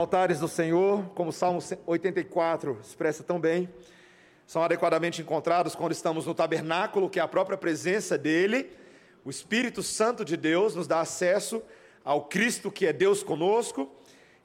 Altares 0.00 0.40
do 0.40 0.48
Senhor, 0.48 1.10
como 1.14 1.28
o 1.28 1.32
Salmo 1.32 1.62
84 1.84 2.78
expressa 2.82 3.22
tão 3.22 3.38
bem, 3.38 3.68
são 4.46 4.62
adequadamente 4.62 5.20
encontrados 5.20 5.74
quando 5.74 5.92
estamos 5.92 6.24
no 6.24 6.34
tabernáculo, 6.34 7.10
que 7.10 7.18
é 7.18 7.22
a 7.22 7.28
própria 7.28 7.58
presença 7.58 8.16
dEle. 8.16 8.70
O 9.26 9.28
Espírito 9.28 9.82
Santo 9.82 10.24
de 10.24 10.38
Deus 10.38 10.74
nos 10.74 10.86
dá 10.86 11.00
acesso 11.00 11.62
ao 12.02 12.24
Cristo 12.24 12.72
que 12.72 12.86
é 12.86 12.94
Deus 12.94 13.22
conosco, 13.22 13.94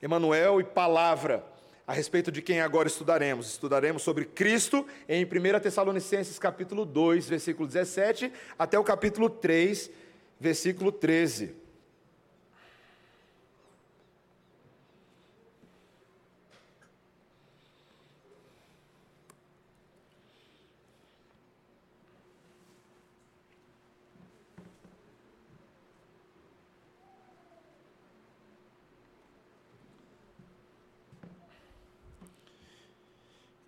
Emanuel 0.02 0.60
e 0.60 0.63
palavra. 0.65 1.46
A 1.87 1.94
respeito 1.94 2.33
de 2.33 2.42
quem 2.42 2.60
agora 2.60 2.90
estudaremos. 2.90 3.47
Estudaremos 3.47 4.03
sobre 4.03 4.26
Cristo 4.26 4.85
em 5.08 5.24
1 5.24 5.62
Tessalonicenses 5.62 6.37
capítulo 6.37 6.83
2, 6.83 7.29
versículo 7.29 7.65
17, 7.65 8.29
até 8.60 8.78
o 8.78 8.83
capítulo 8.83 9.29
3, 9.29 9.90
versículo 10.37 10.92
13. 10.92 11.63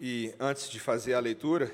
E 0.09 0.33
antes 0.39 0.69
de 0.69 0.79
fazer 0.79 1.15
a 1.15 1.19
leitura, 1.19 1.69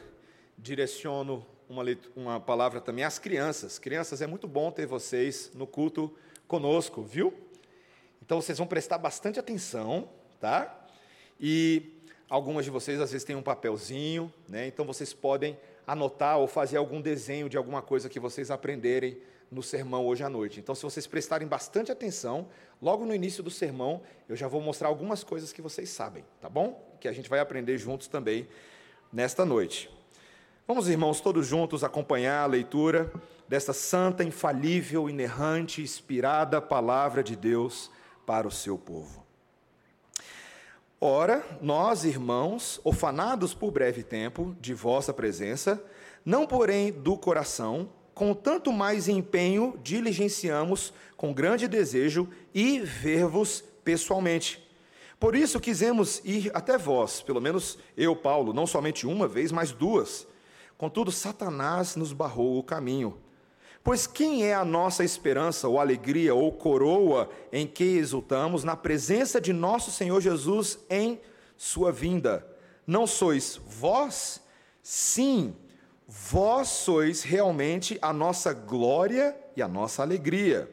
direciono 0.58 1.46
uma, 1.70 1.84
leitura, 1.84 2.12
uma 2.16 2.40
palavra 2.40 2.82
também 2.82 3.06
às 3.06 3.20
crianças. 3.20 3.78
Crianças, 3.78 4.23
é 4.23 4.26
muito 4.26 4.48
bom 4.48 4.72
ter 4.72 4.88
vocês 4.88 5.52
no 5.54 5.68
culto 5.68 6.12
conosco, 6.48 7.04
viu? 7.04 7.32
Então 8.26 8.42
vocês 8.42 8.58
vão 8.58 8.66
prestar 8.66 8.98
bastante 8.98 9.40
atenção, 9.40 10.09
tá? 10.40 10.88
E 11.40 11.94
algumas 12.28 12.66
de 12.66 12.72
vocês 12.72 13.00
às 13.00 13.12
vezes 13.12 13.23
têm 13.23 13.36
um 13.36 13.44
papelzinho, 13.44 14.34
né? 14.50 14.66
Então 14.66 14.84
vocês 14.84 15.14
podem 15.14 15.56
anotar 15.86 16.40
ou 16.40 16.47
fazer 16.47 16.78
algum 16.78 17.00
desenho 17.00 17.47
de 17.47 17.56
alguma 17.56 17.84
coisa 17.84 18.09
que 18.09 18.20
vocês 18.20 18.50
aprenderem 18.50 19.16
no 19.54 19.62
sermão 19.64 20.06
hoje 20.06 20.23
à 20.23 20.30
noite. 20.30 20.59
Então, 20.59 20.73
se 20.73 20.84
vocês 20.84 21.06
prestarem 21.06 21.48
bastante 21.48 21.92
atenção, 21.92 22.48
logo 22.82 23.06
no 23.06 23.14
início 23.14 23.44
do 23.44 23.52
sermão, 23.52 24.02
eu 24.28 24.36
já 24.36 24.48
vou 24.48 24.59
mostrar 24.59 24.88
algumas 24.88 25.23
coisas 25.23 25.54
que 25.54 25.62
vocês 25.62 25.90
sabem, 25.90 26.26
tá 26.42 26.50
bom? 26.50 26.84
Que 27.00 27.08
a 27.08 27.14
gente 27.14 27.30
vai 27.30 27.40
aprender 27.40 27.78
juntos 27.78 28.08
também 28.08 28.48
nesta 29.12 29.46
noite. 29.46 29.90
Vamos, 30.68 30.88
irmãos, 30.88 31.22
todos 31.22 31.46
juntos 31.46 31.84
acompanhar 31.84 32.44
a 32.44 32.48
leitura 32.48 33.12
desta 33.48 33.74
santa, 33.74 34.24
infalível, 34.24 35.09
inerrante, 35.09 35.81
inspirada 35.81 36.62
palavra 36.62 37.22
de 37.22 37.36
Deus 37.36 37.92
para 38.26 38.48
o 38.48 38.52
seu 38.52 38.78
povo. 38.78 39.24
Ora, 41.00 41.46
nós, 41.62 42.06
irmãos, 42.06 42.80
ofanados 42.81 43.54
por 43.54 43.72
breve 43.72 44.04
tempo 44.04 44.56
de 44.62 44.74
vossa 44.74 45.14
presença, 45.14 45.84
não 46.24 46.48
porém 46.48 46.94
do 46.94 47.18
coração, 47.18 47.90
com 48.14 48.33
tanto 48.33 48.72
mais 48.72 49.08
empenho 49.08 49.80
diligenciamos 49.83 50.94
com 51.17 51.33
grande 51.33 51.67
desejo 51.67 52.28
e 52.53 52.80
ver-vos 52.80 53.64
pessoalmente. 53.83 54.64
Por 55.19 55.36
isso 55.36 55.59
quisemos 55.59 56.22
ir 56.25 56.52
até 56.53 56.78
vós, 56.78 57.22
pelo 57.22 57.39
menos 57.39 57.78
eu, 57.95 58.16
Paulo, 58.16 58.53
não 58.53 58.67
somente 58.67 59.08
uma 59.08 59.28
vez, 59.28 59.52
mas 59.52 59.72
duas. 59.72 60.28
Contudo, 60.78 61.11
Satanás 61.11 61.95
nos 61.95 62.11
barrou 62.11 62.59
o 62.59 62.64
caminho. 62.64 63.17
Pois 63.84 64.08
quem 64.08 64.45
é 64.45 64.53
a 64.53 64.64
nossa 64.64 65.03
esperança, 65.03 65.67
ou 65.67 65.80
alegria, 65.80 66.34
ou 66.34 66.52
coroa 66.52 67.30
em 67.52 67.67
que 67.67 67.84
exultamos 67.84 68.64
na 68.64 68.75
presença 68.75 69.39
de 69.41 69.52
nosso 69.52 69.91
Senhor 69.91 70.22
Jesus 70.22 70.80
em 70.89 71.19
sua 71.58 71.91
vinda? 71.91 72.45
Não 72.86 73.08
sois 73.08 73.59
vós? 73.66 74.41
Sim, 74.81 75.56
Vós 76.16 76.67
sois 76.67 77.23
realmente 77.23 77.97
a 78.00 78.13
nossa 78.13 78.53
glória 78.53 79.35
e 79.56 79.63
a 79.63 79.68
nossa 79.68 80.03
alegria. 80.03 80.69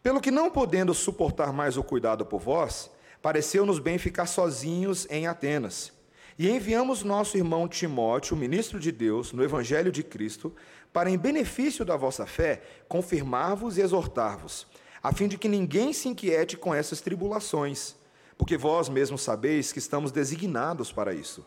Pelo 0.00 0.20
que, 0.20 0.30
não 0.30 0.52
podendo 0.52 0.94
suportar 0.94 1.52
mais 1.52 1.76
o 1.76 1.82
cuidado 1.82 2.24
por 2.24 2.40
vós, 2.40 2.88
pareceu-nos 3.20 3.80
bem 3.80 3.98
ficar 3.98 4.26
sozinhos 4.26 5.04
em 5.10 5.26
Atenas. 5.26 5.92
E 6.38 6.48
enviamos 6.48 7.02
nosso 7.02 7.36
irmão 7.36 7.66
Timóteo, 7.66 8.36
ministro 8.36 8.78
de 8.78 8.92
Deus, 8.92 9.32
no 9.32 9.42
Evangelho 9.42 9.90
de 9.90 10.04
Cristo, 10.04 10.54
para, 10.92 11.10
em 11.10 11.18
benefício 11.18 11.84
da 11.84 11.96
vossa 11.96 12.24
fé, 12.24 12.62
confirmar-vos 12.88 13.76
e 13.78 13.80
exortar-vos, 13.80 14.68
a 15.02 15.12
fim 15.12 15.26
de 15.26 15.36
que 15.36 15.48
ninguém 15.48 15.92
se 15.92 16.08
inquiete 16.08 16.56
com 16.56 16.72
essas 16.72 17.00
tribulações, 17.00 17.96
porque 18.38 18.56
vós 18.56 18.88
mesmos 18.88 19.22
sabeis 19.22 19.72
que 19.72 19.80
estamos 19.80 20.12
designados 20.12 20.92
para 20.92 21.12
isso. 21.12 21.44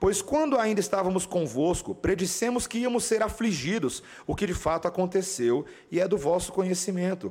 Pois 0.00 0.22
quando 0.22 0.58
ainda 0.58 0.80
estávamos 0.80 1.26
convosco, 1.26 1.94
predissemos 1.94 2.66
que 2.66 2.78
íamos 2.78 3.04
ser 3.04 3.22
afligidos, 3.22 4.02
o 4.26 4.34
que 4.34 4.46
de 4.46 4.54
fato 4.54 4.88
aconteceu 4.88 5.66
e 5.92 6.00
é 6.00 6.08
do 6.08 6.16
vosso 6.16 6.52
conhecimento. 6.52 7.30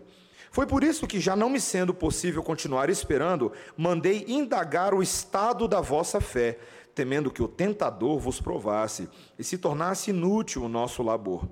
Foi 0.51 0.67
por 0.67 0.83
isso 0.83 1.07
que, 1.07 1.19
já 1.19 1.35
não 1.35 1.49
me 1.49 1.59
sendo 1.59 1.95
possível 1.95 2.43
continuar 2.43 2.87
esperando, 2.87 3.51
mandei 3.75 4.23
indagar 4.27 4.93
o 4.93 5.01
estado 5.01 5.67
da 5.67 5.81
vossa 5.81 6.21
fé, 6.21 6.59
temendo 6.93 7.31
que 7.31 7.41
o 7.41 7.47
tentador 7.47 8.19
vos 8.19 8.39
provasse 8.39 9.09
e 9.37 9.43
se 9.43 9.57
tornasse 9.57 10.11
inútil 10.11 10.63
o 10.63 10.69
nosso 10.69 11.01
labor. 11.01 11.47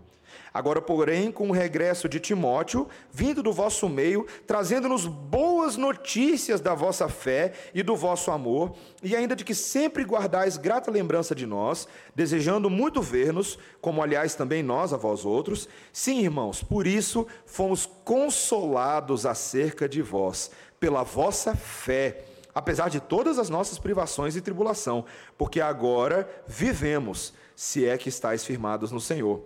Agora, 0.57 0.81
porém, 0.81 1.31
com 1.31 1.50
o 1.50 1.51
regresso 1.51 2.09
de 2.09 2.19
Timóteo, 2.19 2.88
vindo 3.12 3.44
do 3.44 3.53
vosso 3.53 3.88
meio, 3.88 4.25
trazendo-nos 4.47 5.06
boas 5.06 5.78
notícias 5.78 6.59
da 6.59 6.73
vossa 6.73 7.07
fé 7.07 7.53
e 7.75 7.84
do 7.84 7.95
vosso 7.95 8.31
amor, 8.31 8.75
e 9.03 9.16
ainda 9.16 9.35
de 9.35 9.45
que 9.45 9.53
sempre 9.53 10.03
guardais 10.03 10.57
grata 10.57 10.90
lembrança 10.90 11.35
de 11.35 11.45
nós, 11.45 11.88
desejando 12.16 12.72
muito 12.72 13.03
ver-nos, 13.03 13.59
como 13.79 14.01
aliás 14.01 14.34
também 14.34 14.63
nós 14.63 14.91
a 14.94 14.97
vós 14.97 15.25
outros, 15.25 15.69
sim, 15.94 16.23
irmãos, 16.23 16.63
por 16.63 16.88
isso 16.88 17.28
fomos 17.45 17.85
consolados 18.03 19.28
acerca 19.28 19.88
de 19.88 20.01
vós, 20.01 20.50
pela 20.79 21.03
vossa 21.03 21.56
fé 21.56 22.25
apesar 22.56 22.89
de 22.89 23.00
todas 23.00 23.38
as 23.38 23.51
nossas 23.51 23.78
privações 23.78 24.35
e 24.35 24.41
tribulação, 24.41 25.06
porque 25.38 25.62
agora 25.62 26.28
vivemos, 26.47 27.31
se 27.56 27.85
é 27.88 27.95
que 28.00 28.09
estáis 28.09 28.44
firmados 28.44 28.91
no 28.91 29.00
Senhor. 29.00 29.44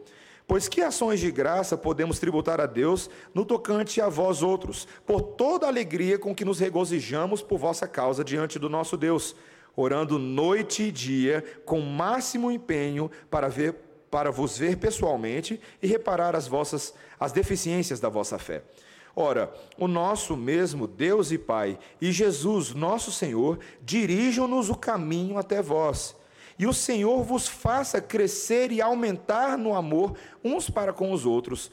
Pois 0.51 0.67
que 0.67 0.81
ações 0.81 1.21
de 1.21 1.31
graça 1.31 1.77
podemos 1.77 2.19
tributar 2.19 2.59
a 2.59 2.65
Deus 2.65 3.09
no 3.33 3.45
tocante 3.45 4.01
a 4.01 4.09
vós 4.09 4.43
outros, 4.43 4.85
por 5.05 5.21
toda 5.21 5.65
a 5.65 5.69
alegria 5.69 6.19
com 6.19 6.35
que 6.35 6.43
nos 6.43 6.59
regozijamos 6.59 7.41
por 7.41 7.57
vossa 7.57 7.87
causa 7.87 8.21
diante 8.21 8.59
do 8.59 8.67
nosso 8.67 8.97
Deus, 8.97 9.33
orando 9.77 10.19
noite 10.19 10.83
e 10.83 10.91
dia 10.91 11.41
com 11.63 11.79
máximo 11.79 12.51
empenho 12.51 13.09
para 13.29 13.47
ver 13.47 13.75
para 14.11 14.29
vos 14.29 14.57
ver 14.57 14.75
pessoalmente 14.75 15.57
e 15.81 15.87
reparar 15.87 16.35
as 16.35 16.49
vossas 16.49 16.93
as 17.17 17.31
deficiências 17.31 18.01
da 18.01 18.09
vossa 18.09 18.37
fé. 18.37 18.61
Ora, 19.15 19.53
o 19.77 19.87
nosso 19.87 20.35
mesmo 20.35 20.85
Deus 20.85 21.31
e 21.31 21.37
Pai 21.37 21.79
e 22.01 22.11
Jesus, 22.11 22.73
nosso 22.73 23.09
Senhor, 23.09 23.57
dirijam-nos 23.81 24.69
o 24.69 24.75
caminho 24.75 25.37
até 25.37 25.61
vós 25.61 26.13
e 26.57 26.67
o 26.67 26.73
Senhor 26.73 27.23
vos 27.23 27.47
faça 27.47 28.01
crescer 28.01 28.71
e 28.71 28.81
aumentar 28.81 29.57
no 29.57 29.73
amor 29.73 30.15
uns 30.43 30.69
para 30.69 30.93
com 30.93 31.11
os 31.11 31.25
outros 31.25 31.71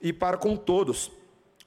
e 0.00 0.12
para 0.12 0.36
com 0.36 0.56
todos, 0.56 1.10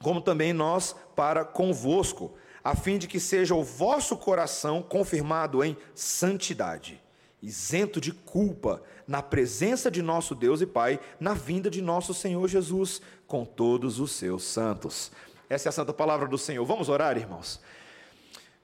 como 0.02 0.20
também 0.20 0.52
nós 0.52 0.94
para 1.14 1.44
convosco, 1.44 2.32
a 2.62 2.74
fim 2.74 2.98
de 2.98 3.06
que 3.06 3.18
seja 3.18 3.54
o 3.54 3.64
vosso 3.64 4.16
coração 4.16 4.82
confirmado 4.82 5.64
em 5.64 5.76
santidade, 5.94 7.00
isento 7.42 8.00
de 8.00 8.12
culpa, 8.12 8.82
na 9.06 9.22
presença 9.22 9.90
de 9.90 10.02
nosso 10.02 10.34
Deus 10.34 10.60
e 10.60 10.66
Pai, 10.66 11.00
na 11.18 11.34
vinda 11.34 11.68
de 11.68 11.82
nosso 11.82 12.14
Senhor 12.14 12.46
Jesus, 12.46 13.02
com 13.26 13.44
todos 13.44 13.98
os 13.98 14.12
seus 14.12 14.44
santos. 14.44 15.10
Essa 15.48 15.68
é 15.68 15.70
a 15.70 15.72
santa 15.72 15.92
palavra 15.92 16.28
do 16.28 16.38
Senhor. 16.38 16.64
Vamos 16.64 16.88
orar, 16.88 17.16
irmãos. 17.16 17.60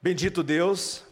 Bendito 0.01 0.41
Deus, 0.41 1.03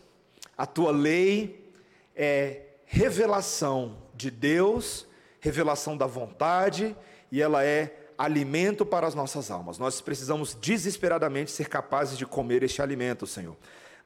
a 0.58 0.66
tua 0.66 0.92
lei 0.92 1.70
é 2.16 2.65
revelação 2.96 3.98
de 4.14 4.32
Deus, 4.32 5.06
revelação 5.42 5.98
da 5.98 6.08
vontade, 6.08 6.96
e 7.30 7.42
ela 7.42 7.62
é 7.62 7.94
alimento 8.18 8.86
para 8.86 9.06
as 9.06 9.14
nossas 9.14 9.52
almas. 9.52 9.78
Nós 9.78 10.00
precisamos 10.00 10.54
desesperadamente 10.54 11.52
ser 11.52 11.68
capazes 11.68 12.18
de 12.18 12.26
comer 12.26 12.64
este 12.64 12.82
alimento, 12.82 13.28
Senhor, 13.28 13.58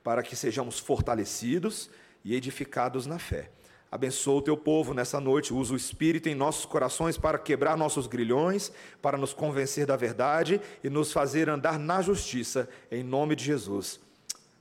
para 0.04 0.24
que 0.24 0.36
sejamos 0.36 0.80
fortalecidos 0.80 1.88
e 2.26 2.34
edificados 2.34 3.06
na 3.06 3.20
fé. 3.20 3.52
Abençoa 3.92 4.40
o 4.40 4.42
teu 4.42 4.58
povo 4.58 4.92
nessa 4.92 5.20
noite, 5.20 5.54
usa 5.54 5.74
o 5.74 5.78
Espírito 5.78 6.28
em 6.28 6.34
nossos 6.34 6.66
corações 6.66 7.16
para 7.16 7.38
quebrar 7.38 7.78
nossos 7.78 8.08
grilhões, 8.08 8.72
para 9.04 9.20
nos 9.20 9.34
convencer 9.34 9.86
da 9.86 9.96
verdade 9.96 10.60
e 10.84 10.90
nos 10.90 11.14
fazer 11.14 11.48
andar 11.48 11.78
na 11.78 12.02
justiça, 12.02 12.68
em 12.90 13.04
nome 13.04 13.36
de 13.36 13.46
Jesus. 13.46 14.00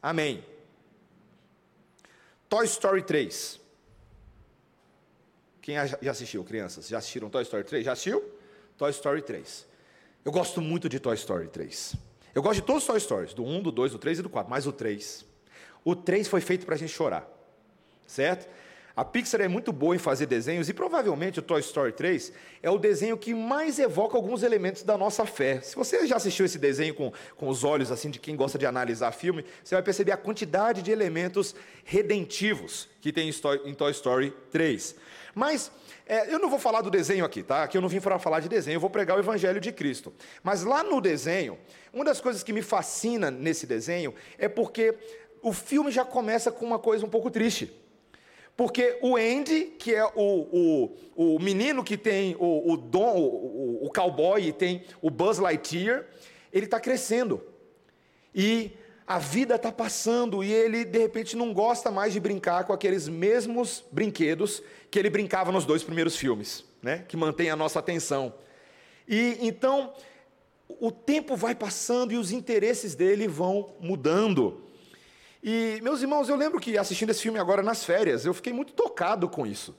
Amém. 0.03 0.45
Toy 2.47 2.67
Story 2.67 3.03
3. 3.03 3.68
Quem 5.69 5.77
já 6.01 6.11
assistiu, 6.13 6.43
crianças? 6.43 6.89
Já 6.89 6.97
assistiram 6.97 7.29
Toy 7.29 7.43
Story 7.43 7.63
3? 7.63 7.85
Já 7.85 7.93
assistiu? 7.93 8.25
Toy 8.79 8.91
Story 8.91 9.21
3. 9.21 9.67
Eu 10.25 10.33
gosto 10.33 10.63
muito 10.63 10.89
de 10.89 10.99
Toy 10.99 11.15
Story 11.15 11.47
3. 11.47 11.95
Eu 12.35 12.41
gosto 12.41 12.55
de 12.55 12.63
todos 12.63 12.85
os 12.85 12.87
Toy 12.87 12.99
Stories, 12.99 13.35
do 13.35 13.45
1, 13.45 13.65
do 13.65 13.71
2, 13.71 13.93
do 13.93 13.99
3 13.99 14.21
e 14.21 14.23
do 14.23 14.31
4, 14.31 14.51
mas 14.51 14.67
o 14.67 14.73
3. 14.73 15.27
O 15.85 15.95
3 15.95 16.27
foi 16.27 16.41
feito 16.41 16.65
para 16.65 16.75
a 16.75 16.79
gente 16.79 16.95
chorar, 16.95 17.29
certo? 18.07 18.49
A 18.97 19.05
Pixar 19.05 19.43
é 19.43 19.47
muito 19.47 19.71
boa 19.71 19.95
em 19.95 19.99
fazer 19.99 20.25
desenhos 20.25 20.69
e 20.71 20.73
provavelmente 20.73 21.39
o 21.39 21.43
Toy 21.43 21.61
Story 21.61 21.93
3 21.93 22.33
é 22.63 22.71
o 22.71 22.79
desenho 22.79 23.17
que 23.17 23.33
mais 23.33 23.79
evoca 23.79 24.17
alguns 24.17 24.43
elementos 24.43 24.83
da 24.83 24.97
nossa 24.99 25.25
fé. 25.25 25.61
Se 25.61 25.77
você 25.77 26.05
já 26.07 26.17
assistiu 26.17 26.47
esse 26.47 26.59
desenho 26.59 26.95
com, 26.95 27.13
com 27.37 27.49
os 27.49 27.63
olhos 27.63 27.93
assim 27.93 28.11
de 28.11 28.19
quem 28.19 28.35
gosta 28.35 28.59
de 28.59 28.67
analisar 28.67 29.13
filme, 29.13 29.45
você 29.63 29.75
vai 29.75 29.85
perceber 29.85 30.13
a 30.13 30.17
quantidade 30.17 30.83
de 30.83 30.91
elementos 30.91 31.55
redentivos 31.85 32.89
que 33.01 33.13
tem 33.13 33.31
em 33.67 33.75
Toy 33.75 33.93
Story 33.93 34.35
3. 34.51 34.97
Mas 35.35 35.71
é, 36.07 36.33
eu 36.33 36.39
não 36.39 36.49
vou 36.49 36.59
falar 36.59 36.81
do 36.81 36.91
desenho 36.91 37.25
aqui, 37.25 37.43
tá? 37.43 37.65
Aqui 37.65 37.77
eu 37.77 37.83
não 37.83 37.89
vim 37.89 38.01
para 38.01 38.19
falar 38.19 38.41
de 38.41 38.49
desenho, 38.49 38.77
eu 38.77 38.81
vou 38.81 38.91
pregar 38.91 39.17
o 39.17 39.21
Evangelho 39.21 39.61
de 39.61 39.73
Cristo. 39.73 40.13
Mas 40.43 40.65
lá 40.65 40.83
no 40.83 41.01
desenho, 41.01 41.59
uma 41.93 42.05
das 42.05 42.21
coisas 42.21 42.43
que 42.43 42.53
me 42.53 42.63
fascina 42.63 43.31
nesse 43.31 43.67
desenho 43.67 44.15
é 44.39 44.49
porque 44.49 44.95
o 45.43 45.53
filme 45.53 45.91
já 45.91 46.05
começa 46.05 46.51
com 46.51 46.65
uma 46.65 46.79
coisa 46.79 47.05
um 47.05 47.11
pouco 47.11 47.31
triste. 47.31 47.73
Porque 48.57 48.99
o 49.01 49.17
Andy, 49.17 49.77
que 49.79 49.95
é 49.95 50.05
o, 50.05 50.91
o, 51.17 51.35
o 51.37 51.39
menino 51.39 51.85
que 51.85 51.97
tem 51.97 52.35
o, 52.41 52.73
o 52.73 52.77
dom, 52.77 53.17
o, 53.17 53.87
o 53.87 53.91
cowboy, 53.93 54.49
e 54.49 54.53
tem 54.53 54.83
o 55.01 55.11
Buzz 55.11 55.39
Lightyear, 55.39 56.05
ele 56.53 56.65
está 56.65 56.81
crescendo. 56.81 57.41
E 58.35 58.73
a 59.09 59.19
vida 59.19 59.55
está 59.55 59.73
passando 59.73 60.45
e 60.45 60.53
ele, 60.53 60.85
de 60.85 60.99
repente, 60.99 61.35
não 61.35 61.55
gosta 61.55 61.91
mais 61.91 62.13
de 62.13 62.21
brincar 62.21 62.65
com 62.65 62.75
aqueles 62.75 63.09
mesmos 63.09 63.83
brinquedos 63.91 64.63
que 64.91 64.99
ele 64.99 65.09
brincava 65.09 65.51
nos 65.51 65.65
dois 65.65 65.83
primeiros 65.83 66.15
filmes, 66.15 66.63
né? 66.83 67.07
que 67.09 67.17
mantém 67.17 67.49
a 67.49 67.57
nossa 67.57 67.79
atenção. 67.79 68.35
E 69.09 69.39
então, 69.41 69.95
o 70.69 70.93
tempo 70.93 71.37
vai 71.37 71.55
passando 71.55 72.13
e 72.13 72.19
os 72.19 72.33
interesses 72.33 72.95
dele 72.95 73.27
vão 73.27 73.73
mudando. 73.81 74.63
E, 75.43 75.81
meus 75.83 76.03
irmãos, 76.03 76.29
eu 76.29 76.37
lembro 76.37 76.61
que 76.61 76.77
assistindo 76.77 77.09
esse 77.09 77.23
filme 77.23 77.39
agora 77.39 77.63
nas 77.63 77.83
férias, 77.83 78.27
eu 78.27 78.35
fiquei 78.35 78.53
muito 78.53 78.75
tocado 78.75 79.27
com 79.27 79.47
isso. 79.47 79.75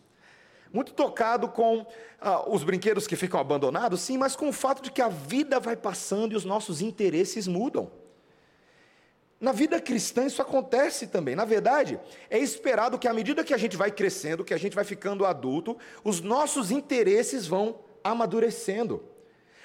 Muito 0.73 0.91
tocado 0.91 1.49
com 1.49 1.85
ah, 2.19 2.49
os 2.49 2.63
brinquedos 2.63 3.05
que 3.05 3.15
ficam 3.15 3.39
abandonados, 3.39 4.01
sim, 4.01 4.17
mas 4.17 4.35
com 4.35 4.49
o 4.49 4.53
fato 4.53 4.81
de 4.81 4.91
que 4.91 5.03
a 5.03 5.07
vida 5.07 5.59
vai 5.59 5.75
passando 5.75 6.31
e 6.33 6.35
os 6.35 6.45
nossos 6.45 6.81
interesses 6.81 7.47
mudam. 7.47 7.91
Na 9.39 9.53
vida 9.53 9.79
cristã 9.79 10.25
isso 10.25 10.41
acontece 10.41 11.07
também. 11.07 11.35
Na 11.35 11.45
verdade, 11.45 11.97
é 12.29 12.37
esperado 12.37 12.99
que 12.99 13.07
à 13.07 13.13
medida 13.13 13.43
que 13.43 13.53
a 13.53 13.57
gente 13.57 13.77
vai 13.77 13.89
crescendo, 13.89 14.43
que 14.43 14.53
a 14.53 14.57
gente 14.57 14.75
vai 14.75 14.83
ficando 14.83 15.25
adulto, 15.25 15.77
os 16.03 16.19
nossos 16.19 16.71
interesses 16.71 17.47
vão 17.47 17.79
amadurecendo. 18.03 19.01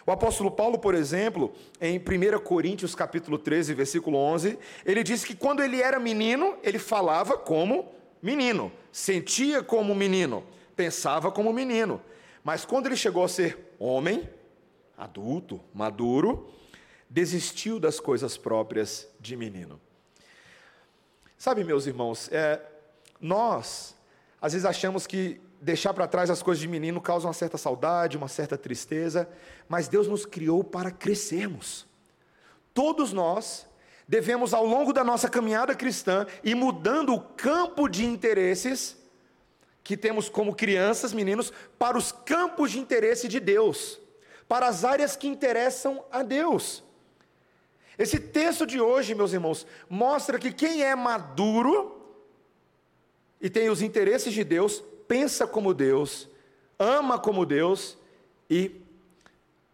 O 0.06 0.12
apóstolo 0.12 0.50
Paulo, 0.50 0.79
por 0.79 0.94
exemplo, 0.94 1.53
em 1.81 1.99
1 1.99 2.38
Coríntios 2.41 2.94
capítulo 2.94 3.38
13, 3.38 3.75
versículo 3.75 4.19
11, 4.19 4.59
ele 4.85 5.03
diz 5.03 5.25
que 5.25 5.35
quando 5.35 5.62
ele 5.62 5.81
era 5.81 5.99
menino, 5.99 6.56
ele 6.62 6.79
falava 6.79 7.38
como 7.38 7.91
menino, 8.23 8.71
sentia 8.93 9.62
como 9.62 9.94
menino, 9.94 10.44
pensava 10.76 11.32
como 11.32 11.53
menino. 11.53 12.00
Mas 12.44 12.65
quando 12.67 12.87
ele 12.87 12.97
chegou 12.97 13.25
a 13.25 13.29
ser 13.29 13.75
homem, 13.79 14.29
adulto, 14.97 15.59
maduro, 15.73 16.50
desistiu 17.14 17.78
das 17.78 18.00
coisas 18.00 18.37
próprias 18.37 19.06
de 19.20 19.37
menino. 19.37 19.81
Sabe, 21.38 21.62
meus 21.62 21.87
irmãos, 21.87 22.28
é, 22.32 22.61
nós 23.20 23.94
às 24.43 24.52
vezes 24.52 24.66
achamos 24.66 25.06
que 25.06 25.40
deixar 25.61 25.94
para 25.94 26.08
trás 26.08 26.28
as 26.28 26.43
coisas 26.43 26.61
de 26.61 26.66
menino 26.66 27.00
causa 27.00 27.28
uma 27.28 27.32
certa 27.32 27.56
saudade, 27.56 28.16
uma 28.16 28.26
certa 28.26 28.58
tristeza, 28.58 29.28
mas 29.69 29.87
Deus 29.87 30.08
nos 30.08 30.26
criou 30.26 30.64
para 30.64 30.90
crescermos. 30.90 31.87
Todos 32.75 33.12
nós 33.12 33.64
devemos, 34.08 34.52
ao 34.52 34.66
longo 34.66 34.93
da 34.93 35.05
nossa 35.05 35.28
caminhada 35.28 35.72
cristã, 35.72 36.26
ir 36.43 36.56
mudando 36.56 37.14
o 37.14 37.20
campo 37.20 37.88
de 37.88 38.05
interesses 38.05 38.96
que 39.84 39.96
temos 39.96 40.28
como 40.28 40.52
crianças, 40.52 41.12
meninos, 41.12 41.52
para 41.78 41.96
os 41.96 42.11
campos 42.11 42.72
de 42.72 42.81
interesse 42.81 43.28
de 43.28 43.38
Deus, 43.38 44.00
para 44.49 44.66
as 44.66 44.84
áreas 44.84 45.14
que 45.14 45.28
interessam 45.28 46.05
a 46.11 46.25
Deus. 46.25 46.82
Esse 47.99 48.19
texto 48.19 48.67
de 48.67 48.81
hoje, 48.81 49.14
meus 49.14 49.32
irmãos, 49.32 49.67
mostra 49.88 50.38
que 50.38 50.52
quem 50.52 50.82
é 50.82 50.94
maduro 50.94 52.00
e 53.41 53.49
tem 53.49 53.69
os 53.69 53.82
interesses 53.82 54.32
de 54.32 54.43
Deus 54.43 54.82
pensa 55.06 55.46
como 55.46 55.75
Deus, 55.75 56.29
ama 56.79 57.19
como 57.19 57.44
Deus 57.44 57.96
e 58.49 58.81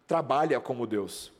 trabalha 0.05 0.59
como 0.59 0.85
Deus. 0.85 1.31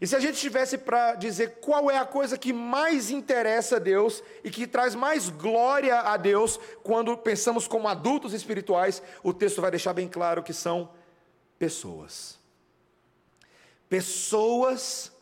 E 0.00 0.06
se 0.06 0.16
a 0.16 0.20
gente 0.20 0.38
tivesse 0.38 0.76
para 0.76 1.14
dizer 1.14 1.60
qual 1.60 1.90
é 1.90 1.96
a 1.96 2.04
coisa 2.04 2.36
que 2.36 2.52
mais 2.52 3.10
interessa 3.10 3.76
a 3.76 3.78
Deus 3.78 4.22
e 4.42 4.50
que 4.50 4.66
traz 4.66 4.94
mais 4.94 5.30
glória 5.30 6.00
a 6.00 6.16
Deus 6.16 6.58
quando 6.82 7.16
pensamos 7.16 7.66
como 7.68 7.88
adultos 7.88 8.34
espirituais, 8.34 9.00
o 9.22 9.32
texto 9.32 9.62
vai 9.62 9.70
deixar 9.70 9.94
bem 9.94 10.08
claro 10.08 10.42
que 10.42 10.52
são 10.52 10.90
pessoas. 11.58 12.38
Pessoas 13.88 15.13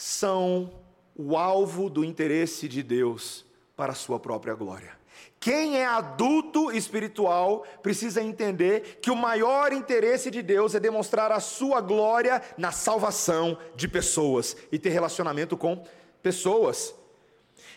são 0.00 0.72
o 1.14 1.36
alvo 1.36 1.90
do 1.90 2.02
interesse 2.02 2.66
de 2.66 2.82
Deus 2.82 3.44
para 3.76 3.92
a 3.92 3.94
sua 3.94 4.18
própria 4.18 4.54
glória. 4.54 4.98
Quem 5.38 5.76
é 5.76 5.84
adulto 5.84 6.72
espiritual 6.72 7.66
precisa 7.82 8.22
entender 8.22 8.98
que 9.02 9.10
o 9.10 9.16
maior 9.16 9.74
interesse 9.74 10.30
de 10.30 10.40
Deus 10.40 10.74
é 10.74 10.80
demonstrar 10.80 11.30
a 11.30 11.38
sua 11.38 11.82
glória 11.82 12.40
na 12.56 12.72
salvação 12.72 13.58
de 13.76 13.86
pessoas 13.86 14.56
e 14.72 14.78
ter 14.78 14.88
relacionamento 14.88 15.54
com 15.54 15.84
pessoas. 16.22 16.94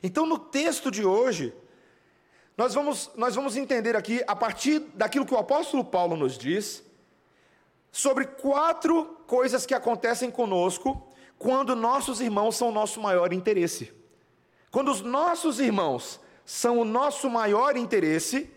Então, 0.02 0.26
no 0.26 0.40
texto 0.40 0.90
de 0.90 1.04
hoje, 1.04 1.54
nós 2.56 2.74
vamos, 2.74 3.12
nós 3.18 3.36
vamos 3.36 3.58
entender 3.58 3.98
aqui, 3.98 4.24
a 4.26 4.36
partir 4.36 4.80
daquilo 4.94 5.26
que 5.26 5.34
o 5.34 5.40
apóstolo 5.40 5.84
Paulo 5.84 6.16
nos 6.16 6.38
diz, 6.38 6.84
sobre 7.92 8.26
quatro 8.26 9.18
coisas 9.28 9.66
que 9.66 9.74
acontecem 9.74 10.31
conosco 10.31 11.10
quando 11.44 11.75
nossos 11.75 12.22
irmãos 12.22 12.56
são 12.56 12.69
o 12.69 12.72
nosso 12.72 13.01
maior 13.01 13.34
interesse. 13.34 13.94
Quando 14.72 14.90
os 14.90 15.01
nossos 15.01 15.60
irmãos 15.60 16.18
são 16.45 16.80
o 16.80 16.86
nosso 16.86 17.30
maior 17.30 17.75
interesse, 17.75 18.50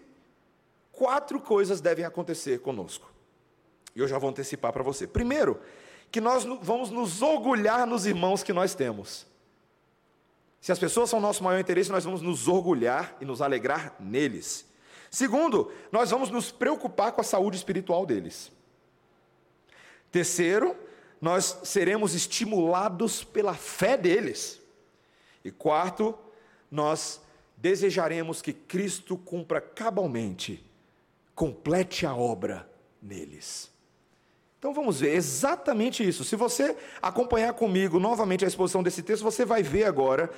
quatro 0.93 1.41
coisas 1.41 1.81
devem 1.81 2.05
acontecer 2.05 2.61
conosco. 2.61 3.12
E 3.93 3.99
eu 3.99 4.06
já 4.06 4.19
vou 4.19 4.31
antecipar 4.31 4.73
para 4.73 4.85
você. 4.85 5.05
Primeiro, 5.05 5.61
que 6.12 6.21
nós 6.21 6.44
vamos 6.62 6.88
nos 6.88 7.23
orgulhar 7.23 7.88
nos 7.88 8.06
irmãos 8.06 8.44
que 8.44 8.53
nós 8.53 8.73
temos. 8.73 9.27
Se 10.61 10.71
as 10.71 10.79
pessoas 10.79 11.11
são 11.11 11.19
o 11.19 11.23
nosso 11.23 11.43
maior 11.43 11.59
interesse, 11.59 11.91
nós 11.91 12.05
vamos 12.05 12.23
nos 12.23 12.47
orgulhar 12.47 13.17
e 13.21 13.25
nos 13.25 13.43
alegrar 13.43 13.97
neles. 13.99 14.64
Segundo, 15.11 15.73
nós 15.90 16.12
vamos 16.12 16.31
nos 16.31 16.52
preocupar 16.52 17.11
com 17.11 17.21
a 17.21 17.25
saúde 17.25 17.57
espiritual 17.57 18.07
deles. 18.07 18.52
Terceiro, 20.12 20.86
nós 21.26 21.59
seremos 21.64 22.14
estimulados 22.14 23.25
pela 23.25 23.52
fé 23.52 23.97
deles. 23.97 24.61
E 25.45 25.50
quarto, 25.50 26.16
nós 26.71 27.21
desejaremos 27.56 28.40
que 28.40 28.52
Cristo 28.52 29.16
cumpra 29.16 29.61
cabalmente, 29.61 30.64
complete 31.35 32.06
a 32.06 32.14
obra 32.14 32.71
neles. 33.02 33.73
Então 34.56 34.73
vamos 34.73 35.00
ver 35.00 35.16
exatamente 35.16 36.09
isso. 36.09 36.23
Se 36.23 36.37
você 36.37 36.76
acompanhar 37.02 37.54
comigo 37.54 37.99
novamente 37.99 38.45
a 38.45 38.49
exposição 38.49 38.80
desse 38.80 39.02
texto, 39.02 39.25
você 39.25 39.45
vai 39.45 39.64
ver 39.64 39.83
agora 39.83 40.30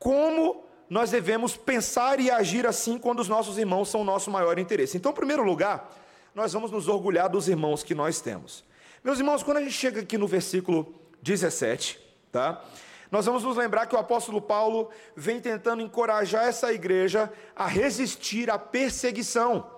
como 0.00 0.64
nós 0.90 1.12
devemos 1.12 1.56
pensar 1.56 2.18
e 2.18 2.28
agir 2.28 2.66
assim 2.66 2.98
quando 2.98 3.20
os 3.20 3.28
nossos 3.28 3.56
irmãos 3.56 3.88
são 3.88 4.00
o 4.00 4.04
nosso 4.04 4.32
maior 4.32 4.58
interesse. 4.58 4.96
Então, 4.96 5.12
em 5.12 5.14
primeiro 5.14 5.44
lugar, 5.44 5.96
nós 6.34 6.52
vamos 6.52 6.72
nos 6.72 6.88
orgulhar 6.88 7.28
dos 7.28 7.46
irmãos 7.46 7.84
que 7.84 7.94
nós 7.94 8.20
temos. 8.20 8.64
Meus 9.04 9.18
irmãos, 9.18 9.42
quando 9.42 9.58
a 9.58 9.60
gente 9.60 9.74
chega 9.74 10.00
aqui 10.00 10.16
no 10.16 10.26
versículo 10.26 10.94
17, 11.20 12.00
tá? 12.32 12.64
nós 13.10 13.26
vamos 13.26 13.44
nos 13.44 13.54
lembrar 13.54 13.84
que 13.84 13.94
o 13.94 13.98
apóstolo 13.98 14.40
Paulo 14.40 14.88
vem 15.14 15.42
tentando 15.42 15.82
encorajar 15.82 16.46
essa 16.46 16.72
igreja 16.72 17.30
a 17.54 17.66
resistir 17.66 18.50
à 18.50 18.58
perseguição. 18.58 19.70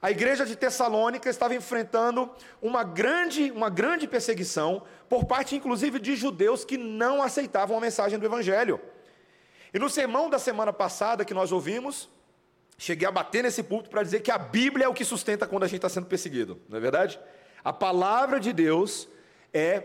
A 0.00 0.10
igreja 0.10 0.46
de 0.46 0.56
Tessalônica 0.56 1.28
estava 1.28 1.54
enfrentando 1.54 2.30
uma 2.62 2.82
grande, 2.82 3.50
uma 3.50 3.68
grande 3.68 4.08
perseguição 4.08 4.84
por 5.06 5.26
parte 5.26 5.54
inclusive 5.54 5.98
de 5.98 6.16
judeus 6.16 6.64
que 6.64 6.78
não 6.78 7.22
aceitavam 7.22 7.76
a 7.76 7.80
mensagem 7.80 8.18
do 8.18 8.24
evangelho. 8.24 8.80
E 9.74 9.78
no 9.78 9.90
sermão 9.90 10.30
da 10.30 10.38
semana 10.38 10.72
passada 10.72 11.26
que 11.26 11.34
nós 11.34 11.52
ouvimos, 11.52 12.08
cheguei 12.78 13.06
a 13.06 13.12
bater 13.12 13.42
nesse 13.42 13.62
púlpito 13.62 13.90
para 13.90 14.02
dizer 14.02 14.20
que 14.20 14.30
a 14.30 14.38
Bíblia 14.38 14.86
é 14.86 14.88
o 14.88 14.94
que 14.94 15.04
sustenta 15.04 15.46
quando 15.46 15.64
a 15.64 15.66
gente 15.66 15.76
está 15.76 15.90
sendo 15.90 16.06
perseguido, 16.06 16.58
não 16.70 16.78
é 16.78 16.80
verdade? 16.80 17.20
A 17.64 17.72
palavra 17.72 18.40
de 18.40 18.52
Deus 18.52 19.08
é 19.52 19.82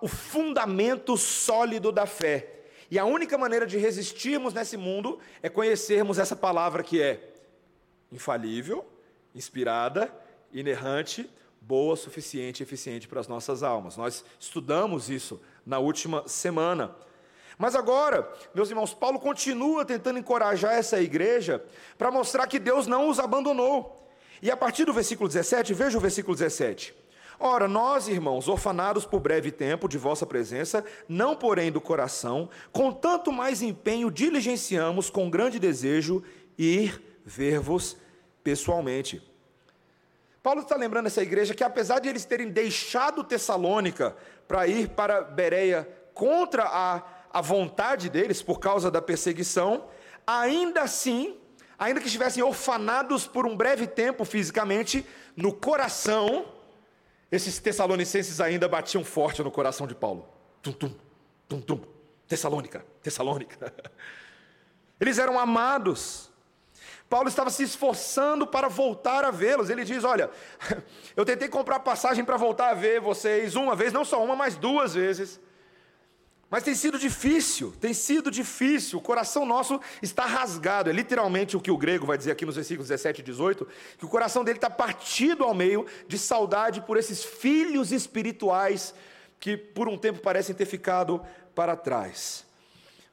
o 0.00 0.08
fundamento 0.08 1.16
sólido 1.16 1.90
da 1.92 2.06
fé. 2.06 2.48
E 2.90 2.98
a 2.98 3.04
única 3.04 3.38
maneira 3.38 3.66
de 3.66 3.78
resistirmos 3.78 4.52
nesse 4.52 4.76
mundo 4.76 5.18
é 5.42 5.48
conhecermos 5.48 6.18
essa 6.18 6.36
palavra 6.36 6.82
que 6.82 7.00
é 7.00 7.32
infalível, 8.10 8.84
inspirada, 9.34 10.14
inerrante, 10.52 11.28
boa, 11.60 11.96
suficiente 11.96 12.60
e 12.60 12.64
eficiente 12.64 13.08
para 13.08 13.20
as 13.20 13.28
nossas 13.28 13.62
almas. 13.62 13.96
Nós 13.96 14.24
estudamos 14.38 15.08
isso 15.08 15.40
na 15.64 15.78
última 15.78 16.26
semana. 16.28 16.94
Mas 17.56 17.74
agora, 17.74 18.30
meus 18.54 18.68
irmãos, 18.68 18.92
Paulo 18.92 19.18
continua 19.18 19.84
tentando 19.84 20.18
encorajar 20.18 20.74
essa 20.74 21.00
igreja 21.00 21.64
para 21.96 22.10
mostrar 22.10 22.46
que 22.46 22.58
Deus 22.58 22.86
não 22.86 23.08
os 23.08 23.18
abandonou. 23.18 24.10
E 24.40 24.50
a 24.50 24.56
partir 24.56 24.84
do 24.84 24.92
versículo 24.92 25.28
17, 25.28 25.72
veja 25.72 25.96
o 25.96 26.00
versículo 26.00 26.34
17. 26.36 27.01
Ora, 27.44 27.66
nós, 27.66 28.06
irmãos, 28.06 28.46
orfanados 28.46 29.04
por 29.04 29.18
breve 29.18 29.50
tempo 29.50 29.88
de 29.88 29.98
vossa 29.98 30.24
presença, 30.24 30.84
não 31.08 31.34
porém 31.34 31.72
do 31.72 31.80
coração, 31.80 32.48
com 32.70 32.92
tanto 32.92 33.32
mais 33.32 33.62
empenho 33.62 34.12
diligenciamos 34.12 35.10
com 35.10 35.28
grande 35.28 35.58
desejo 35.58 36.22
ir 36.56 37.02
ver-vos 37.24 37.96
pessoalmente. 38.44 39.20
Paulo 40.40 40.60
está 40.60 40.76
lembrando 40.76 41.06
essa 41.06 41.20
igreja 41.20 41.52
que, 41.52 41.64
apesar 41.64 41.98
de 41.98 42.08
eles 42.08 42.24
terem 42.24 42.48
deixado 42.48 43.24
Tessalônica 43.24 44.16
para 44.46 44.68
ir 44.68 44.90
para 44.90 45.22
Bereia 45.22 45.88
contra 46.14 46.62
a, 46.62 47.02
a 47.32 47.40
vontade 47.40 48.08
deles, 48.08 48.40
por 48.40 48.60
causa 48.60 48.88
da 48.88 49.02
perseguição, 49.02 49.86
ainda 50.24 50.82
assim, 50.82 51.36
ainda 51.76 51.98
que 51.98 52.06
estivessem 52.06 52.40
orfanados 52.40 53.26
por 53.26 53.46
um 53.46 53.56
breve 53.56 53.88
tempo 53.88 54.24
fisicamente, 54.24 55.04
no 55.36 55.52
coração, 55.52 56.61
esses 57.32 57.58
tessalonicenses 57.58 58.42
ainda 58.42 58.68
batiam 58.68 59.02
forte 59.02 59.42
no 59.42 59.50
coração 59.50 59.86
de 59.86 59.94
Paulo. 59.94 60.28
Tum, 60.62 60.72
tum, 60.72 60.94
tum, 61.48 61.60
tum. 61.62 61.80
Tessalônica, 62.28 62.84
Tessalônica. 63.02 63.72
Eles 65.00 65.18
eram 65.18 65.38
amados. 65.38 66.30
Paulo 67.08 67.28
estava 67.28 67.50
se 67.50 67.62
esforçando 67.62 68.46
para 68.46 68.68
voltar 68.68 69.24
a 69.24 69.30
vê-los. 69.30 69.70
Ele 69.70 69.82
diz: 69.84 70.04
Olha, 70.04 70.30
eu 71.16 71.24
tentei 71.24 71.48
comprar 71.48 71.80
passagem 71.80 72.22
para 72.22 72.36
voltar 72.36 72.68
a 72.68 72.74
ver 72.74 73.00
vocês 73.00 73.54
uma 73.54 73.74
vez, 73.74 73.94
não 73.94 74.04
só 74.04 74.22
uma, 74.22 74.36
mas 74.36 74.54
duas 74.54 74.94
vezes. 74.94 75.40
Mas 76.52 76.64
tem 76.64 76.74
sido 76.74 76.98
difícil, 76.98 77.72
tem 77.80 77.94
sido 77.94 78.30
difícil. 78.30 78.98
O 78.98 79.02
coração 79.02 79.46
nosso 79.46 79.80
está 80.02 80.26
rasgado. 80.26 80.90
É 80.90 80.92
literalmente 80.92 81.56
o 81.56 81.60
que 81.62 81.70
o 81.70 81.78
grego 81.78 82.04
vai 82.04 82.18
dizer 82.18 82.30
aqui 82.30 82.44
nos 82.44 82.56
versículos 82.56 82.88
17 82.88 83.22
e 83.22 83.24
18: 83.24 83.66
que 83.96 84.04
o 84.04 84.08
coração 84.08 84.44
dele 84.44 84.58
está 84.58 84.68
partido 84.68 85.44
ao 85.44 85.54
meio 85.54 85.86
de 86.06 86.18
saudade 86.18 86.82
por 86.82 86.98
esses 86.98 87.24
filhos 87.24 87.90
espirituais 87.90 88.94
que 89.40 89.56
por 89.56 89.88
um 89.88 89.96
tempo 89.96 90.20
parecem 90.20 90.54
ter 90.54 90.66
ficado 90.66 91.22
para 91.54 91.74
trás. 91.74 92.44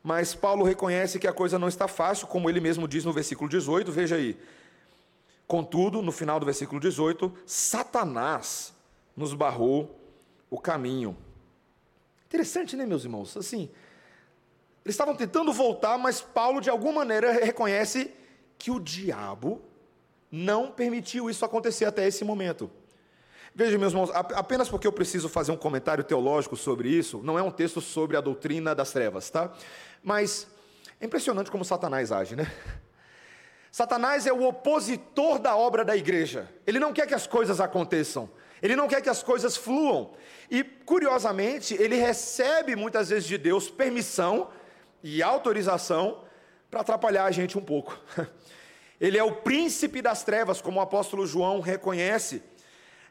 Mas 0.04 0.36
Paulo 0.36 0.66
reconhece 0.66 1.18
que 1.18 1.26
a 1.26 1.32
coisa 1.32 1.58
não 1.58 1.70
está 1.70 1.88
fácil, 1.88 2.28
como 2.28 2.50
ele 2.50 2.60
mesmo 2.60 2.90
diz 2.90 3.06
no 3.06 3.14
versículo 3.14 3.50
18, 3.50 3.90
veja 3.90 4.18
aí. 4.18 4.38
Contudo, 5.48 6.02
no 6.02 6.12
final 6.12 6.42
do 6.42 6.46
versículo 6.46 6.82
18, 6.82 7.34
Satanás 7.46 8.74
nos 9.16 9.34
barrou 9.34 9.98
o 10.50 10.60
caminho. 10.60 11.16
Interessante, 12.30 12.76
né, 12.76 12.86
meus 12.86 13.04
irmãos? 13.04 13.36
Assim, 13.36 13.72
eles 14.86 14.94
estavam 14.94 15.16
tentando 15.16 15.52
voltar, 15.52 15.98
mas 15.98 16.22
Paulo, 16.22 16.62
de 16.62 16.70
alguma 16.70 17.00
maneira, 17.00 17.32
reconhece 17.32 18.14
que 18.56 18.70
o 18.70 18.80
diabo 18.80 19.60
não 20.32 20.72
permitiu 20.72 21.28
isso 21.28 21.44
acontecer 21.44 21.86
até 21.86 22.08
esse 22.08 22.24
momento. 22.24 22.70
Veja, 23.56 23.80
meus 23.80 23.94
irmãos, 23.94 24.12
apenas 24.14 24.70
porque 24.70 24.86
eu 24.86 24.92
preciso 24.92 25.28
fazer 25.28 25.52
um 25.52 25.58
comentário 25.58 26.04
teológico 26.04 26.56
sobre 26.56 26.88
isso, 26.88 27.20
não 27.24 27.38
é 27.38 27.42
um 27.42 27.50
texto 27.50 27.82
sobre 27.82 28.16
a 28.16 28.22
doutrina 28.22 28.76
das 28.76 28.92
trevas, 28.92 29.28
tá? 29.32 29.52
Mas 30.04 30.48
é 31.02 31.06
impressionante 31.08 31.50
como 31.50 31.66
Satanás 31.66 32.12
age, 32.12 32.36
né? 32.36 32.52
Satanás 33.72 34.28
é 34.28 34.32
o 34.32 34.48
opositor 34.48 35.40
da 35.40 35.58
obra 35.58 35.84
da 35.84 35.98
igreja. 35.98 36.48
Ele 36.68 36.80
não 36.80 36.94
quer 36.94 37.08
que 37.08 37.14
as 37.16 37.26
coisas 37.26 37.60
aconteçam. 37.60 38.30
Ele 38.62 38.76
não 38.76 38.88
quer 38.88 39.02
que 39.02 39.10
as 39.10 39.24
coisas 39.24 39.56
fluam. 39.56 40.12
E, 40.50 40.64
curiosamente, 40.64 41.74
ele 41.76 41.96
recebe 41.96 42.76
muitas 42.76 43.10
vezes 43.10 43.28
de 43.28 43.38
Deus 43.38 43.70
permissão 43.70 44.50
e 45.04 45.24
autorização 45.24 46.24
para 46.70 46.82
atrapalhar 46.82 47.26
a 47.26 47.32
gente 47.32 47.58
um 47.58 47.62
pouco. 47.62 47.98
Ele 49.00 49.18
é 49.18 49.24
o 49.24 49.32
príncipe 49.32 50.02
das 50.02 50.24
trevas, 50.24 50.60
como 50.60 50.80
o 50.80 50.82
apóstolo 50.82 51.26
João 51.26 51.62
reconhece. 51.62 52.44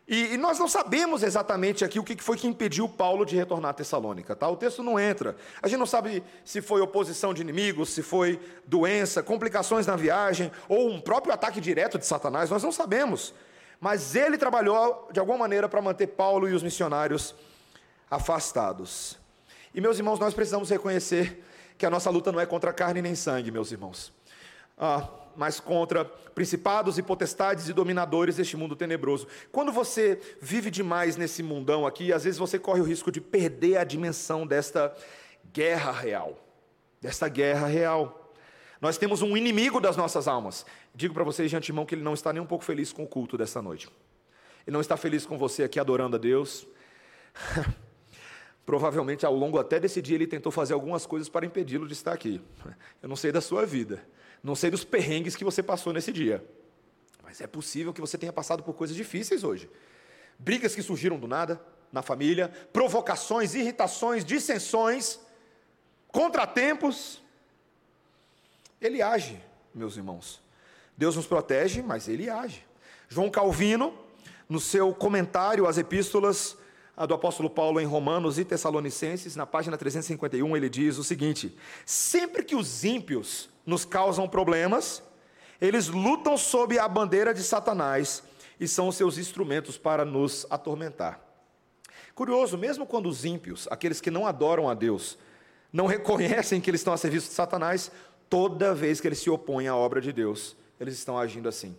E, 0.07 0.35
e, 0.35 0.37
nós 0.38 0.59
não 0.59 0.69
sabemos 0.69 1.23
exatamente 1.23 1.85
aqui 1.85 1.99
o 1.99 2.05
que 2.05 2.23
foi 2.23 2.37
que 2.37 2.47
impediu 2.47 2.88
Paulo 2.88 3.26
de 3.26 3.37
retornar 3.37 3.71
a 3.71 3.75
Tessalônica, 3.75 4.35
tá? 4.35 4.49
O 4.49 4.57
texto 4.57 4.83
não 4.83 4.99
entra. 4.99 5.37
A 5.61 5.69
gente 5.69 5.78
não 5.78 5.87
sabe 5.87 6.23
se 6.45 6.62
foi 6.62 6.81
oposição 6.81 7.35
de 7.35 7.43
inimigos, 7.43 7.90
se 7.90 8.02
foi 8.02 8.40
doença, 8.67 9.23
complicações 9.23 9.87
na 9.87 9.97
viagem, 9.97 10.50
ou 10.67 10.88
um 10.88 10.99
próprio 10.99 11.35
ataque 11.35 11.61
direto 11.61 11.99
de 11.99 12.07
Satanás, 12.07 12.49
nós 12.49 12.62
não 12.62 12.73
sabemos. 12.73 13.35
Mas 13.81 14.17
ele 14.17 14.37
trabalhou 14.37 15.09
de 15.13 15.21
alguma 15.21 15.39
maneira 15.39 15.69
para 15.69 15.81
manter 15.81 16.09
Paulo 16.09 16.49
e 16.49 16.53
os 16.53 16.63
missionários 16.63 17.35
afastados. 18.11 19.17
E 19.75 19.81
meus 19.81 19.99
irmãos, 19.99 20.19
nós 20.19 20.35
precisamos 20.35 20.71
reconhecer 20.71 21.45
que 21.77 21.87
a 21.87 21.91
nossa 21.91 22.11
luta 22.11 22.33
não 22.33 22.41
é 22.41 22.47
contra 22.47 22.73
carne 22.73 23.01
nem 23.01 23.15
sangue, 23.15 23.51
meus 23.51 23.71
irmãos. 23.71 24.13
Ah, 24.77 25.09
mas 25.37 25.61
contra 25.61 26.05
principados 26.05 26.99
e 26.99 27.03
potestades 27.03 27.69
e 27.69 27.73
dominadores 27.73 28.37
deste 28.37 28.57
mundo 28.57 28.75
tenebroso. 28.75 29.29
Quando 29.53 29.71
você 29.71 30.21
vive 30.41 30.71
demais 30.71 31.17
nesse 31.17 31.43
mundão 31.45 31.87
aqui, 31.87 32.13
às 32.13 32.25
vezes 32.25 32.39
você 32.39 32.59
corre 32.59 32.81
o 32.81 32.85
risco 32.85 33.13
de 33.13 33.21
perder 33.21 33.77
a 33.77 33.85
dimensão 33.85 34.45
desta 34.45 34.93
guerra 35.53 35.93
real. 35.93 36.37
Desta 37.01 37.29
guerra 37.29 37.69
real. 37.69 38.33
Nós 38.81 38.99
temos 38.99 39.23
um 39.23 39.37
inimigo 39.37 39.81
das 39.81 39.97
nossas 39.97 40.27
almas. 40.27 40.67
Digo 40.99 41.14
para 41.14 41.23
vocês 41.23 41.49
de 41.49 41.57
antemão 41.57 41.87
que 41.87 41.95
ele 41.95 42.02
não 42.02 42.12
está 42.12 42.33
nem 42.33 42.43
um 42.43 42.47
pouco 42.47 42.64
feliz 42.64 42.93
com 42.93 43.05
o 43.05 43.07
culto 43.07 43.38
desta 43.38 43.62
noite. 43.62 43.88
Ele 44.67 44.75
não 44.75 44.81
está 44.81 44.97
feliz 44.97 45.25
com 45.25 45.38
você 45.38 45.62
aqui 45.62 45.78
adorando 45.78 46.17
a 46.17 46.19
Deus. 46.19 46.67
Provavelmente 48.67 49.25
ao 49.25 49.33
longo 49.33 49.61
até 49.61 49.78
desse 49.78 50.02
dia 50.02 50.17
ele 50.17 50.26
tentou 50.26 50.50
fazer 50.50 50.75
algumas 50.75 51.07
coisas 51.07 51.28
para 51.28 51.47
impedi-lo 51.47 51.87
de 51.87 51.93
estar 51.93 52.12
aqui. 52.12 52.43
Eu 53.00 53.09
não 53.09 53.14
sei 53.14 53.31
da 53.31 53.40
sua 53.40 53.64
vida. 53.64 54.05
Não 54.43 54.57
sei 54.57 54.73
dos 54.73 54.83
perrengues 54.83 55.37
que 55.37 55.45
você 55.45 55.62
passou 55.62 55.93
nesse 55.93 56.12
dia. 56.12 56.45
Mas 57.23 57.40
é 57.40 57.47
possível 57.47 57.93
que 57.93 58.00
você 58.00 58.19
tenha 58.19 58.33
passado 58.33 58.64
por 58.64 58.75
coisas 58.75 58.97
difíceis 58.97 59.45
hoje. 59.45 59.71
Brigas 60.37 60.75
que 60.75 60.83
surgiram 60.83 61.17
do 61.17 61.28
nada 61.28 61.64
na 61.93 62.02
família, 62.02 62.49
provocações, 62.73 63.55
irritações, 63.55 64.25
dissensões, 64.25 65.21
contratempos. 66.09 67.23
Ele 68.81 69.00
age, 69.00 69.40
meus 69.73 69.97
irmãos. 69.97 70.48
Deus 70.99 71.14
nos 71.14 71.28
protege, 71.28 71.81
mas 71.81 72.09
ele 72.09 72.28
age. 72.28 72.67
João 73.09 73.31
Calvino, 73.31 73.95
no 74.49 74.59
seu 74.59 74.93
comentário 74.93 75.64
às 75.64 75.78
epístolas 75.78 76.59
do 77.07 77.14
apóstolo 77.14 77.49
Paulo 77.49 77.81
em 77.81 77.87
Romanos 77.87 78.37
e 78.37 78.45
Tessalonicenses, 78.45 79.37
na 79.37 79.47
página 79.47 79.78
351, 79.78 80.57
ele 80.57 80.69
diz 80.69 80.99
o 80.99 81.05
seguinte: 81.05 81.57
Sempre 81.87 82.43
que 82.43 82.57
os 82.57 82.83
ímpios 82.83 83.49
nos 83.64 83.85
causam 83.85 84.28
problemas, 84.28 85.00
eles 85.61 85.87
lutam 85.87 86.37
sob 86.37 86.76
a 86.76 86.88
bandeira 86.88 87.33
de 87.33 87.45
Satanás 87.45 88.25
e 88.59 88.67
são 88.67 88.90
seus 88.90 89.19
instrumentos 89.19 89.78
para 89.78 90.05
nos 90.05 90.49
atormentar. 90.50 91.21
Curioso, 92.12 92.59
mesmo 92.59 92.85
quando 92.85 93.09
os 93.09 93.25
ímpios, 93.25 93.69
aqueles 93.71 94.00
que 94.00 94.11
não 94.11 94.26
adoram 94.26 94.69
a 94.69 94.75
Deus, 94.75 95.17
não 95.73 95.87
reconhecem 95.87 96.61
que 96.61 96.69
eles 96.69 96.81
estão 96.81 96.93
a 96.93 96.97
serviço 96.97 97.28
de 97.28 97.35
Satanás, 97.35 97.93
toda 98.28 98.75
vez 98.75 99.00
que 99.00 99.07
eles 99.07 99.21
se 99.21 99.31
opõem 99.31 99.69
à 99.69 99.76
obra 99.76 100.00
de 100.00 100.12
Deus, 100.12 100.57
eles 100.81 100.95
estão 100.95 101.19
agindo 101.19 101.49
assim. 101.49 101.77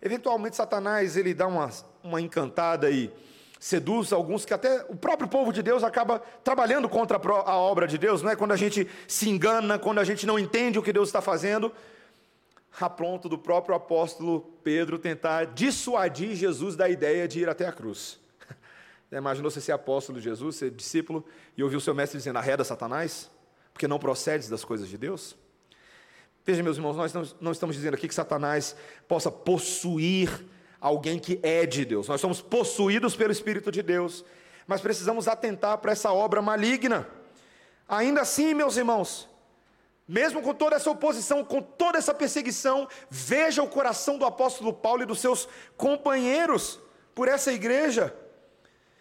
Eventualmente, 0.00 0.56
Satanás 0.56 1.16
ele 1.16 1.32
dá 1.32 1.46
uma, 1.46 1.70
uma 2.02 2.20
encantada 2.20 2.90
e 2.90 3.10
seduz 3.58 4.12
alguns 4.12 4.44
que 4.44 4.52
até 4.52 4.84
o 4.90 4.94
próprio 4.94 5.26
povo 5.26 5.50
de 5.50 5.62
Deus 5.62 5.82
acaba 5.82 6.18
trabalhando 6.42 6.86
contra 6.86 7.16
a 7.16 7.56
obra 7.56 7.86
de 7.86 7.96
Deus, 7.96 8.20
não 8.20 8.30
é? 8.30 8.36
Quando 8.36 8.52
a 8.52 8.56
gente 8.56 8.86
se 9.08 9.30
engana, 9.30 9.78
quando 9.78 10.00
a 10.00 10.04
gente 10.04 10.26
não 10.26 10.38
entende 10.38 10.78
o 10.78 10.82
que 10.82 10.92
Deus 10.92 11.08
está 11.08 11.22
fazendo, 11.22 11.72
a 12.78 12.90
pronto 12.90 13.28
do 13.28 13.38
próprio 13.38 13.74
apóstolo 13.74 14.40
Pedro 14.62 14.98
tentar 14.98 15.46
dissuadir 15.46 16.34
Jesus 16.34 16.76
da 16.76 16.88
ideia 16.88 17.26
de 17.26 17.40
ir 17.40 17.48
até 17.48 17.66
a 17.66 17.72
cruz. 17.72 18.18
Imaginou 19.10 19.50
você 19.50 19.62
ser 19.62 19.72
apóstolo 19.72 20.18
de 20.18 20.24
Jesus, 20.24 20.56
ser 20.56 20.70
discípulo, 20.70 21.24
e 21.56 21.62
ouvir 21.62 21.76
o 21.76 21.80
seu 21.80 21.94
mestre 21.94 22.18
dizendo, 22.18 22.38
arreda 22.38 22.64
Satanás, 22.64 23.30
porque 23.72 23.88
não 23.88 23.98
procedes 23.98 24.48
das 24.48 24.64
coisas 24.64 24.88
de 24.88 24.98
Deus? 24.98 25.36
Veja, 26.44 26.62
meus 26.62 26.76
irmãos, 26.76 26.96
nós 26.96 27.34
não 27.40 27.52
estamos 27.52 27.74
dizendo 27.74 27.94
aqui 27.94 28.06
que 28.06 28.14
Satanás 28.14 28.76
possa 29.08 29.30
possuir 29.30 30.44
alguém 30.78 31.18
que 31.18 31.40
é 31.42 31.64
de 31.64 31.86
Deus. 31.86 32.08
Nós 32.08 32.20
somos 32.20 32.42
possuídos 32.42 33.16
pelo 33.16 33.32
Espírito 33.32 33.72
de 33.72 33.82
Deus, 33.82 34.22
mas 34.66 34.82
precisamos 34.82 35.26
atentar 35.26 35.78
para 35.78 35.92
essa 35.92 36.12
obra 36.12 36.42
maligna. 36.42 37.08
Ainda 37.88 38.20
assim, 38.20 38.52
meus 38.52 38.76
irmãos, 38.76 39.26
mesmo 40.06 40.42
com 40.42 40.52
toda 40.52 40.76
essa 40.76 40.90
oposição, 40.90 41.42
com 41.42 41.62
toda 41.62 41.96
essa 41.96 42.12
perseguição, 42.12 42.86
veja 43.08 43.62
o 43.62 43.68
coração 43.68 44.18
do 44.18 44.26
apóstolo 44.26 44.70
Paulo 44.70 45.02
e 45.02 45.06
dos 45.06 45.20
seus 45.20 45.48
companheiros 45.78 46.78
por 47.14 47.26
essa 47.26 47.50
igreja. 47.52 48.14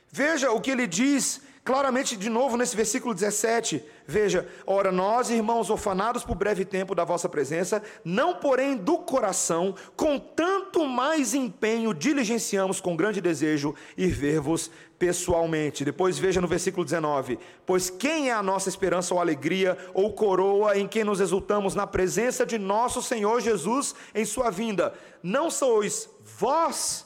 Veja 0.09 0.50
o 0.51 0.62
que 0.62 0.71
ele 0.71 0.88
diz 0.88 1.41
claramente 1.63 2.17
de 2.17 2.29
novo 2.29 2.58
nesse 2.58 2.75
versículo 2.75 3.13
17: 3.13 3.84
Veja, 4.05 4.48
ora, 4.65 4.91
nós, 4.91 5.29
irmãos, 5.29 5.70
orfanados 5.70 6.24
por 6.24 6.36
breve 6.36 6.65
tempo 6.65 6.93
da 6.93 7.05
vossa 7.05 7.29
presença, 7.29 7.82
não 8.03 8.36
porém 8.36 8.75
do 8.75 8.98
coração, 8.98 9.74
com 9.96 10.20
tanto 10.20 10.86
mais 10.86 11.34
empenho, 11.34 11.93
diligenciamos 11.93 12.82
com 12.82 12.96
grande 12.96 13.22
desejo 13.22 13.74
ir 13.98 14.10
ver-vos 14.10 14.70
pessoalmente. 15.00 15.86
Depois 15.86 16.20
veja 16.20 16.41
no 16.41 16.48
versículo 16.48 16.84
19: 16.84 17.39
Pois 17.65 17.89
quem 17.89 18.29
é 18.29 18.34
a 18.34 18.43
nossa 18.43 18.67
esperança 18.67 19.13
ou 19.13 19.22
alegria 19.22 19.77
ou 19.93 20.13
coroa 20.13 20.77
em 20.77 20.88
quem 20.88 21.03
nos 21.03 21.22
exultamos 21.22 21.75
na 21.75 21.88
presença 21.88 22.46
de 22.46 22.58
nosso 22.58 23.01
Senhor 23.01 23.39
Jesus 23.39 23.96
em 24.13 24.25
sua 24.25 24.50
vinda? 24.50 24.93
Não 25.22 25.50
sois 25.50 26.10
vós, 26.38 27.05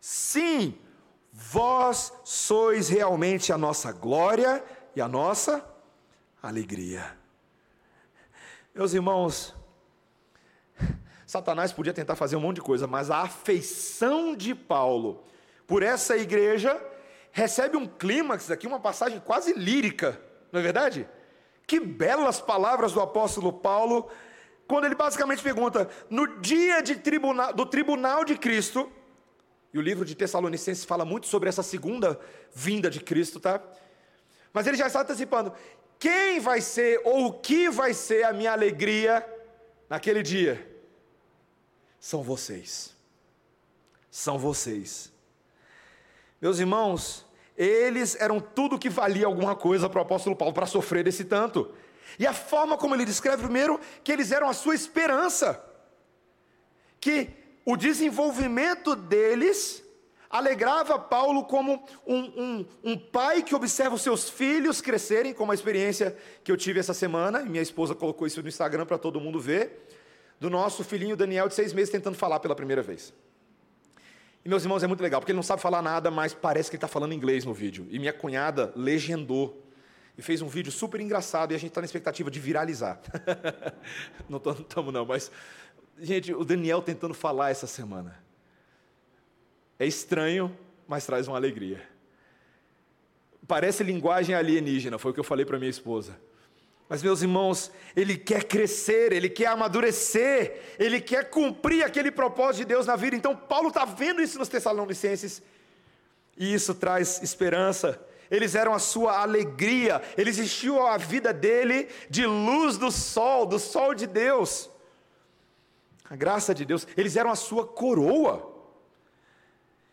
sim, 0.00 0.74
vós 1.50 2.12
sois 2.24 2.88
realmente 2.88 3.52
a 3.52 3.58
nossa 3.58 3.92
glória 3.92 4.64
e 4.96 5.00
a 5.00 5.08
nossa 5.08 5.64
alegria. 6.42 7.16
Meus 8.74 8.94
irmãos, 8.94 9.54
Satanás 11.26 11.72
podia 11.72 11.92
tentar 11.92 12.16
fazer 12.16 12.36
um 12.36 12.40
monte 12.40 12.56
de 12.56 12.62
coisa, 12.62 12.86
mas 12.86 13.10
a 13.10 13.18
afeição 13.22 14.34
de 14.34 14.54
Paulo 14.54 15.22
por 15.66 15.82
essa 15.82 16.16
igreja 16.16 16.80
recebe 17.30 17.76
um 17.76 17.86
clímax 17.86 18.50
aqui, 18.50 18.66
uma 18.66 18.80
passagem 18.80 19.20
quase 19.20 19.52
lírica, 19.52 20.20
não 20.50 20.60
é 20.60 20.62
verdade? 20.62 21.08
Que 21.66 21.80
belas 21.80 22.40
palavras 22.40 22.92
do 22.92 23.00
apóstolo 23.00 23.52
Paulo, 23.52 24.08
quando 24.66 24.84
ele 24.84 24.94
basicamente 24.94 25.42
pergunta: 25.42 25.88
no 26.10 26.40
dia 26.40 26.82
tribunal, 26.82 27.52
do 27.52 27.66
tribunal 27.66 28.24
de 28.24 28.36
Cristo, 28.36 28.90
e 29.74 29.78
o 29.78 29.82
livro 29.82 30.04
de 30.04 30.14
Tessalonicenses 30.14 30.84
fala 30.84 31.04
muito 31.04 31.26
sobre 31.26 31.48
essa 31.48 31.62
segunda 31.62 32.18
vinda 32.54 32.88
de 32.88 33.00
Cristo, 33.00 33.40
tá? 33.40 33.60
Mas 34.52 34.68
ele 34.68 34.76
já 34.76 34.86
está 34.86 35.00
antecipando: 35.00 35.52
quem 35.98 36.38
vai 36.38 36.60
ser 36.60 37.00
ou 37.04 37.26
o 37.26 37.32
que 37.32 37.68
vai 37.68 37.92
ser 37.92 38.24
a 38.24 38.32
minha 38.32 38.52
alegria 38.52 39.26
naquele 39.90 40.22
dia? 40.22 40.64
São 41.98 42.22
vocês. 42.22 42.94
São 44.08 44.38
vocês. 44.38 45.12
Meus 46.40 46.60
irmãos, 46.60 47.26
eles 47.56 48.14
eram 48.20 48.38
tudo 48.38 48.78
que 48.78 48.88
valia 48.88 49.26
alguma 49.26 49.56
coisa 49.56 49.90
para 49.90 49.98
o 49.98 50.02
apóstolo 50.02 50.36
Paulo 50.36 50.54
para 50.54 50.66
sofrer 50.66 51.02
desse 51.02 51.24
tanto. 51.24 51.74
E 52.16 52.28
a 52.28 52.32
forma 52.32 52.76
como 52.76 52.94
ele 52.94 53.04
descreve, 53.04 53.42
primeiro, 53.42 53.80
que 54.04 54.12
eles 54.12 54.30
eram 54.30 54.48
a 54.48 54.52
sua 54.52 54.76
esperança. 54.76 55.60
Que 57.00 57.43
o 57.64 57.76
desenvolvimento 57.76 58.94
deles 58.94 59.82
alegrava 60.28 60.98
Paulo 60.98 61.44
como 61.44 61.84
um, 62.04 62.16
um, 62.16 62.66
um, 62.82 62.98
pai 62.98 63.42
que 63.42 63.54
observa 63.54 63.94
os 63.94 64.02
seus 64.02 64.28
filhos 64.28 64.80
crescerem, 64.80 65.32
como 65.32 65.52
a 65.52 65.54
experiência 65.54 66.16
que 66.42 66.50
eu 66.50 66.56
tive 66.56 66.80
essa 66.80 66.92
semana, 66.92 67.42
e 67.42 67.48
minha 67.48 67.62
esposa 67.62 67.94
colocou 67.94 68.26
isso 68.26 68.42
no 68.42 68.48
Instagram 68.48 68.84
para 68.84 68.98
todo 68.98 69.20
mundo 69.20 69.38
ver, 69.38 69.86
do 70.40 70.50
nosso 70.50 70.82
filhinho 70.82 71.16
Daniel 71.16 71.48
de 71.48 71.54
seis 71.54 71.72
meses 71.72 71.90
tentando 71.90 72.16
falar 72.16 72.40
pela 72.40 72.54
primeira 72.54 72.82
vez. 72.82 73.14
E 74.44 74.48
meus 74.48 74.64
irmãos, 74.64 74.82
é 74.82 74.86
muito 74.86 75.00
legal, 75.00 75.20
porque 75.20 75.30
ele 75.32 75.36
não 75.36 75.42
sabe 75.42 75.62
falar 75.62 75.80
nada, 75.80 76.10
mas 76.10 76.34
parece 76.34 76.68
que 76.68 76.76
ele 76.76 76.78
está 76.78 76.88
falando 76.88 77.14
inglês 77.14 77.44
no 77.44 77.54
vídeo. 77.54 77.86
E 77.88 77.98
minha 77.98 78.12
cunhada 78.12 78.72
legendou 78.76 79.64
e 80.18 80.22
fez 80.22 80.42
um 80.42 80.48
vídeo 80.48 80.70
super 80.70 81.00
engraçado 81.00 81.52
e 81.52 81.54
a 81.54 81.58
gente 81.58 81.70
está 81.70 81.80
na 81.80 81.86
expectativa 81.86 82.30
de 82.30 82.38
viralizar. 82.40 83.00
não 84.28 84.38
estamos 84.38 84.92
não, 84.92 85.06
mas 85.06 85.30
Gente, 85.98 86.34
o 86.34 86.44
Daniel 86.44 86.82
tentando 86.82 87.14
falar 87.14 87.50
essa 87.50 87.66
semana. 87.66 88.18
É 89.78 89.86
estranho, 89.86 90.56
mas 90.86 91.06
traz 91.06 91.28
uma 91.28 91.36
alegria. 91.36 91.82
Parece 93.46 93.82
linguagem 93.82 94.34
alienígena, 94.34 94.98
foi 94.98 95.10
o 95.10 95.14
que 95.14 95.20
eu 95.20 95.24
falei 95.24 95.44
para 95.44 95.58
minha 95.58 95.70
esposa. 95.70 96.18
Mas, 96.88 97.02
meus 97.02 97.22
irmãos, 97.22 97.70
ele 97.96 98.16
quer 98.16 98.44
crescer, 98.44 99.12
ele 99.12 99.28
quer 99.28 99.46
amadurecer, 99.46 100.60
ele 100.78 101.00
quer 101.00 101.30
cumprir 101.30 101.82
aquele 101.84 102.10
propósito 102.10 102.58
de 102.58 102.64
Deus 102.66 102.86
na 102.86 102.96
vida. 102.96 103.16
Então, 103.16 103.34
Paulo 103.34 103.68
está 103.68 103.84
vendo 103.84 104.20
isso 104.20 104.38
nos 104.38 104.48
Tessalonicenses, 104.48 105.42
e 106.36 106.52
isso 106.52 106.74
traz 106.74 107.22
esperança. 107.22 108.00
Eles 108.30 108.54
eram 108.54 108.74
a 108.74 108.78
sua 108.78 109.20
alegria, 109.20 110.02
eles 110.16 110.38
enchiam 110.38 110.86
a 110.86 110.96
vida 110.96 111.32
dele 111.32 111.88
de 112.10 112.26
luz 112.26 112.76
do 112.76 112.90
sol, 112.90 113.46
do 113.46 113.58
sol 113.58 113.94
de 113.94 114.06
Deus 114.06 114.70
a 116.14 116.16
graça 116.16 116.54
de 116.54 116.64
Deus, 116.64 116.86
eles 116.96 117.16
eram 117.16 117.30
a 117.30 117.34
sua 117.34 117.66
coroa. 117.66 118.52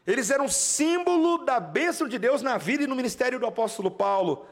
Eles 0.06 0.30
eram 0.30 0.48
símbolo 0.48 1.44
da 1.44 1.60
bênção 1.60 2.08
de 2.08 2.20
Deus 2.20 2.44
na 2.44 2.60
vida 2.60 2.84
e 2.84 2.88
no 2.88 2.96
ministério 2.96 3.40
do 3.40 3.48
apóstolo 3.48 3.90
Paulo. 3.90 4.46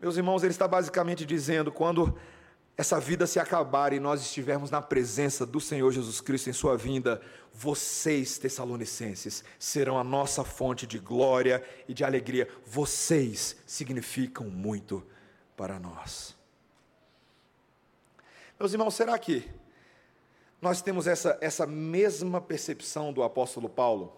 Meus 0.00 0.16
irmãos, 0.16 0.42
ele 0.42 0.50
está 0.50 0.66
basicamente 0.66 1.24
dizendo: 1.24 1.70
quando 1.70 2.18
essa 2.76 2.98
vida 2.98 3.28
se 3.28 3.38
acabar 3.38 3.92
e 3.92 4.00
nós 4.00 4.20
estivermos 4.22 4.72
na 4.72 4.82
presença 4.82 5.46
do 5.46 5.60
Senhor 5.60 5.92
Jesus 5.92 6.20
Cristo 6.20 6.50
em 6.50 6.52
Sua 6.52 6.76
vinda, 6.76 7.20
vocês, 7.52 8.38
Tessalonicenses, 8.38 9.44
serão 9.56 9.98
a 9.98 10.04
nossa 10.04 10.42
fonte 10.42 10.84
de 10.84 10.98
glória 10.98 11.62
e 11.86 11.94
de 11.94 12.02
alegria. 12.02 12.48
Vocês 12.66 13.56
significam 13.66 14.46
muito 14.48 15.06
para 15.56 15.78
nós. 15.78 16.34
Meus 18.58 18.72
irmãos, 18.72 18.94
será 18.94 19.18
que 19.18 19.48
nós 20.60 20.82
temos 20.82 21.06
essa, 21.06 21.38
essa 21.40 21.66
mesma 21.66 22.40
percepção 22.40 23.12
do 23.12 23.22
apóstolo 23.22 23.68
Paulo 23.68 24.16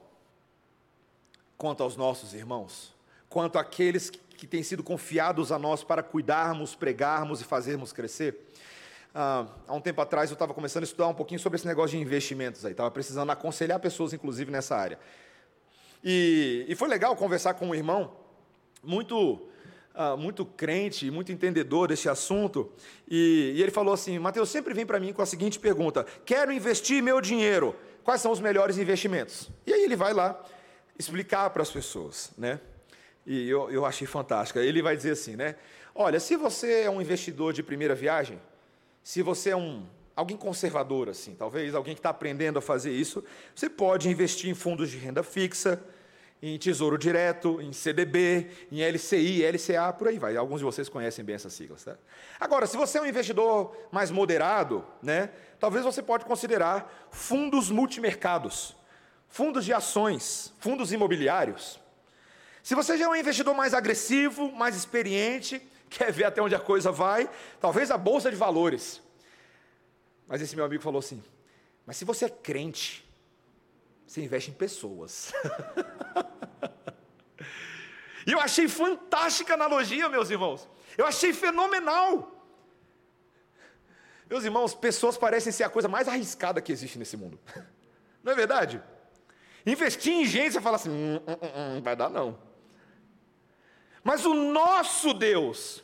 quanto 1.56 1.82
aos 1.82 1.96
nossos 1.96 2.34
irmãos? 2.34 2.92
Quanto 3.28 3.58
àqueles 3.58 4.10
que, 4.10 4.18
que 4.18 4.46
têm 4.46 4.62
sido 4.62 4.82
confiados 4.82 5.52
a 5.52 5.58
nós 5.58 5.84
para 5.84 6.02
cuidarmos, 6.02 6.74
pregarmos 6.74 7.40
e 7.40 7.44
fazermos 7.44 7.92
crescer? 7.92 8.52
Ah, 9.14 9.46
há 9.68 9.74
um 9.74 9.80
tempo 9.80 10.00
atrás 10.00 10.30
eu 10.30 10.34
estava 10.34 10.52
começando 10.52 10.82
a 10.82 10.86
estudar 10.86 11.06
um 11.06 11.14
pouquinho 11.14 11.38
sobre 11.38 11.56
esse 11.56 11.66
negócio 11.66 11.96
de 11.96 12.02
investimentos 12.02 12.64
aí, 12.64 12.72
estava 12.72 12.90
precisando 12.90 13.30
aconselhar 13.30 13.78
pessoas, 13.78 14.12
inclusive, 14.12 14.50
nessa 14.50 14.74
área. 14.74 14.98
E, 16.02 16.64
e 16.66 16.74
foi 16.74 16.88
legal 16.88 17.14
conversar 17.14 17.54
com 17.54 17.68
um 17.68 17.74
irmão 17.74 18.12
muito 18.82 19.46
ah, 19.94 20.16
muito 20.16 20.44
crente, 20.44 21.10
muito 21.10 21.30
entendedor 21.32 21.88
desse 21.88 22.08
assunto, 22.08 22.70
e, 23.08 23.52
e 23.56 23.62
ele 23.62 23.70
falou 23.70 23.92
assim: 23.92 24.18
Mateus 24.18 24.48
sempre 24.48 24.72
vem 24.74 24.86
para 24.86 24.98
mim 24.98 25.12
com 25.12 25.22
a 25.22 25.26
seguinte 25.26 25.58
pergunta: 25.58 26.06
quero 26.24 26.52
investir 26.52 27.02
meu 27.02 27.20
dinheiro, 27.20 27.74
quais 28.02 28.20
são 28.20 28.32
os 28.32 28.40
melhores 28.40 28.78
investimentos? 28.78 29.50
E 29.66 29.72
aí 29.72 29.82
ele 29.82 29.96
vai 29.96 30.12
lá 30.12 30.42
explicar 30.98 31.50
para 31.50 31.62
as 31.62 31.70
pessoas, 31.70 32.32
né? 32.38 32.60
E 33.26 33.48
eu, 33.48 33.70
eu 33.70 33.84
achei 33.84 34.06
fantástico. 34.06 34.58
Ele 34.58 34.82
vai 34.82 34.96
dizer 34.96 35.12
assim, 35.12 35.36
né? 35.36 35.56
Olha, 35.94 36.18
se 36.18 36.36
você 36.36 36.82
é 36.82 36.90
um 36.90 37.00
investidor 37.00 37.52
de 37.52 37.62
primeira 37.62 37.94
viagem, 37.94 38.40
se 39.02 39.22
você 39.22 39.50
é 39.50 39.56
um 39.56 39.86
alguém 40.14 40.36
conservador 40.36 41.08
assim, 41.08 41.34
talvez 41.34 41.74
alguém 41.74 41.94
que 41.94 41.98
está 42.00 42.10
aprendendo 42.10 42.58
a 42.58 42.62
fazer 42.62 42.92
isso, 42.92 43.24
você 43.54 43.68
pode 43.68 44.08
investir 44.08 44.50
em 44.50 44.54
fundos 44.54 44.90
de 44.90 44.98
renda 44.98 45.22
fixa, 45.22 45.82
em 46.42 46.58
Tesouro 46.58 46.98
Direto, 46.98 47.60
em 47.60 47.72
CDB, 47.72 48.50
em 48.72 48.82
LCI, 48.82 49.44
LCA, 49.46 49.92
por 49.92 50.08
aí 50.08 50.18
vai. 50.18 50.36
Alguns 50.36 50.58
de 50.58 50.64
vocês 50.64 50.88
conhecem 50.88 51.24
bem 51.24 51.36
essas 51.36 51.52
siglas. 51.52 51.84
Tá? 51.84 51.96
Agora, 52.40 52.66
se 52.66 52.76
você 52.76 52.98
é 52.98 53.00
um 53.00 53.06
investidor 53.06 53.76
mais 53.92 54.10
moderado, 54.10 54.84
né, 55.00 55.30
talvez 55.60 55.84
você 55.84 56.02
pode 56.02 56.24
considerar 56.24 57.08
fundos 57.12 57.70
multimercados, 57.70 58.74
fundos 59.28 59.64
de 59.64 59.72
ações, 59.72 60.52
fundos 60.58 60.92
imobiliários. 60.92 61.78
Se 62.60 62.74
você 62.74 62.98
já 62.98 63.04
é 63.04 63.08
um 63.08 63.14
investidor 63.14 63.54
mais 63.54 63.72
agressivo, 63.72 64.50
mais 64.50 64.74
experiente, 64.74 65.62
quer 65.88 66.10
ver 66.10 66.24
até 66.24 66.42
onde 66.42 66.56
a 66.56 66.60
coisa 66.60 66.90
vai, 66.90 67.30
talvez 67.60 67.88
a 67.92 67.96
bolsa 67.96 68.30
de 68.30 68.36
valores. 68.36 69.00
Mas 70.26 70.42
esse 70.42 70.56
meu 70.56 70.64
amigo 70.64 70.82
falou 70.82 70.98
assim: 70.98 71.22
mas 71.86 71.96
se 71.96 72.04
você 72.04 72.24
é 72.24 72.30
crente, 72.30 73.08
você 74.12 74.20
investe 74.20 74.50
em 74.50 74.54
pessoas. 74.54 75.32
e 78.26 78.32
eu 78.32 78.38
achei 78.38 78.68
fantástica 78.68 79.54
a 79.54 79.56
analogia, 79.56 80.06
meus 80.10 80.28
irmãos. 80.28 80.68
Eu 80.98 81.06
achei 81.06 81.32
fenomenal. 81.32 82.30
Meus 84.28 84.44
irmãos, 84.44 84.74
pessoas 84.74 85.16
parecem 85.16 85.50
ser 85.50 85.64
a 85.64 85.70
coisa 85.70 85.88
mais 85.88 86.08
arriscada 86.08 86.60
que 86.60 86.70
existe 86.70 86.98
nesse 86.98 87.16
mundo. 87.16 87.40
Não 88.22 88.32
é 88.32 88.34
verdade? 88.34 88.82
Investir 89.64 90.12
em 90.12 90.26
gente, 90.26 90.52
você 90.52 90.60
fala 90.60 90.76
assim, 90.76 90.90
hum, 90.90 91.18
hum, 91.26 91.32
hum, 91.40 91.78
hum 91.78 91.82
vai 91.82 91.96
dar 91.96 92.10
não. 92.10 92.38
Mas 94.04 94.26
o 94.26 94.34
nosso 94.34 95.14
Deus 95.14 95.82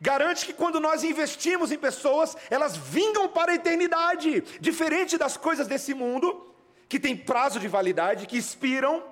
garante 0.00 0.46
que 0.46 0.52
quando 0.52 0.78
nós 0.78 1.02
investimos 1.02 1.72
em 1.72 1.78
pessoas, 1.78 2.36
elas 2.48 2.76
vingam 2.76 3.28
para 3.28 3.52
a 3.52 3.54
eternidade, 3.56 4.42
diferente 4.60 5.18
das 5.18 5.36
coisas 5.36 5.66
desse 5.66 5.94
mundo, 5.94 6.54
que 6.88 7.00
têm 7.00 7.16
prazo 7.16 7.58
de 7.58 7.68
validade, 7.68 8.26
que 8.26 8.36
expiram, 8.36 9.02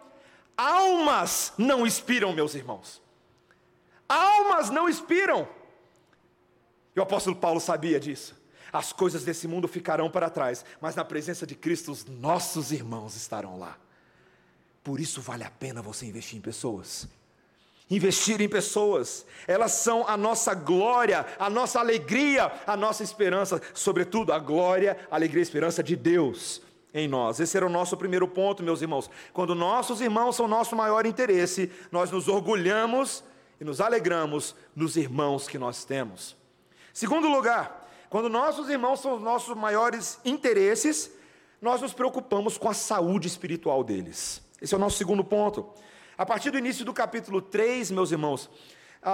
almas 0.57 1.53
não 1.59 1.87
expiram, 1.87 2.33
meus 2.33 2.55
irmãos. 2.55 3.03
Almas 4.09 4.71
não 4.71 4.89
expiram. 4.89 5.49
E 6.95 7.01
o 7.01 7.03
apóstolo 7.03 7.35
Paulo 7.35 7.61
sabia 7.61 7.99
disso. 7.99 8.37
As 8.73 8.93
coisas 8.93 9.25
desse 9.25 9.47
mundo 9.49 9.69
ficarão 9.69 10.11
para 10.11 10.31
trás, 10.31 10.65
mas 10.81 10.95
na 10.95 11.05
presença 11.05 11.47
de 11.47 11.55
Cristo 11.55 11.93
os 11.93 12.05
nossos 12.05 12.73
irmãos 12.73 13.17
estarão 13.17 13.59
lá. 13.59 13.77
Por 14.83 15.01
isso 15.01 15.21
vale 15.21 15.45
a 15.45 15.51
pena 15.51 15.81
você 15.81 16.07
investir 16.07 16.39
em 16.39 16.43
pessoas. 16.43 17.09
investir 17.91 18.41
em 18.41 18.49
pessoas. 18.49 19.27
Elas 19.47 19.73
são 19.73 20.09
a 20.09 20.17
nossa 20.17 20.55
glória, 20.55 21.27
a 21.39 21.51
nossa 21.51 21.79
alegria, 21.79 22.51
a 22.67 22.77
nossa 22.77 23.03
esperança, 23.03 23.61
sobretudo 23.75 24.33
a 24.33 24.39
glória, 24.39 24.97
a 25.11 25.15
alegria 25.17 25.41
e 25.41 25.43
a 25.43 25.49
esperança 25.49 25.83
de 25.83 25.95
Deus 25.95 26.63
em 26.95 27.09
nós. 27.09 27.41
Esse 27.41 27.57
era 27.57 27.67
o 27.67 27.71
nosso 27.71 27.97
primeiro 27.97 28.29
ponto, 28.29 28.63
meus 28.63 28.81
irmãos. 28.81 29.11
Quando 29.33 29.55
nossos 29.55 30.01
irmãos 30.01 30.37
são 30.37 30.47
nosso 30.47 30.77
maior 30.77 31.05
interesse, 31.05 31.71
nós 31.91 32.13
nos 32.13 32.29
orgulhamos 32.29 33.25
e 33.61 33.65
nos 33.65 33.81
alegramos 33.81 34.55
nos 34.77 34.97
irmãos 34.97 35.49
que 35.49 35.59
nós 35.59 35.85
temos. 35.85 36.37
Segundo 36.93 37.29
lugar, 37.29 37.91
quando 38.09 38.29
nossos 38.29 38.71
irmãos 38.71 39.01
são 39.01 39.17
os 39.17 39.23
nossos 39.23 39.57
maiores 39.57 40.21
interesses, 40.25 41.11
nós 41.61 41.81
nos 41.81 41.93
preocupamos 41.93 42.57
com 42.57 42.69
a 42.69 42.75
saúde 42.75 43.27
espiritual 43.27 43.83
deles. 43.83 44.41
Esse 44.63 44.73
é 44.73 44.77
o 44.77 44.81
nosso 44.81 44.97
segundo 44.97 45.25
ponto. 45.25 45.69
A 46.17 46.25
partir 46.25 46.53
do 46.53 46.59
início 46.59 46.85
do 46.85 46.93
capítulo 46.93 47.43
3, 47.43 47.91
meus 47.91 48.13
irmãos, 48.13 48.49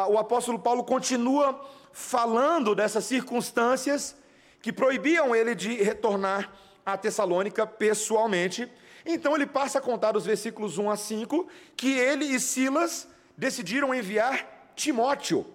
o 0.09 0.19
apóstolo 0.19 0.59
Paulo 0.59 0.85
continua 0.85 1.59
falando 1.93 2.75
dessas 2.75 3.07
circunstâncias 3.07 4.15
que 4.61 4.71
proibiam 4.71 5.35
ele 5.35 5.55
de 5.55 5.83
retornar 5.83 6.53
a 6.85 6.97
Tessalônica 6.97 7.67
pessoalmente. 7.67 8.71
Então 9.05 9.35
ele 9.35 9.47
passa 9.47 9.79
a 9.79 9.83
contar 9.83 10.17
os 10.17 10.27
versículos 10.27 10.79
1 10.79 10.91
a 10.91 10.97
5 10.97 11.49
que 11.77 11.99
ele 11.99 12.25
e 12.25 12.39
Silas 12.39 13.09
decidiram 13.37 13.95
enviar 13.95 14.73
Timóteo 14.75 15.47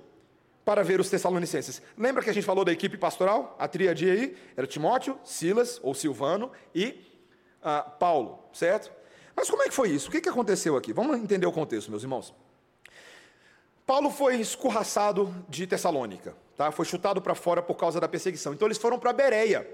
para 0.64 0.84
ver 0.84 1.00
os 1.00 1.10
Tessalonicenses. 1.10 1.82
Lembra 1.96 2.24
que 2.24 2.30
a 2.30 2.34
gente 2.34 2.46
falou 2.46 2.66
da 2.66 2.72
equipe 2.72 2.98
pastoral? 2.98 3.56
A 3.60 3.68
tríade 3.68 4.10
aí 4.10 4.36
era 4.58 4.66
Timóteo, 4.66 5.18
Silas 5.24 5.80
ou 5.84 5.94
Silvano 5.94 6.52
e 6.74 7.06
uh, 7.62 7.90
Paulo, 8.00 8.40
certo? 8.52 8.92
Mas 9.36 9.50
como 9.50 9.62
é 9.62 9.66
que 9.66 9.74
foi 9.74 9.90
isso? 9.90 10.10
O 10.10 10.12
que, 10.12 10.22
que 10.22 10.30
aconteceu 10.30 10.76
aqui? 10.76 10.92
Vamos 10.92 11.18
entender 11.18 11.46
o 11.46 11.52
contexto, 11.52 11.92
meus 11.92 12.02
irmãos. 12.02 12.34
Paulo 13.86 14.10
foi 14.10 14.38
escorraçado 14.38 15.34
de 15.48 15.68
Tessalônica, 15.68 16.36
tá? 16.58 16.72
foi 16.72 16.86
chutado 16.86 17.22
para 17.22 17.36
fora 17.36 17.62
por 17.62 17.76
causa 17.76 18.00
da 18.00 18.08
perseguição. 18.08 18.54
Então 18.54 18.68
eles 18.68 18.80
foram 18.80 18.98
para 18.98 19.14
Bereia. 19.14 19.70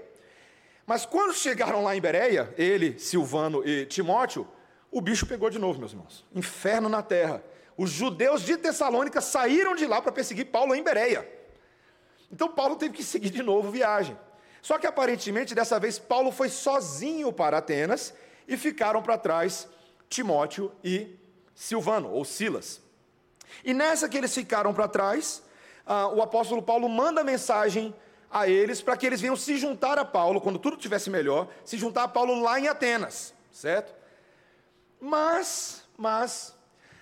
Mas 0.86 1.06
quando 1.06 1.32
chegaram 1.34 1.82
lá 1.82 1.96
em 1.96 2.00
Bereia, 2.00 2.52
ele, 2.58 2.98
Silvano 2.98 3.66
e 3.66 3.86
Timóteo, 3.86 4.46
o 4.90 5.00
bicho 5.00 5.26
pegou 5.26 5.48
de 5.48 5.58
novo, 5.58 5.78
meus 5.78 5.92
irmãos. 5.92 6.24
Inferno 6.34 6.88
na 6.88 7.02
terra. 7.02 7.42
Os 7.76 7.90
judeus 7.90 8.42
de 8.42 8.56
Tessalônica 8.56 9.20
saíram 9.20 9.74
de 9.74 9.86
lá 9.86 10.02
para 10.02 10.12
perseguir 10.12 10.46
Paulo 10.46 10.74
em 10.74 10.82
Bereia. 10.82 11.26
Então 12.30 12.48
Paulo 12.48 12.76
teve 12.76 12.94
que 12.94 13.04
seguir 13.04 13.30
de 13.30 13.42
novo 13.42 13.70
viagem. 13.70 14.16
Só 14.60 14.78
que 14.78 14.86
aparentemente 14.86 15.54
dessa 15.54 15.78
vez 15.80 15.98
Paulo 15.98 16.30
foi 16.30 16.48
sozinho 16.48 17.32
para 17.32 17.58
Atenas 17.58 18.14
e 18.46 18.56
ficaram 18.56 19.02
para 19.02 19.18
trás 19.18 19.68
Timóteo 20.08 20.72
e 20.84 21.16
Silvano, 21.54 22.10
ou 22.10 22.24
Silas. 22.24 22.80
E 23.64 23.74
nessa 23.74 24.08
que 24.08 24.16
eles 24.16 24.34
ficaram 24.34 24.72
para 24.72 24.88
trás, 24.88 25.42
ah, 25.86 26.08
o 26.08 26.22
apóstolo 26.22 26.62
Paulo 26.62 26.88
manda 26.88 27.24
mensagem 27.24 27.94
a 28.32 28.48
eles 28.48 28.80
para 28.80 28.96
que 28.96 29.06
eles 29.06 29.20
venham 29.20 29.36
se 29.36 29.58
juntar 29.58 29.98
a 29.98 30.04
Paulo, 30.04 30.40
quando 30.40 30.58
tudo 30.58 30.76
estivesse 30.76 31.10
melhor, 31.10 31.48
se 31.64 31.76
juntar 31.76 32.04
a 32.04 32.08
Paulo 32.08 32.40
lá 32.40 32.58
em 32.58 32.66
Atenas, 32.66 33.34
certo? 33.52 33.94
Mas, 34.98 35.84
mas, 35.98 36.54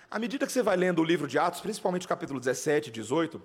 à 0.09 0.19
medida 0.19 0.45
que 0.45 0.51
você 0.51 0.61
vai 0.61 0.75
lendo 0.75 0.99
o 0.99 1.05
livro 1.05 1.27
de 1.27 1.39
Atos, 1.39 1.61
principalmente 1.61 2.05
o 2.05 2.09
capítulo 2.09 2.37
17 2.37 2.89
e 2.89 2.91
18, 2.91 3.41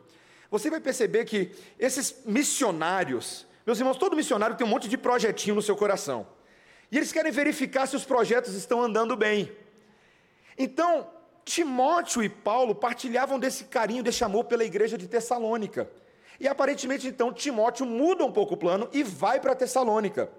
você 0.50 0.68
vai 0.68 0.80
perceber 0.80 1.24
que 1.24 1.52
esses 1.78 2.22
missionários, 2.24 3.46
meus 3.64 3.78
irmãos, 3.78 3.96
todo 3.96 4.16
missionário 4.16 4.56
tem 4.56 4.66
um 4.66 4.70
monte 4.70 4.88
de 4.88 4.98
projetinho 4.98 5.54
no 5.54 5.62
seu 5.62 5.76
coração. 5.76 6.26
E 6.90 6.96
eles 6.96 7.12
querem 7.12 7.30
verificar 7.30 7.86
se 7.86 7.94
os 7.94 8.04
projetos 8.04 8.54
estão 8.54 8.82
andando 8.82 9.16
bem. 9.16 9.52
Então, 10.58 11.08
Timóteo 11.44 12.22
e 12.22 12.28
Paulo 12.28 12.74
partilhavam 12.74 13.38
desse 13.38 13.64
carinho, 13.64 14.02
desse 14.02 14.24
amor 14.24 14.44
pela 14.44 14.64
igreja 14.64 14.98
de 14.98 15.06
Tessalônica. 15.06 15.88
E 16.38 16.46
aparentemente, 16.46 17.06
então, 17.06 17.32
Timóteo 17.32 17.86
muda 17.86 18.24
um 18.24 18.32
pouco 18.32 18.54
o 18.54 18.56
plano 18.56 18.88
e 18.92 19.02
vai 19.02 19.40
para 19.40 19.54
Tessalônica, 19.54 20.30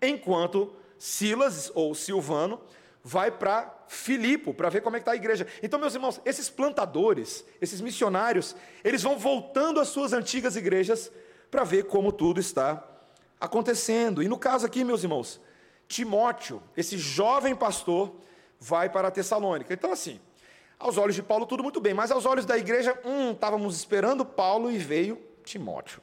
enquanto 0.00 0.72
Silas 0.98 1.72
ou 1.74 1.94
Silvano 1.94 2.60
vai 3.02 3.30
para 3.30 3.74
Filipo 3.88 4.52
para 4.52 4.68
ver 4.68 4.82
como 4.82 4.96
é 4.96 4.98
que 4.98 5.02
está 5.02 5.12
a 5.12 5.16
igreja. 5.16 5.46
Então, 5.62 5.80
meus 5.80 5.94
irmãos, 5.94 6.20
esses 6.24 6.48
plantadores, 6.48 7.44
esses 7.60 7.80
missionários, 7.80 8.54
eles 8.84 9.02
vão 9.02 9.18
voltando 9.18 9.80
às 9.80 9.88
suas 9.88 10.12
antigas 10.12 10.56
igrejas 10.56 11.10
para 11.50 11.64
ver 11.64 11.84
como 11.84 12.12
tudo 12.12 12.38
está 12.38 12.84
acontecendo. 13.40 14.22
E 14.22 14.28
no 14.28 14.38
caso 14.38 14.66
aqui, 14.66 14.84
meus 14.84 15.02
irmãos, 15.02 15.40
Timóteo, 15.88 16.62
esse 16.76 16.96
jovem 16.98 17.56
pastor, 17.56 18.14
vai 18.58 18.88
para 18.88 19.10
Tessalônica. 19.10 19.72
Então, 19.72 19.90
assim, 19.90 20.20
aos 20.78 20.96
olhos 20.98 21.16
de 21.16 21.22
Paulo, 21.22 21.46
tudo 21.46 21.62
muito 21.62 21.80
bem, 21.80 21.94
mas 21.94 22.10
aos 22.10 22.26
olhos 22.26 22.44
da 22.44 22.56
igreja, 22.56 22.98
hum, 23.04 23.32
estávamos 23.32 23.76
esperando 23.76 24.24
Paulo 24.24 24.70
e 24.70 24.78
veio 24.78 25.29
Timóteo. 25.50 26.00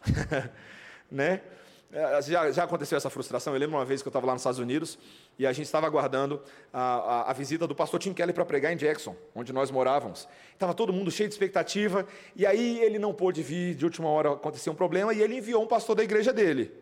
né? 1.10 1.42
É, 1.90 2.22
já, 2.22 2.52
já, 2.52 2.66
aconteceu 2.66 2.98
essa 2.98 3.10
frustração. 3.10 3.54
Eu 3.54 3.60
lembro 3.60 3.78
uma 3.78 3.86
vez 3.86 4.02
que 4.02 4.08
eu 4.08 4.10
estava 4.10 4.28
lá 4.28 4.34
nos 4.34 4.42
Estados 4.42 4.60
Unidos 4.60 5.00
e 5.40 5.48
a 5.48 5.54
gente 5.54 5.66
estava 5.66 5.88
aguardando 5.88 6.44
a, 6.74 6.82
a, 6.82 7.32
a, 7.32 7.34
visita 7.34 7.66
do 7.66 7.74
pastor 7.74 7.98
Tim 8.00 8.14
Kelly 8.14 8.34
para 8.34 8.44
pregar 8.44 8.74
em 8.74 8.76
Jackson, 8.76 9.16
onde 9.34 9.54
nós 9.54 9.72
morávamos. 9.72 10.28
Estava 10.52 10.74
todo 10.74 10.92
mundo 10.92 11.10
cheio 11.10 11.30
de 11.30 11.36
expectativa 11.36 12.06
e 12.36 12.46
aí 12.46 12.82
ele 12.82 13.00
não 13.00 13.14
pôde 13.14 13.42
vir, 13.42 13.74
de 13.74 13.86
última 13.86 14.10
hora 14.10 14.34
aconteceu 14.34 14.74
um 14.74 14.76
problema 14.76 15.14
e 15.14 15.22
ele 15.22 15.38
enviou 15.38 15.64
um 15.64 15.68
pastor 15.68 15.96
da 15.96 16.04
igreja 16.04 16.34
dele. 16.34 16.74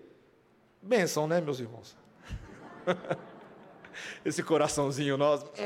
Benção, 0.81 1.27
né, 1.27 1.39
meus 1.39 1.59
irmãos? 1.59 1.95
Esse 4.25 4.41
coraçãozinho 4.41 5.17
nosso. 5.17 5.51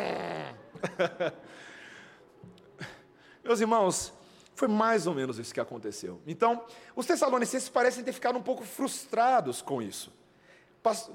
meus 3.42 3.62
irmãos, 3.62 4.19
foi 4.60 4.68
mais 4.68 5.08
ou 5.08 5.14
menos 5.16 5.40
isso 5.40 5.54
que 5.54 5.60
aconteceu. 5.62 6.20
Então, 6.28 6.62
os 6.94 7.06
tessalonicenses 7.06 7.70
parecem 7.70 8.04
ter 8.04 8.12
ficado 8.12 8.38
um 8.38 8.42
pouco 8.42 8.66
frustrados 8.66 9.62
com 9.62 9.82
isso. 9.82 10.12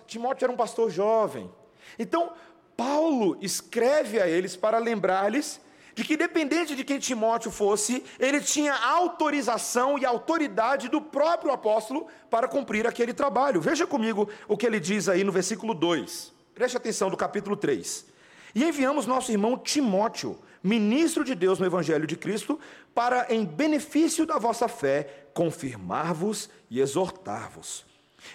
Timóteo 0.06 0.46
era 0.46 0.52
um 0.52 0.56
pastor 0.56 0.90
jovem. 0.90 1.50
Então, 1.98 2.32
Paulo 2.74 3.36
escreve 3.42 4.18
a 4.18 4.26
eles 4.26 4.56
para 4.56 4.78
lembrar-lhes 4.78 5.60
de 5.94 6.02
que, 6.02 6.16
dependente 6.16 6.74
de 6.74 6.84
quem 6.84 6.98
Timóteo 6.98 7.50
fosse, 7.50 8.02
ele 8.18 8.40
tinha 8.40 8.74
autorização 8.74 9.98
e 9.98 10.06
autoridade 10.06 10.88
do 10.88 11.00
próprio 11.00 11.52
apóstolo 11.52 12.08
para 12.30 12.48
cumprir 12.48 12.86
aquele 12.86 13.12
trabalho. 13.12 13.60
Veja 13.60 13.86
comigo 13.86 14.26
o 14.48 14.56
que 14.56 14.66
ele 14.66 14.80
diz 14.80 15.06
aí 15.06 15.22
no 15.22 15.30
versículo 15.30 15.74
2. 15.74 16.32
Preste 16.54 16.78
atenção 16.78 17.10
do 17.10 17.16
capítulo 17.16 17.56
3. 17.56 18.06
E 18.54 18.64
enviamos 18.64 19.06
nosso 19.06 19.32
irmão 19.32 19.58
Timóteo 19.58 20.38
ministro 20.64 21.22
de 21.22 21.34
Deus 21.34 21.58
no 21.58 21.66
Evangelho 21.66 22.06
de 22.06 22.16
Cristo, 22.16 22.58
para, 22.94 23.26
em 23.28 23.44
benefício 23.44 24.24
da 24.24 24.38
vossa 24.38 24.66
fé, 24.66 25.26
confirmar-vos 25.34 26.48
e 26.70 26.80
exortar-vos. 26.80 27.84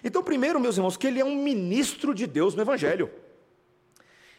Então, 0.04 0.22
primeiro, 0.22 0.60
meus 0.60 0.78
irmãos, 0.78 0.96
que 0.96 1.08
ele 1.08 1.20
é 1.20 1.26
um 1.26 1.36
ministro 1.36 2.14
de 2.14 2.28
Deus 2.28 2.54
no 2.54 2.62
Evangelho. 2.62 3.10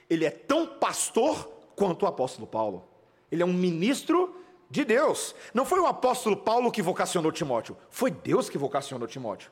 Ele 0.09 0.25
é 0.25 0.31
tão 0.31 0.65
pastor 0.67 1.51
quanto 1.75 2.05
o 2.05 2.07
apóstolo 2.07 2.47
Paulo. 2.47 2.87
Ele 3.31 3.43
é 3.43 3.47
um 3.47 3.53
ministro 3.53 4.37
de 4.71 4.85
Deus. 4.85 5.35
Não 5.53 5.65
foi 5.65 5.81
o 5.81 5.87
apóstolo 5.87 6.37
Paulo 6.37 6.71
que 6.71 6.83
vocacionou 6.83 7.33
Timóteo, 7.33 7.77
foi 7.91 8.13
Deus 8.13 8.49
que 8.49 8.57
vocacionou 8.57 9.09
Timóteo. 9.09 9.51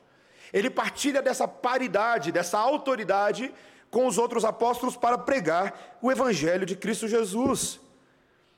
Ele 0.53 0.69
partilha 0.69 1.21
dessa 1.21 1.45
paridade, 1.45 2.31
dessa 2.31 2.57
autoridade 2.57 3.53
com 3.89 4.07
os 4.07 4.17
outros 4.17 4.45
apóstolos 4.45 4.95
para 4.95 5.17
pregar 5.17 5.97
o 6.01 6.11
evangelho 6.11 6.65
de 6.65 6.75
Cristo 6.75 7.07
Jesus. 7.07 7.79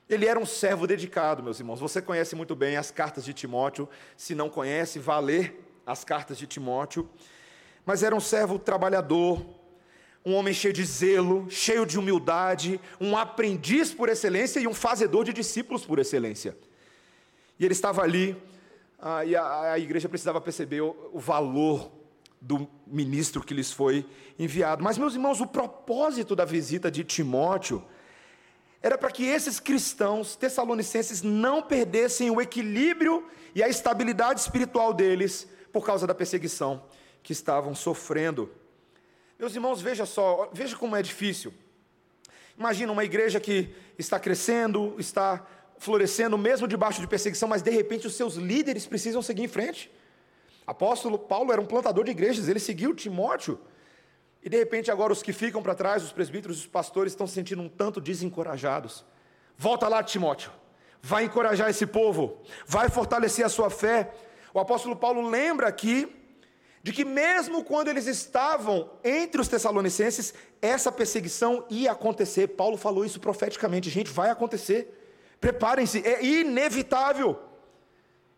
Ele 0.10 0.26
era 0.26 0.40
um 0.40 0.46
servo 0.46 0.86
dedicado, 0.86 1.42
meus 1.42 1.60
irmãos. 1.60 1.80
Você 1.80 2.02
conhece 2.02 2.36
muito 2.36 2.56
bem 2.56 2.76
as 2.76 2.92
cartas 2.92 3.24
de 3.24 3.34
Timóteo. 3.34 3.88
Se 4.18 4.36
não 4.36 4.50
conhece, 4.50 5.00
vá 5.00 5.20
ler 5.20 5.64
as 5.86 6.04
cartas 6.04 6.38
de 6.38 6.46
Timóteo. 6.46 7.10
Mas 7.86 8.04
era 8.04 8.14
um 8.14 8.20
servo 8.20 8.60
trabalhador, 8.60 9.44
um 10.26 10.34
homem 10.36 10.54
cheio 10.54 10.74
de 10.74 10.84
zelo, 10.84 11.50
cheio 11.50 11.86
de 11.86 11.98
humildade, 11.98 12.80
um 13.00 13.16
aprendiz 13.18 13.94
por 13.94 14.10
excelência 14.10 14.60
e 14.60 14.68
um 14.68 14.74
fazedor 14.74 15.24
de 15.24 15.32
discípulos 15.32 15.86
por 15.86 15.98
excelência. 15.98 16.58
E 17.58 17.64
ele 17.64 17.74
estava 17.74 18.02
ali, 18.02 18.36
ah, 19.00 19.24
e 19.24 19.36
a, 19.36 19.80
igreja 19.80 20.10
precisava 20.10 20.42
perceber 20.42 20.82
o 20.82 21.20
valor 21.20 21.92
do 22.42 22.68
ministro 22.88 23.44
que 23.44 23.54
lhes 23.54 23.72
foi 23.72 24.04
enviado. 24.38 24.84
Mas, 24.84 24.98
meus 24.98 25.14
irmãos, 25.14 25.40
o 25.40 25.46
propósito 25.46 26.36
da 26.36 26.44
visita 26.44 26.90
de 26.90 27.04
Timóteo 27.04 27.86
era 28.82 28.98
para 28.98 29.12
que 29.12 29.24
esses 29.24 29.60
cristãos 29.60 30.36
tessalonicenses 30.36 31.22
não 31.22 31.62
perdessem 31.62 32.32
o 32.32 32.42
equilíbrio 32.42 33.28
e 33.54 33.62
a 33.62 33.70
estabilidade 33.70 34.40
espiritual 34.40 34.92
deles 34.92 35.48
por 35.72 35.86
causa 35.86 36.08
da 36.08 36.16
perseguição 36.16 36.84
que 37.22 37.32
estavam 37.32 37.76
sofrendo. 37.76 38.50
Meus 39.38 39.54
irmãos, 39.54 39.82
veja 39.82 40.08
só, 40.08 40.50
veja 40.52 40.76
como 40.76 40.96
é 40.96 41.02
difícil. 41.04 41.54
Imagina 42.58 42.92
uma 42.92 43.06
igreja 43.06 43.40
que 43.40 43.70
está 44.00 44.20
crescendo, 44.20 44.96
está 44.98 45.46
florescendo, 45.78 46.38
mesmo 46.38 46.68
debaixo 46.68 47.02
de 47.02 47.08
perseguição, 47.08 47.48
mas 47.48 47.62
de 47.62 47.72
repente 47.72 48.08
os 48.08 48.16
seus 48.16 48.36
líderes 48.36 48.88
precisam 48.88 49.22
seguir 49.22 49.44
em 49.44 49.48
frente. 49.48 49.92
Apóstolo 50.72 51.20
Paulo 51.20 51.52
era 51.52 51.60
um 51.60 51.66
plantador 51.66 52.06
de 52.06 52.12
igrejas, 52.12 52.48
ele 52.48 52.58
seguiu 52.58 52.96
Timóteo 52.96 53.60
e 54.42 54.48
de 54.48 54.58
repente 54.58 54.90
agora 54.90 55.12
os 55.12 55.22
que 55.22 55.34
ficam 55.34 55.62
para 55.62 55.76
trás, 55.76 56.02
os 56.02 56.14
presbíteros, 56.14 56.60
os 56.60 56.66
pastores 56.66 57.12
estão 57.12 57.28
se 57.28 57.34
sentindo 57.34 57.62
um 57.62 57.68
tanto 57.68 58.00
desencorajados. 58.00 59.04
Volta 59.58 59.90
lá, 59.90 60.02
Timóteo. 60.02 60.50
vai 61.02 61.26
encorajar 61.26 61.70
esse 61.70 61.86
povo, 61.86 62.42
vai 62.66 62.88
fortalecer 62.90 63.46
a 63.46 63.50
sua 63.50 63.70
fé. 63.70 64.14
O 64.54 64.60
apóstolo 64.62 64.96
Paulo 64.96 65.28
lembra 65.28 65.68
aqui 65.68 66.10
de 66.82 66.94
que, 66.94 67.04
mesmo 67.04 67.66
quando 67.66 67.90
eles 67.90 68.08
estavam 68.08 68.92
entre 69.04 69.42
os 69.42 69.50
Tessalonicenses, 69.50 70.34
essa 70.62 70.90
perseguição 70.90 71.66
ia 71.70 71.92
acontecer. 71.92 72.48
Paulo 72.48 72.78
falou 72.78 73.04
isso 73.04 73.20
profeticamente: 73.20 73.90
gente, 73.90 74.10
vai 74.10 74.30
acontecer. 74.30 75.36
Preparem-se, 75.42 76.02
é 76.08 76.24
inevitável. 76.24 77.38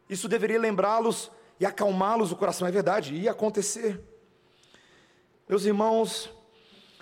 Isso 0.10 0.28
deveria 0.28 0.60
lembrá-los 0.60 1.32
e 1.60 1.66
acalmá-los 1.66 2.32
o 2.32 2.36
coração, 2.36 2.68
é 2.68 2.72
verdade, 2.72 3.16
ia 3.16 3.32
acontecer. 3.32 4.00
Meus 5.48 5.66
irmãos, 5.66 6.32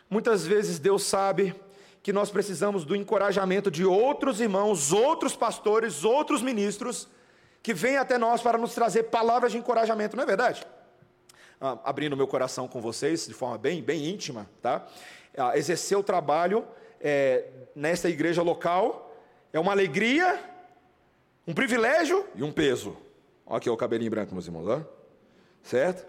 muitas 0.09 0.45
vezes 0.45 0.79
Deus 0.79 1.03
sabe 1.03 1.55
que 2.03 2.11
nós 2.11 2.31
precisamos 2.31 2.83
do 2.83 2.95
encorajamento 2.95 3.69
de 3.69 3.85
outros 3.85 4.41
irmãos, 4.41 4.91
outros 4.91 5.35
pastores, 5.35 6.03
outros 6.03 6.41
ministros, 6.41 7.07
que 7.61 7.73
vêm 7.73 7.97
até 7.97 8.17
nós 8.17 8.41
para 8.41 8.57
nos 8.57 8.73
trazer 8.73 9.03
palavras 9.03 9.51
de 9.51 9.57
encorajamento, 9.57 10.15
não 10.15 10.23
é 10.23 10.27
verdade? 10.27 10.65
Ah, 11.59 11.77
abrindo 11.83 12.17
meu 12.17 12.27
coração 12.27 12.67
com 12.67 12.81
vocês, 12.81 13.27
de 13.27 13.33
forma 13.35 13.57
bem, 13.57 13.83
bem 13.83 14.09
íntima, 14.09 14.49
tá? 14.61 14.87
Ah, 15.37 15.55
exercer 15.55 15.95
o 15.95 16.03
trabalho 16.03 16.65
é, 16.99 17.45
nesta 17.75 18.09
igreja 18.09 18.41
local 18.41 19.15
é 19.53 19.59
uma 19.59 19.71
alegria, 19.71 20.39
um 21.47 21.53
privilégio 21.53 22.25
e 22.35 22.41
um 22.41 22.51
peso. 22.51 22.97
Olha 23.45 23.57
aqui 23.57 23.69
o 23.69 23.77
cabelinho 23.77 24.11
branco, 24.11 24.33
meus 24.33 24.45
irmãos, 24.45 24.67
ó. 24.67 24.81
certo? 25.63 26.05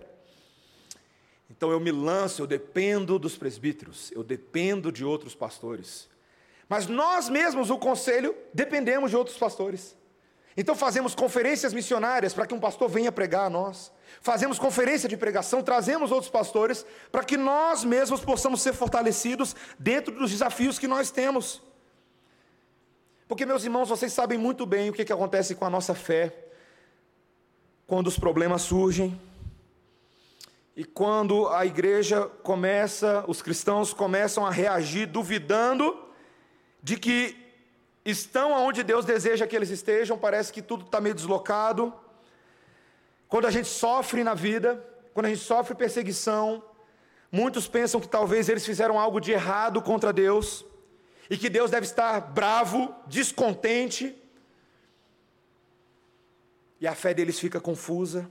Então 1.50 1.70
eu 1.70 1.78
me 1.78 1.92
lanço, 1.92 2.42
eu 2.42 2.46
dependo 2.46 3.18
dos 3.18 3.36
presbíteros, 3.36 4.10
eu 4.12 4.24
dependo 4.24 4.90
de 4.90 5.04
outros 5.04 5.34
pastores. 5.34 6.08
Mas 6.68 6.86
nós 6.86 7.28
mesmos, 7.28 7.68
o 7.68 7.78
conselho, 7.78 8.34
dependemos 8.54 9.10
de 9.10 9.16
outros 9.16 9.36
pastores. 9.36 9.94
Então 10.56 10.74
fazemos 10.74 11.14
conferências 11.14 11.72
missionárias 11.72 12.34
para 12.34 12.46
que 12.46 12.54
um 12.54 12.60
pastor 12.60 12.88
venha 12.88 13.12
pregar 13.12 13.46
a 13.46 13.50
nós. 13.50 13.92
Fazemos 14.20 14.58
conferência 14.58 15.08
de 15.08 15.16
pregação, 15.16 15.62
trazemos 15.62 16.10
outros 16.10 16.30
pastores 16.30 16.84
para 17.10 17.24
que 17.24 17.36
nós 17.36 17.84
mesmos 17.84 18.20
possamos 18.22 18.60
ser 18.60 18.72
fortalecidos 18.72 19.56
dentro 19.78 20.14
dos 20.14 20.30
desafios 20.30 20.78
que 20.78 20.86
nós 20.86 21.10
temos. 21.10 21.62
Porque, 23.26 23.46
meus 23.46 23.64
irmãos, 23.64 23.88
vocês 23.88 24.12
sabem 24.12 24.36
muito 24.36 24.66
bem 24.66 24.90
o 24.90 24.92
que, 24.92 25.04
que 25.04 25.12
acontece 25.12 25.54
com 25.54 25.64
a 25.64 25.70
nossa 25.70 25.94
fé 25.94 26.50
quando 27.92 28.06
os 28.06 28.18
problemas 28.18 28.62
surgem 28.62 29.20
e 30.74 30.82
quando 30.82 31.46
a 31.48 31.66
igreja 31.66 32.22
começa, 32.42 33.22
os 33.28 33.42
cristãos 33.42 33.92
começam 33.92 34.46
a 34.46 34.50
reagir 34.50 35.04
duvidando 35.06 36.02
de 36.82 36.96
que 36.96 37.36
estão 38.02 38.54
aonde 38.54 38.82
Deus 38.82 39.04
deseja 39.04 39.46
que 39.46 39.54
eles 39.54 39.68
estejam, 39.68 40.16
parece 40.16 40.50
que 40.50 40.62
tudo 40.62 40.86
está 40.86 41.02
meio 41.02 41.14
deslocado. 41.14 41.92
Quando 43.28 43.46
a 43.46 43.50
gente 43.50 43.68
sofre 43.68 44.24
na 44.24 44.32
vida, 44.32 44.82
quando 45.12 45.26
a 45.26 45.28
gente 45.28 45.42
sofre 45.42 45.74
perseguição, 45.74 46.64
muitos 47.30 47.68
pensam 47.68 48.00
que 48.00 48.08
talvez 48.08 48.48
eles 48.48 48.64
fizeram 48.64 48.98
algo 48.98 49.20
de 49.20 49.32
errado 49.32 49.82
contra 49.82 50.14
Deus 50.14 50.64
e 51.28 51.36
que 51.36 51.50
Deus 51.50 51.70
deve 51.70 51.84
estar 51.84 52.18
bravo, 52.22 52.94
descontente, 53.06 54.16
e 56.82 56.86
a 56.88 56.96
fé 56.96 57.14
deles 57.14 57.38
fica 57.38 57.60
confusa. 57.60 58.28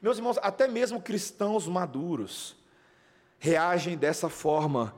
Meus 0.00 0.16
irmãos, 0.16 0.38
até 0.40 0.68
mesmo 0.68 1.02
cristãos 1.02 1.66
maduros 1.66 2.56
reagem 3.40 3.98
dessa 3.98 4.28
forma, 4.28 4.94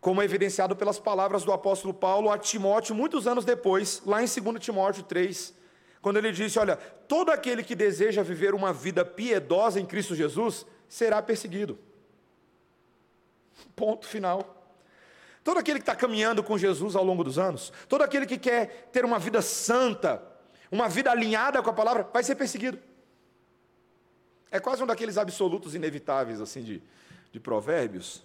como 0.00 0.22
é 0.22 0.24
evidenciado 0.24 0.74
pelas 0.74 0.98
palavras 0.98 1.44
do 1.44 1.52
apóstolo 1.52 1.92
Paulo 1.92 2.30
a 2.30 2.38
Timóteo, 2.38 2.94
muitos 2.94 3.26
anos 3.26 3.44
depois, 3.44 4.00
lá 4.06 4.22
em 4.22 4.26
2 4.26 4.64
Timóteo 4.64 5.02
3, 5.02 5.54
quando 6.00 6.16
ele 6.16 6.32
disse: 6.32 6.58
Olha, 6.58 6.74
todo 6.74 7.30
aquele 7.30 7.62
que 7.62 7.74
deseja 7.74 8.22
viver 8.22 8.54
uma 8.54 8.72
vida 8.72 9.04
piedosa 9.04 9.78
em 9.78 9.84
Cristo 9.84 10.14
Jesus 10.14 10.64
será 10.88 11.20
perseguido. 11.20 11.78
Ponto 13.76 14.06
final. 14.06 14.72
Todo 15.44 15.58
aquele 15.58 15.80
que 15.80 15.82
está 15.82 15.94
caminhando 15.94 16.42
com 16.42 16.56
Jesus 16.56 16.96
ao 16.96 17.04
longo 17.04 17.22
dos 17.22 17.38
anos, 17.38 17.70
todo 17.90 18.00
aquele 18.00 18.24
que 18.24 18.38
quer 18.38 18.88
ter 18.90 19.04
uma 19.04 19.18
vida 19.18 19.42
santa, 19.42 20.37
uma 20.70 20.88
vida 20.88 21.10
alinhada 21.10 21.62
com 21.62 21.70
a 21.70 21.72
palavra, 21.72 22.08
vai 22.12 22.22
ser 22.22 22.34
perseguido. 22.34 22.78
É 24.50 24.58
quase 24.58 24.82
um 24.82 24.86
daqueles 24.86 25.18
absolutos 25.18 25.74
inevitáveis, 25.74 26.40
assim, 26.40 26.62
de, 26.62 26.82
de 27.32 27.40
provérbios. 27.40 28.22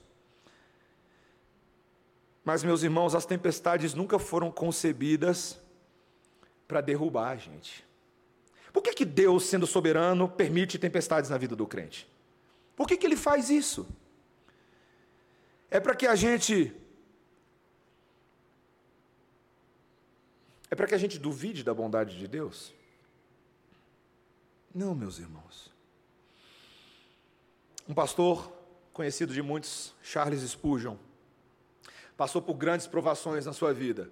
Mas, 2.43 2.63
meus 2.63 2.83
irmãos, 2.83 3.15
as 3.15 3.25
tempestades 3.25 3.93
nunca 3.93 4.19
foram 4.19 4.51
concebidas 4.51 5.59
para 6.67 6.81
derrubar 6.81 7.29
a 7.29 7.35
gente. 7.35 7.85
Por 8.71 8.81
que, 8.81 8.93
que 8.93 9.05
Deus, 9.05 9.45
sendo 9.45 9.67
soberano, 9.67 10.27
permite 10.27 10.79
tempestades 10.79 11.29
na 11.29 11.37
vida 11.37 11.55
do 11.55 11.67
crente? 11.67 12.07
Por 12.75 12.87
que, 12.87 12.97
que 12.97 13.05
Ele 13.05 13.15
faz 13.15 13.49
isso? 13.49 13.87
É 15.69 15.79
para 15.79 15.95
que 15.95 16.07
a 16.07 16.15
gente. 16.15 16.73
É 20.73 20.75
para 20.75 20.87
que 20.87 20.95
a 20.95 20.97
gente 20.97 21.19
duvide 21.19 21.63
da 21.63 21.71
bondade 21.71 22.17
de 22.17 22.27
Deus? 22.27 22.73
Não, 24.73 24.95
meus 24.95 25.19
irmãos. 25.19 25.71
Um 27.87 27.93
pastor 27.93 28.51
conhecido 28.91 29.35
de 29.35 29.41
muitos, 29.43 29.93
Charles 30.01 30.41
Spurgeon, 30.41 30.95
passou 32.17 32.41
por 32.41 32.55
grandes 32.55 32.87
provações 32.87 33.45
na 33.45 33.53
sua 33.53 33.71
vida. 33.71 34.09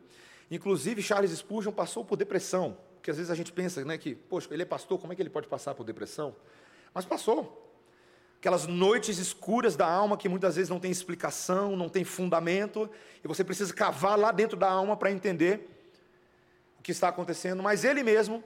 Inclusive, 0.52 1.02
Charles 1.02 1.32
Spurgeon 1.32 1.72
passou 1.72 2.06
por 2.06 2.16
depressão, 2.16 2.78
porque 2.94 3.10
às 3.10 3.18
vezes 3.18 3.32
a 3.32 3.36
gente 3.36 3.52
pensa 3.52 3.84
né, 3.84 3.98
que, 3.98 4.14
poxa, 4.14 4.54
ele 4.54 4.62
é 4.62 4.66
pastor, 4.66 5.00
como 5.00 5.12
é 5.12 5.16
que 5.16 5.22
ele 5.24 5.32
pode 5.32 5.48
passar 5.48 5.74
por 5.74 5.84
depressão? 5.84 6.36
Mas 6.94 7.06
passou. 7.06 7.74
Aquelas 8.38 8.68
noites 8.68 9.18
escuras 9.18 9.76
da 9.76 9.92
alma 9.92 10.16
que 10.16 10.30
muitas 10.30 10.58
vezes 10.58 10.70
não 10.70 10.80
tem 10.80 10.92
explicação, 10.92 11.76
não 11.76 11.90
tem 11.90 12.04
fundamento, 12.04 12.88
e 13.24 13.28
você 13.28 13.44
precisa 13.44 13.74
cavar 13.74 14.16
lá 14.16 14.32
dentro 14.32 14.56
da 14.56 14.70
alma 14.70 14.96
para 14.96 15.12
entender 15.12 15.80
o 16.82 16.84
que 16.84 16.92
está 16.92 17.08
acontecendo. 17.10 17.62
Mas 17.62 17.86
ele 17.86 18.04
mesmo 18.04 18.44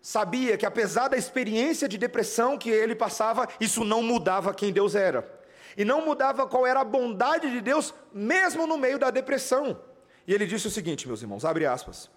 sabia 0.00 0.56
que 0.56 0.64
apesar 0.64 1.08
da 1.08 1.16
experiência 1.16 1.86
de 1.86 1.98
depressão 1.98 2.56
que 2.56 2.70
ele 2.70 2.94
passava, 2.94 3.46
isso 3.60 3.84
não 3.84 4.02
mudava 4.02 4.54
quem 4.54 4.72
Deus 4.72 4.94
era. 4.94 5.38
E 5.76 5.84
não 5.84 6.04
mudava 6.04 6.46
qual 6.46 6.66
era 6.66 6.80
a 6.80 6.84
bondade 6.84 7.50
de 7.50 7.60
Deus, 7.60 7.94
mesmo 8.12 8.66
no 8.66 8.78
meio 8.78 8.98
da 8.98 9.10
depressão. 9.10 9.78
E 10.26 10.32
ele 10.32 10.46
disse 10.46 10.66
o 10.66 10.70
seguinte, 10.70 11.06
meus 11.06 11.20
irmãos, 11.20 11.44
abre 11.44 11.66
aspas. 11.66 12.10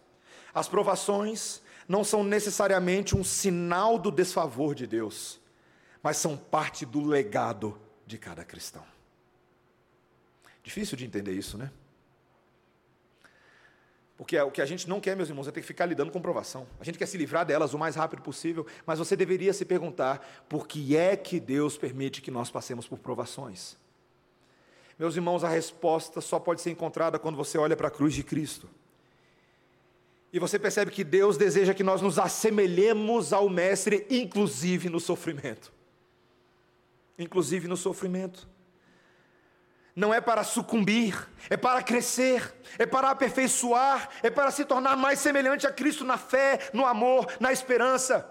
As 0.54 0.68
provações 0.68 1.62
não 1.88 2.04
são 2.04 2.24
necessariamente 2.24 3.16
um 3.16 3.24
sinal 3.24 4.00
do 4.00 4.10
desfavor 4.10 4.74
de 4.74 4.88
Deus, 4.88 5.40
mas 6.02 6.18
são 6.18 6.38
parte 6.38 6.86
do 6.86 7.06
legado 7.06 7.80
de 8.08 8.18
cada 8.18 8.46
cristão. 8.46 8.84
Difícil 10.64 10.98
de 10.98 11.06
entender 11.06 11.34
isso, 11.34 11.58
né? 11.58 11.70
Porque 14.22 14.40
o 14.40 14.52
que 14.52 14.62
a 14.62 14.68
gente 14.68 14.88
não 14.88 15.02
quer, 15.02 15.16
meus 15.16 15.30
irmãos, 15.30 15.48
é 15.48 15.52
ter 15.52 15.62
que 15.62 15.66
ficar 15.66 15.88
lidando 15.88 16.12
com 16.12 16.22
provação. 16.22 16.68
A 16.80 16.84
gente 16.84 16.96
quer 16.96 17.08
se 17.08 17.18
livrar 17.18 17.44
delas 17.44 17.74
o 17.74 17.80
mais 17.80 17.96
rápido 17.96 18.22
possível, 18.22 18.68
mas 18.86 19.00
você 19.00 19.16
deveria 19.16 19.52
se 19.52 19.66
perguntar 19.66 20.46
por 20.48 20.68
que 20.68 20.96
é 20.96 21.16
que 21.16 21.40
Deus 21.40 21.76
permite 21.76 22.22
que 22.22 22.30
nós 22.30 22.52
passemos 22.52 22.88
por 22.88 23.00
provações. 23.00 23.76
Meus 25.00 25.16
irmãos, 25.16 25.44
a 25.44 25.50
resposta 25.50 26.22
só 26.22 26.40
pode 26.40 26.62
ser 26.62 26.70
encontrada 26.70 27.18
quando 27.18 27.36
você 27.36 27.58
olha 27.58 27.76
para 27.76 27.88
a 27.88 27.92
cruz 27.92 28.14
de 28.14 28.22
Cristo. 28.22 28.70
E 30.32 30.38
você 30.38 30.60
percebe 30.60 30.92
que 30.92 31.04
Deus 31.04 31.36
deseja 31.36 31.74
que 31.74 31.82
nós 31.82 32.00
nos 32.00 32.20
assemelhemos 32.20 33.34
ao 33.34 33.50
Mestre, 33.50 34.06
inclusive 34.08 34.88
no 34.88 35.00
sofrimento. 35.00 35.74
Inclusive 37.18 37.68
no 37.68 37.76
sofrimento 37.76 38.48
não 39.96 40.14
é 40.14 40.22
para 40.22 40.44
sucumbir, 40.44 41.28
é 41.50 41.58
para 41.58 41.84
crescer, 41.84 42.54
é 42.78 42.86
para 42.86 43.10
aperfeiçoar, 43.10 44.10
é 44.24 44.30
para 44.30 44.52
se 44.52 44.64
tornar 44.66 44.96
mais 44.96 45.20
semelhante 45.20 45.68
a 45.68 45.72
Cristo 45.72 46.04
na 46.04 46.18
fé, 46.18 46.70
no 46.74 46.86
amor, 46.86 47.28
na 47.40 47.52
esperança. 47.52 48.30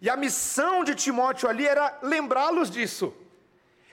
E 0.00 0.08
a 0.08 0.16
missão 0.16 0.84
de 0.84 0.94
Timóteo 0.94 1.48
ali 1.48 1.66
era 1.66 1.98
lembrá-los 2.02 2.70
disso, 2.70 3.14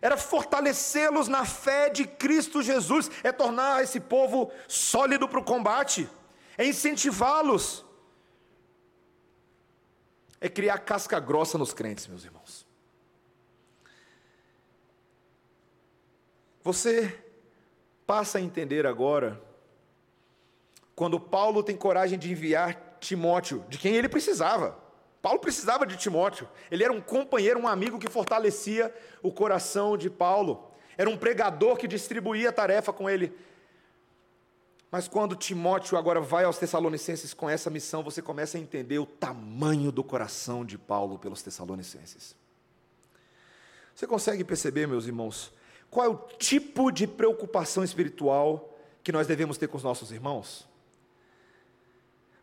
era 0.02 0.18
fortalecê-los 0.18 1.28
na 1.28 1.46
fé 1.46 1.90
de 1.90 2.06
Cristo 2.06 2.62
Jesus, 2.62 3.10
é 3.24 3.32
tornar 3.32 3.84
esse 3.84 4.00
povo 4.00 4.52
sólido 4.68 5.28
para 5.28 5.40
o 5.40 5.44
combate, 5.44 6.10
é 6.58 6.66
incentivá-los, 6.66 7.84
é 10.40 10.50
criar 10.50 10.80
casca 10.80 11.20
grossa 11.20 11.58
nos 11.58 11.74
crentes, 11.74 12.08
meus 12.08 12.24
irmãos. 12.24 12.65
Você 16.66 17.16
passa 18.08 18.40
a 18.40 18.42
entender 18.42 18.88
agora, 18.88 19.40
quando 20.96 21.20
Paulo 21.20 21.62
tem 21.62 21.78
coragem 21.78 22.18
de 22.18 22.32
enviar 22.32 22.98
Timóteo, 23.00 23.64
de 23.70 23.78
quem 23.78 23.94
ele 23.94 24.10
precisava. 24.10 24.76
Paulo 25.22 25.38
precisava 25.38 25.86
de 25.86 25.96
Timóteo, 25.96 26.50
ele 26.72 26.84
era 26.84 26.92
um 26.92 27.00
companheiro, 27.00 27.60
um 27.60 27.68
amigo 27.68 28.00
que 28.00 28.10
fortalecia 28.10 28.92
o 29.22 29.32
coração 29.32 29.96
de 29.96 30.10
Paulo, 30.10 30.72
era 30.98 31.08
um 31.08 31.16
pregador 31.16 31.78
que 31.78 31.88
distribuía 31.88 32.50
a 32.50 32.54
tarefa 32.54 32.92
com 32.92 33.08
ele. 33.08 33.32
Mas 34.90 35.08
quando 35.08 35.36
Timóteo 35.36 36.00
agora 36.00 36.20
vai 36.20 36.46
aos 36.46 36.58
Tessalonicenses 36.58 37.32
com 37.32 37.48
essa 37.48 37.70
missão, 37.70 38.02
você 38.02 38.24
começa 38.24 38.58
a 38.58 38.62
entender 38.62 38.98
o 38.98 39.06
tamanho 39.06 39.92
do 39.92 40.04
coração 40.04 40.66
de 40.66 40.80
Paulo 40.80 41.20
pelos 41.20 41.44
Tessalonicenses. 41.44 42.36
Você 43.94 44.08
consegue 44.08 44.44
perceber, 44.44 44.88
meus 44.88 45.06
irmãos, 45.06 45.54
qual 45.90 46.06
é 46.06 46.10
o 46.10 46.18
tipo 46.38 46.92
de 46.92 47.08
preocupação 47.08 47.84
espiritual 47.84 48.76
que 49.04 49.12
nós 49.12 49.28
devemos 49.28 49.58
ter 49.58 49.68
com 49.68 49.78
os 49.78 49.84
nossos 49.84 50.12
irmãos? 50.12 50.68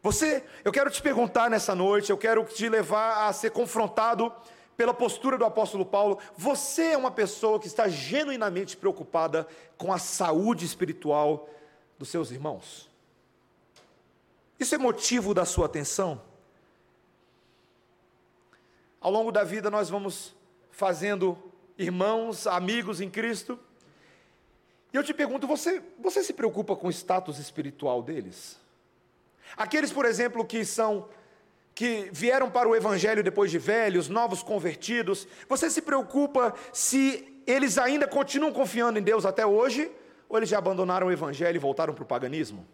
Você, 0.02 0.44
eu 0.64 0.72
quero 0.72 0.90
te 0.90 1.00
perguntar 1.00 1.48
nessa 1.48 1.74
noite, 1.74 2.10
eu 2.10 2.18
quero 2.18 2.44
te 2.44 2.68
levar 2.68 3.28
a 3.28 3.32
ser 3.32 3.50
confrontado 3.50 4.32
pela 4.76 4.92
postura 4.92 5.38
do 5.38 5.44
apóstolo 5.44 5.86
Paulo. 5.86 6.18
Você 6.36 6.92
é 6.92 6.96
uma 6.96 7.10
pessoa 7.10 7.60
que 7.60 7.68
está 7.68 7.86
genuinamente 7.88 8.76
preocupada 8.76 9.46
com 9.76 9.92
a 9.92 9.98
saúde 9.98 10.64
espiritual 10.64 11.48
dos 11.98 12.08
seus 12.08 12.32
irmãos? 12.32 12.90
Isso 14.58 14.74
é 14.74 14.78
motivo 14.78 15.34
da 15.34 15.44
sua 15.44 15.66
atenção? 15.66 16.20
Ao 19.00 19.10
longo 19.10 19.30
da 19.30 19.44
vida 19.44 19.70
nós 19.70 19.88
vamos 19.88 20.34
fazendo 20.70 21.51
irmãos, 21.78 22.46
amigos 22.46 23.00
em 23.00 23.10
Cristo. 23.10 23.58
E 24.92 24.96
eu 24.96 25.02
te 25.02 25.14
pergunto, 25.14 25.46
você, 25.46 25.82
você 25.98 26.22
se 26.22 26.32
preocupa 26.32 26.76
com 26.76 26.88
o 26.88 26.90
status 26.90 27.38
espiritual 27.38 28.02
deles? 28.02 28.60
Aqueles, 29.56 29.92
por 29.92 30.04
exemplo, 30.04 30.44
que 30.44 30.64
são 30.64 31.08
que 31.74 32.10
vieram 32.12 32.50
para 32.50 32.68
o 32.68 32.76
evangelho 32.76 33.22
depois 33.22 33.50
de 33.50 33.58
velhos, 33.58 34.08
novos 34.08 34.42
convertidos, 34.42 35.26
você 35.48 35.70
se 35.70 35.80
preocupa 35.80 36.54
se 36.70 37.42
eles 37.46 37.78
ainda 37.78 38.06
continuam 38.06 38.52
confiando 38.52 38.98
em 38.98 39.02
Deus 39.02 39.24
até 39.24 39.46
hoje 39.46 39.90
ou 40.28 40.36
eles 40.36 40.48
já 40.48 40.58
abandonaram 40.58 41.06
o 41.06 41.12
evangelho 41.12 41.56
e 41.56 41.58
voltaram 41.58 41.94
para 41.94 42.04
o 42.04 42.06
paganismo? 42.06 42.66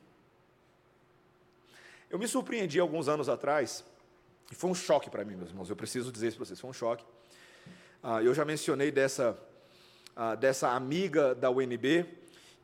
Eu 2.11 2.18
me 2.18 2.26
surpreendi 2.26 2.80
alguns 2.80 3.08
anos 3.08 3.28
atrás, 3.28 3.84
e 4.50 4.54
foi 4.54 4.70
um 4.70 4.74
choque 4.74 5.11
para 5.11 5.24
mim, 5.24 5.37
meus 5.37 5.50
irmãos, 5.50 5.68
eu 5.68 5.76
preciso 5.76 6.11
dizer 6.11 6.28
isso 6.28 6.37
para 6.37 6.46
vocês, 6.46 6.58
foi 6.58 6.70
um 6.70 6.72
choque. 6.72 7.04
Ah, 8.00 8.22
eu 8.22 8.32
já 8.32 8.44
mencionei 8.44 8.92
dessa, 8.92 9.37
ah, 10.14 10.37
dessa 10.37 10.68
amiga 10.68 11.34
da 11.34 11.50
UNB, 11.50 12.06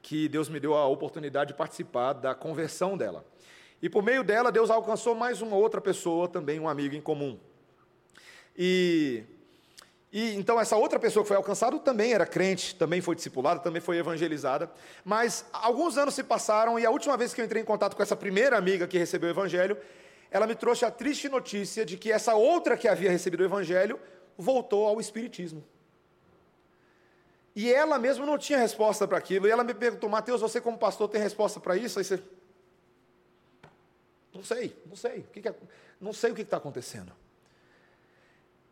que 0.00 0.28
Deus 0.28 0.48
me 0.48 0.60
deu 0.60 0.74
a 0.74 0.86
oportunidade 0.86 1.52
de 1.52 1.58
participar 1.58 2.12
da 2.12 2.36
conversão 2.36 2.96
dela. 2.96 3.24
E 3.82 3.90
por 3.90 4.00
meio 4.00 4.22
dela, 4.22 4.52
Deus 4.52 4.70
alcançou 4.70 5.12
mais 5.12 5.42
uma 5.42 5.56
outra 5.56 5.80
pessoa, 5.80 6.28
também 6.28 6.60
um 6.60 6.68
amigo 6.68 6.94
em 6.94 7.00
comum. 7.00 7.36
E, 8.56 9.24
e 10.12 10.36
então 10.36 10.60
essa 10.60 10.76
outra 10.76 11.00
pessoa 11.00 11.24
que 11.24 11.28
foi 11.28 11.36
alcançada 11.36 11.76
também 11.80 12.12
era 12.12 12.24
crente, 12.24 12.76
também 12.76 13.00
foi 13.00 13.16
discipulada, 13.16 13.58
também 13.58 13.82
foi 13.82 13.98
evangelizada. 13.98 14.70
Mas 15.04 15.44
alguns 15.52 15.98
anos 15.98 16.14
se 16.14 16.22
passaram 16.22 16.78
e 16.78 16.86
a 16.86 16.90
última 16.92 17.16
vez 17.16 17.34
que 17.34 17.40
eu 17.40 17.44
entrei 17.44 17.60
em 17.60 17.64
contato 17.66 17.96
com 17.96 18.02
essa 18.04 18.14
primeira 18.14 18.56
amiga 18.56 18.86
que 18.86 18.96
recebeu 18.96 19.30
o 19.30 19.32
evangelho, 19.32 19.76
ela 20.30 20.46
me 20.46 20.54
trouxe 20.54 20.84
a 20.84 20.92
triste 20.92 21.28
notícia 21.28 21.84
de 21.84 21.96
que 21.96 22.12
essa 22.12 22.36
outra 22.36 22.76
que 22.76 22.86
havia 22.86 23.10
recebido 23.10 23.40
o 23.40 23.44
evangelho 23.44 23.98
voltou 24.36 24.86
ao 24.86 25.00
espiritismo. 25.00 25.64
E 27.56 27.72
ela 27.72 27.98
mesma 27.98 28.26
não 28.26 28.36
tinha 28.36 28.58
resposta 28.58 29.06
para 29.06 29.18
aquilo. 29.18 29.46
E 29.46 29.50
ela 29.50 29.62
me 29.62 29.74
perguntou, 29.74 30.10
Mateus, 30.10 30.40
você 30.40 30.60
como 30.60 30.76
pastor 30.76 31.08
tem 31.08 31.20
resposta 31.20 31.60
para 31.60 31.76
isso? 31.76 31.98
Aí 31.98 32.04
você, 32.04 32.20
não 34.34 34.42
sei, 34.42 34.76
não 34.86 34.96
sei. 34.96 35.20
O 35.20 35.24
que 35.24 35.40
que 35.40 35.48
é, 35.48 35.54
não 36.00 36.12
sei 36.12 36.32
o 36.32 36.34
que 36.34 36.42
está 36.42 36.56
acontecendo. 36.56 37.12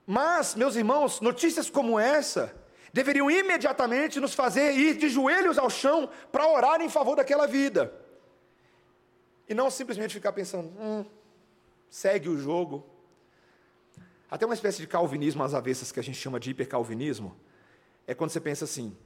Mas, 0.05 0.57
meus 0.57 0.75
irmãos, 0.75 1.21
notícias 1.21 1.71
como 1.71 1.99
essa 1.99 2.53
deveriam 2.93 3.31
imediatamente 3.31 4.21
nos 4.21 4.35
fazer 4.35 4.73
ir 4.73 4.97
de 4.97 5.09
joelhos 5.09 5.57
ao 5.57 5.71
chão 5.71 6.11
para 6.31 6.47
orar 6.47 6.81
em 6.81 6.89
favor 6.89 7.17
daquela 7.17 7.47
vida. 7.47 7.93
E 9.49 9.55
não 9.55 9.71
simplesmente 9.71 10.13
ficar 10.13 10.33
pensando, 10.33 10.69
hum, 10.79 11.05
segue 11.89 12.29
o 12.29 12.37
jogo. 12.37 12.85
Até 14.33 14.47
uma 14.47 14.55
espécie 14.55 14.79
de 14.79 14.87
calvinismo 14.87 15.43
às 15.43 15.53
avessas 15.53 15.93
que 15.93 16.01
a 16.01 16.03
gente 16.03 16.19
chama 16.19 16.41
de 16.41 16.49
hipercalvinismo. 16.53 17.37
É 18.07 18.15
quando 18.15 18.31
você 18.31 18.41
pensa 18.41 18.65
assim: 18.65 18.97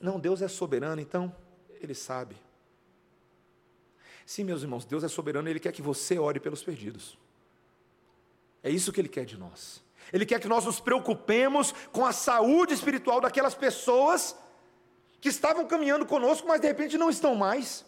não, 0.00 0.18
Deus 0.18 0.40
é 0.40 0.48
soberano, 0.48 0.98
então 0.98 1.30
Ele 1.78 1.94
sabe. 1.94 2.34
Sim, 4.24 4.44
meus 4.44 4.62
irmãos, 4.62 4.86
Deus 4.86 5.04
é 5.04 5.08
soberano, 5.08 5.46
Ele 5.46 5.60
quer 5.60 5.72
que 5.72 5.82
você 5.82 6.18
ore 6.18 6.40
pelos 6.40 6.62
perdidos. 6.62 7.18
É 8.62 8.70
isso 8.70 8.94
que 8.94 8.98
Ele 8.98 9.10
quer 9.10 9.26
de 9.26 9.36
nós. 9.36 9.84
Ele 10.10 10.24
quer 10.24 10.40
que 10.40 10.48
nós 10.48 10.64
nos 10.64 10.80
preocupemos 10.80 11.74
com 11.92 12.06
a 12.06 12.12
saúde 12.12 12.72
espiritual 12.72 13.20
daquelas 13.20 13.54
pessoas 13.54 14.34
que 15.20 15.28
estavam 15.28 15.66
caminhando 15.66 16.06
conosco, 16.06 16.48
mas 16.48 16.62
de 16.62 16.66
repente 16.66 16.96
não 16.96 17.10
estão 17.10 17.34
mais. 17.34 17.84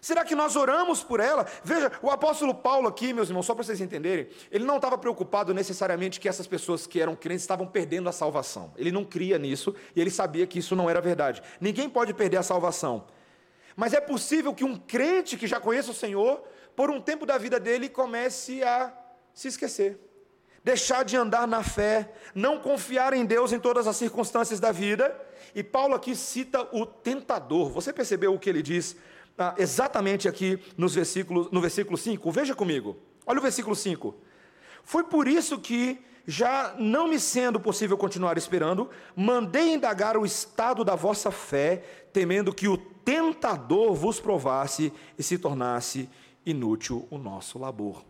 Será 0.00 0.24
que 0.24 0.34
nós 0.34 0.56
oramos 0.56 1.02
por 1.02 1.20
ela? 1.20 1.46
Veja, 1.62 1.92
o 2.00 2.10
apóstolo 2.10 2.54
Paulo 2.54 2.88
aqui, 2.88 3.12
meus 3.12 3.28
irmãos, 3.28 3.44
só 3.44 3.54
para 3.54 3.64
vocês 3.64 3.80
entenderem, 3.80 4.28
ele 4.50 4.64
não 4.64 4.76
estava 4.76 4.96
preocupado 4.96 5.52
necessariamente 5.52 6.18
que 6.18 6.28
essas 6.28 6.46
pessoas 6.46 6.86
que 6.86 7.00
eram 7.00 7.14
crentes 7.14 7.42
estavam 7.42 7.66
perdendo 7.66 8.08
a 8.08 8.12
salvação. 8.12 8.72
Ele 8.76 8.90
não 8.90 9.04
cria 9.04 9.38
nisso 9.38 9.74
e 9.94 10.00
ele 10.00 10.10
sabia 10.10 10.46
que 10.46 10.58
isso 10.58 10.74
não 10.74 10.88
era 10.88 11.00
verdade. 11.00 11.42
Ninguém 11.60 11.88
pode 11.88 12.14
perder 12.14 12.38
a 12.38 12.42
salvação. 12.42 13.06
Mas 13.76 13.92
é 13.92 14.00
possível 14.00 14.54
que 14.54 14.64
um 14.64 14.76
crente 14.76 15.36
que 15.36 15.46
já 15.46 15.60
conheça 15.60 15.90
o 15.90 15.94
Senhor, 15.94 16.42
por 16.74 16.90
um 16.90 17.00
tempo 17.00 17.26
da 17.26 17.36
vida 17.36 17.60
dele, 17.60 17.88
comece 17.88 18.62
a 18.62 18.92
se 19.34 19.48
esquecer, 19.48 19.98
deixar 20.64 21.04
de 21.04 21.16
andar 21.16 21.46
na 21.46 21.62
fé, 21.62 22.10
não 22.34 22.58
confiar 22.58 23.12
em 23.12 23.24
Deus 23.24 23.52
em 23.52 23.60
todas 23.60 23.86
as 23.86 23.96
circunstâncias 23.96 24.60
da 24.60 24.72
vida. 24.72 25.14
E 25.54 25.62
Paulo 25.62 25.94
aqui 25.94 26.16
cita 26.16 26.68
o 26.72 26.86
tentador. 26.86 27.70
Você 27.70 27.92
percebeu 27.92 28.34
o 28.34 28.38
que 28.38 28.48
ele 28.48 28.62
diz 28.62 28.96
exatamente 29.56 30.28
aqui 30.28 30.62
nos 30.76 30.94
versículos, 30.94 31.50
no 31.50 31.60
versículo 31.60 31.96
5? 31.96 32.30
Veja 32.30 32.54
comigo. 32.54 32.96
Olha 33.26 33.38
o 33.38 33.42
versículo 33.42 33.74
5. 33.74 34.14
Foi 34.82 35.04
por 35.04 35.28
isso 35.28 35.58
que, 35.58 36.02
já 36.26 36.74
não 36.78 37.08
me 37.08 37.18
sendo 37.18 37.58
possível 37.60 37.96
continuar 37.96 38.36
esperando, 38.36 38.90
mandei 39.14 39.74
indagar 39.74 40.16
o 40.16 40.26
estado 40.26 40.84
da 40.84 40.94
vossa 40.94 41.30
fé, 41.30 41.82
temendo 42.12 42.54
que 42.54 42.68
o 42.68 42.76
tentador 42.76 43.94
vos 43.94 44.20
provasse 44.20 44.92
e 45.18 45.22
se 45.22 45.38
tornasse 45.38 46.08
inútil 46.44 47.06
o 47.10 47.18
nosso 47.18 47.58
labor. 47.58 48.04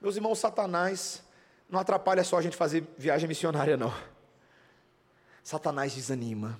Meus 0.00 0.16
irmãos, 0.16 0.38
Satanás 0.38 1.22
não 1.68 1.80
atrapalha 1.80 2.22
só 2.22 2.38
a 2.38 2.42
gente 2.42 2.56
fazer 2.56 2.86
viagem 2.96 3.28
missionária, 3.28 3.76
não. 3.76 3.92
Satanás 5.42 5.94
desanima. 5.94 6.58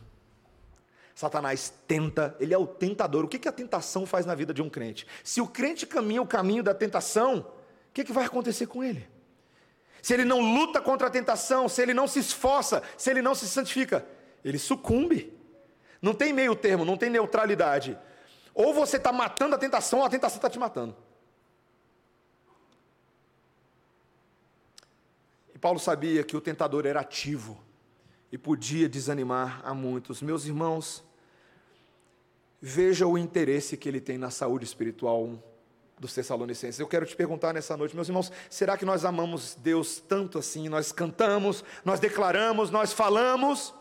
Satanás 1.16 1.72
tenta, 1.88 2.37
ele 2.38 2.52
é 2.52 2.59
o 2.59 2.66
tentador. 2.66 3.24
O 3.24 3.29
que, 3.29 3.38
que 3.38 3.48
a 3.48 3.52
tentação 3.52 4.05
faz 4.05 4.26
na 4.26 4.35
vida 4.35 4.52
de 4.52 4.61
um 4.61 4.68
crente? 4.68 5.07
Se 5.24 5.40
o 5.40 5.48
crente 5.48 5.87
caminha 5.87 6.20
o 6.20 6.26
caminho 6.26 6.62
da 6.62 6.74
tentação, 6.74 7.38
o 7.38 7.92
que, 7.94 8.05
que 8.05 8.12
vai 8.12 8.26
acontecer 8.26 8.66
com 8.66 8.85
ele? 8.85 9.09
Se 10.02 10.12
ele 10.12 10.26
não 10.26 10.40
luta 10.40 10.79
contra 10.79 11.07
a 11.07 11.11
tentação, 11.11 11.70
se 11.70 11.81
ele 11.81 11.94
não 11.94 12.07
se 12.07 12.18
esforça, 12.18 12.83
se 12.98 13.11
ele 13.11 13.22
não 13.22 13.35
se 13.35 13.48
santifica, 13.48 14.07
ele 14.44 14.59
sucumbe. 14.59 15.33
Não 16.02 16.12
tem 16.12 16.35
meio 16.35 16.55
termo, 16.55 16.85
não 16.85 16.98
tem 16.98 17.09
neutralidade. 17.09 17.98
Ou 18.52 18.74
você 18.74 18.98
está 18.98 19.11
matando 19.11 19.55
a 19.55 19.59
tentação, 19.59 20.00
ou 20.00 20.05
a 20.05 20.11
tentação 20.11 20.37
está 20.37 20.50
te 20.50 20.59
matando. 20.59 20.94
E 25.55 25.59
Paulo 25.59 25.79
sabia 25.79 26.22
que 26.22 26.37
o 26.37 26.42
tentador 26.42 26.85
era 26.85 27.00
ativo 27.00 27.59
e 28.31 28.37
podia 28.37 28.87
desanimar 28.87 29.62
a 29.64 29.72
muitos. 29.72 30.20
Meus 30.20 30.44
irmãos, 30.44 31.06
veja 32.61 33.07
o 33.07 33.19
interesse 33.19 33.77
que 33.77 33.88
ele 33.88 34.01
tem 34.01 34.19
na 34.19 34.31
saúde 34.31 34.64
espiritual 34.64 35.31
dos 35.99 36.12
Tessalonicenses. 36.12 36.79
Eu 36.79 36.87
quero 36.87 37.07
te 37.07 37.16
perguntar 37.16 37.53
nessa 37.53 37.77
noite, 37.77 37.95
meus 37.95 38.09
irmãos, 38.09 38.31
será 38.51 38.77
que 38.77 38.85
nós 38.85 39.05
amamos 39.05 39.55
Deus 39.55 39.99
tanto 39.99 40.38
assim? 40.38 40.69
Nós 40.69 40.92
cantamos, 40.92 41.64
nós 41.85 41.99
declaramos, 42.01 42.71
nós 42.71 42.92
falamos, 42.92 43.73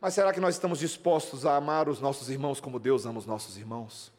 mas 0.00 0.14
será 0.14 0.32
que 0.32 0.40
nós 0.40 0.54
estamos 0.54 0.78
dispostos 0.78 1.44
a 1.44 1.56
amar 1.56 1.88
os 1.88 2.00
nossos 2.00 2.30
irmãos 2.30 2.60
como 2.60 2.78
Deus 2.78 3.04
ama 3.04 3.18
os 3.18 3.26
nossos 3.26 3.58
irmãos? 3.58 4.10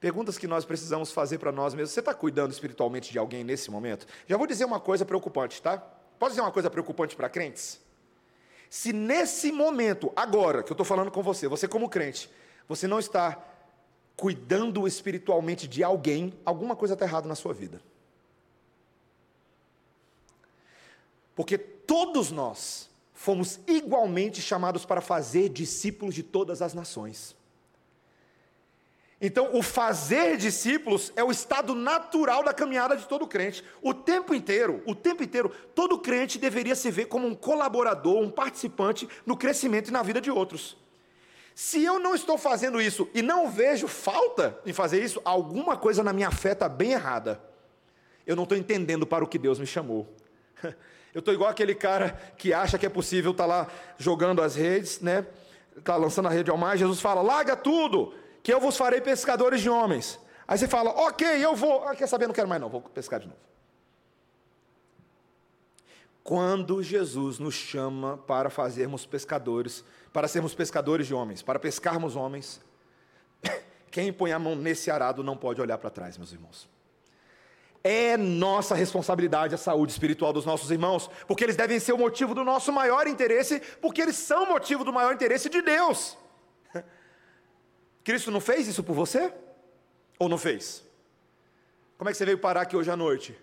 Perguntas 0.00 0.36
que 0.36 0.48
nós 0.48 0.64
precisamos 0.64 1.12
fazer 1.12 1.38
para 1.38 1.52
nós 1.52 1.74
mesmos. 1.74 1.92
Você 1.92 2.00
está 2.00 2.12
cuidando 2.12 2.50
espiritualmente 2.50 3.12
de 3.12 3.18
alguém 3.20 3.44
nesse 3.44 3.70
momento? 3.70 4.04
Já 4.26 4.36
vou 4.36 4.48
dizer 4.48 4.64
uma 4.64 4.80
coisa 4.80 5.04
preocupante, 5.04 5.62
tá? 5.62 5.78
Pode 6.18 6.32
dizer 6.32 6.40
uma 6.40 6.50
coisa 6.50 6.68
preocupante 6.68 7.14
para 7.14 7.28
crentes? 7.28 7.80
Se 8.72 8.90
nesse 8.90 9.52
momento, 9.52 10.10
agora 10.16 10.62
que 10.62 10.72
eu 10.72 10.72
estou 10.72 10.86
falando 10.86 11.10
com 11.10 11.22
você, 11.22 11.46
você 11.46 11.68
como 11.68 11.90
crente, 11.90 12.30
você 12.66 12.88
não 12.88 12.98
está 12.98 13.38
cuidando 14.16 14.88
espiritualmente 14.88 15.68
de 15.68 15.84
alguém, 15.84 16.32
alguma 16.42 16.74
coisa 16.74 16.94
está 16.94 17.04
errada 17.04 17.28
na 17.28 17.34
sua 17.34 17.52
vida. 17.52 17.82
Porque 21.36 21.58
todos 21.58 22.30
nós 22.30 22.88
fomos 23.12 23.60
igualmente 23.66 24.40
chamados 24.40 24.86
para 24.86 25.02
fazer 25.02 25.50
discípulos 25.50 26.14
de 26.14 26.22
todas 26.22 26.62
as 26.62 26.72
nações. 26.72 27.36
Então, 29.24 29.50
o 29.52 29.62
fazer 29.62 30.36
discípulos 30.36 31.12
é 31.14 31.22
o 31.22 31.30
estado 31.30 31.76
natural 31.76 32.42
da 32.42 32.52
caminhada 32.52 32.96
de 32.96 33.06
todo 33.06 33.24
crente. 33.24 33.62
O 33.80 33.94
tempo 33.94 34.34
inteiro, 34.34 34.82
o 34.84 34.96
tempo 34.96 35.22
inteiro, 35.22 35.48
todo 35.76 35.96
crente 35.96 36.40
deveria 36.40 36.74
se 36.74 36.90
ver 36.90 37.04
como 37.06 37.28
um 37.28 37.34
colaborador, 37.34 38.20
um 38.20 38.28
participante 38.28 39.08
no 39.24 39.36
crescimento 39.36 39.88
e 39.88 39.92
na 39.92 40.02
vida 40.02 40.20
de 40.20 40.28
outros. 40.28 40.76
Se 41.54 41.84
eu 41.84 42.00
não 42.00 42.16
estou 42.16 42.36
fazendo 42.36 42.80
isso 42.80 43.08
e 43.14 43.22
não 43.22 43.48
vejo 43.48 43.86
falta 43.86 44.58
em 44.66 44.72
fazer 44.72 45.00
isso, 45.00 45.22
alguma 45.24 45.76
coisa 45.76 46.02
na 46.02 46.12
minha 46.12 46.32
fé 46.32 46.50
está 46.50 46.68
bem 46.68 46.90
errada. 46.90 47.40
Eu 48.26 48.34
não 48.34 48.42
estou 48.42 48.58
entendendo 48.58 49.06
para 49.06 49.22
o 49.22 49.28
que 49.28 49.38
Deus 49.38 49.60
me 49.60 49.66
chamou. 49.66 50.12
Eu 51.14 51.18
estou 51.18 51.32
igual 51.32 51.50
aquele 51.50 51.74
cara 51.74 52.18
que 52.38 52.54
acha 52.54 52.78
que 52.78 52.86
é 52.86 52.88
possível 52.88 53.32
estar 53.32 53.44
tá 53.44 53.48
lá 53.48 53.68
jogando 53.98 54.40
as 54.40 54.56
redes, 54.56 54.98
né? 55.00 55.26
Está 55.76 55.94
lançando 55.94 56.26
a 56.26 56.30
rede 56.30 56.50
ao 56.50 56.56
mar. 56.56 56.76
Jesus 56.76 57.00
fala: 57.02 57.20
larga 57.20 57.54
tudo, 57.54 58.14
que 58.42 58.52
eu 58.52 58.60
vos 58.60 58.76
farei 58.76 59.00
pescadores 59.00 59.60
de 59.60 59.70
homens. 59.70 60.18
Aí 60.46 60.58
você 60.58 60.66
fala: 60.66 60.90
ok, 60.90 61.26
eu 61.44 61.54
vou. 61.54 61.84
Ah, 61.84 61.94
quer 61.94 62.06
saber? 62.06 62.26
Não 62.26 62.34
quero 62.34 62.48
mais, 62.48 62.60
não, 62.60 62.68
vou 62.68 62.80
pescar 62.80 63.20
de 63.20 63.26
novo. 63.26 63.40
Quando 66.24 66.82
Jesus 66.82 67.38
nos 67.38 67.54
chama 67.54 68.16
para 68.16 68.48
fazermos 68.48 69.04
pescadores, 69.04 69.84
para 70.12 70.28
sermos 70.28 70.54
pescadores 70.54 71.06
de 71.06 71.14
homens, 71.14 71.42
para 71.42 71.58
pescarmos 71.58 72.14
homens, 72.14 72.60
quem 73.90 74.12
põe 74.12 74.32
a 74.32 74.38
mão 74.38 74.54
nesse 74.54 74.90
arado 74.90 75.24
não 75.24 75.36
pode 75.36 75.60
olhar 75.60 75.78
para 75.78 75.90
trás, 75.90 76.16
meus 76.16 76.32
irmãos. 76.32 76.68
É 77.84 78.16
nossa 78.16 78.76
responsabilidade 78.76 79.56
a 79.56 79.58
saúde 79.58 79.90
espiritual 79.90 80.32
dos 80.32 80.46
nossos 80.46 80.70
irmãos, 80.70 81.10
porque 81.26 81.42
eles 81.42 81.56
devem 81.56 81.80
ser 81.80 81.92
o 81.92 81.98
motivo 81.98 82.32
do 82.32 82.44
nosso 82.44 82.72
maior 82.72 83.08
interesse, 83.08 83.60
porque 83.80 84.00
eles 84.00 84.14
são 84.14 84.44
o 84.44 84.48
motivo 84.50 84.84
do 84.84 84.92
maior 84.92 85.12
interesse 85.12 85.48
de 85.48 85.60
Deus. 85.60 86.16
Cristo 88.04 88.30
não 88.30 88.40
fez 88.40 88.66
isso 88.68 88.82
por 88.82 88.94
você? 88.94 89.32
Ou 90.18 90.28
não 90.28 90.38
fez? 90.38 90.84
Como 91.98 92.08
é 92.08 92.12
que 92.12 92.18
você 92.18 92.24
veio 92.24 92.38
parar 92.38 92.62
aqui 92.62 92.76
hoje 92.76 92.90
à 92.90 92.96
noite? 92.96 93.36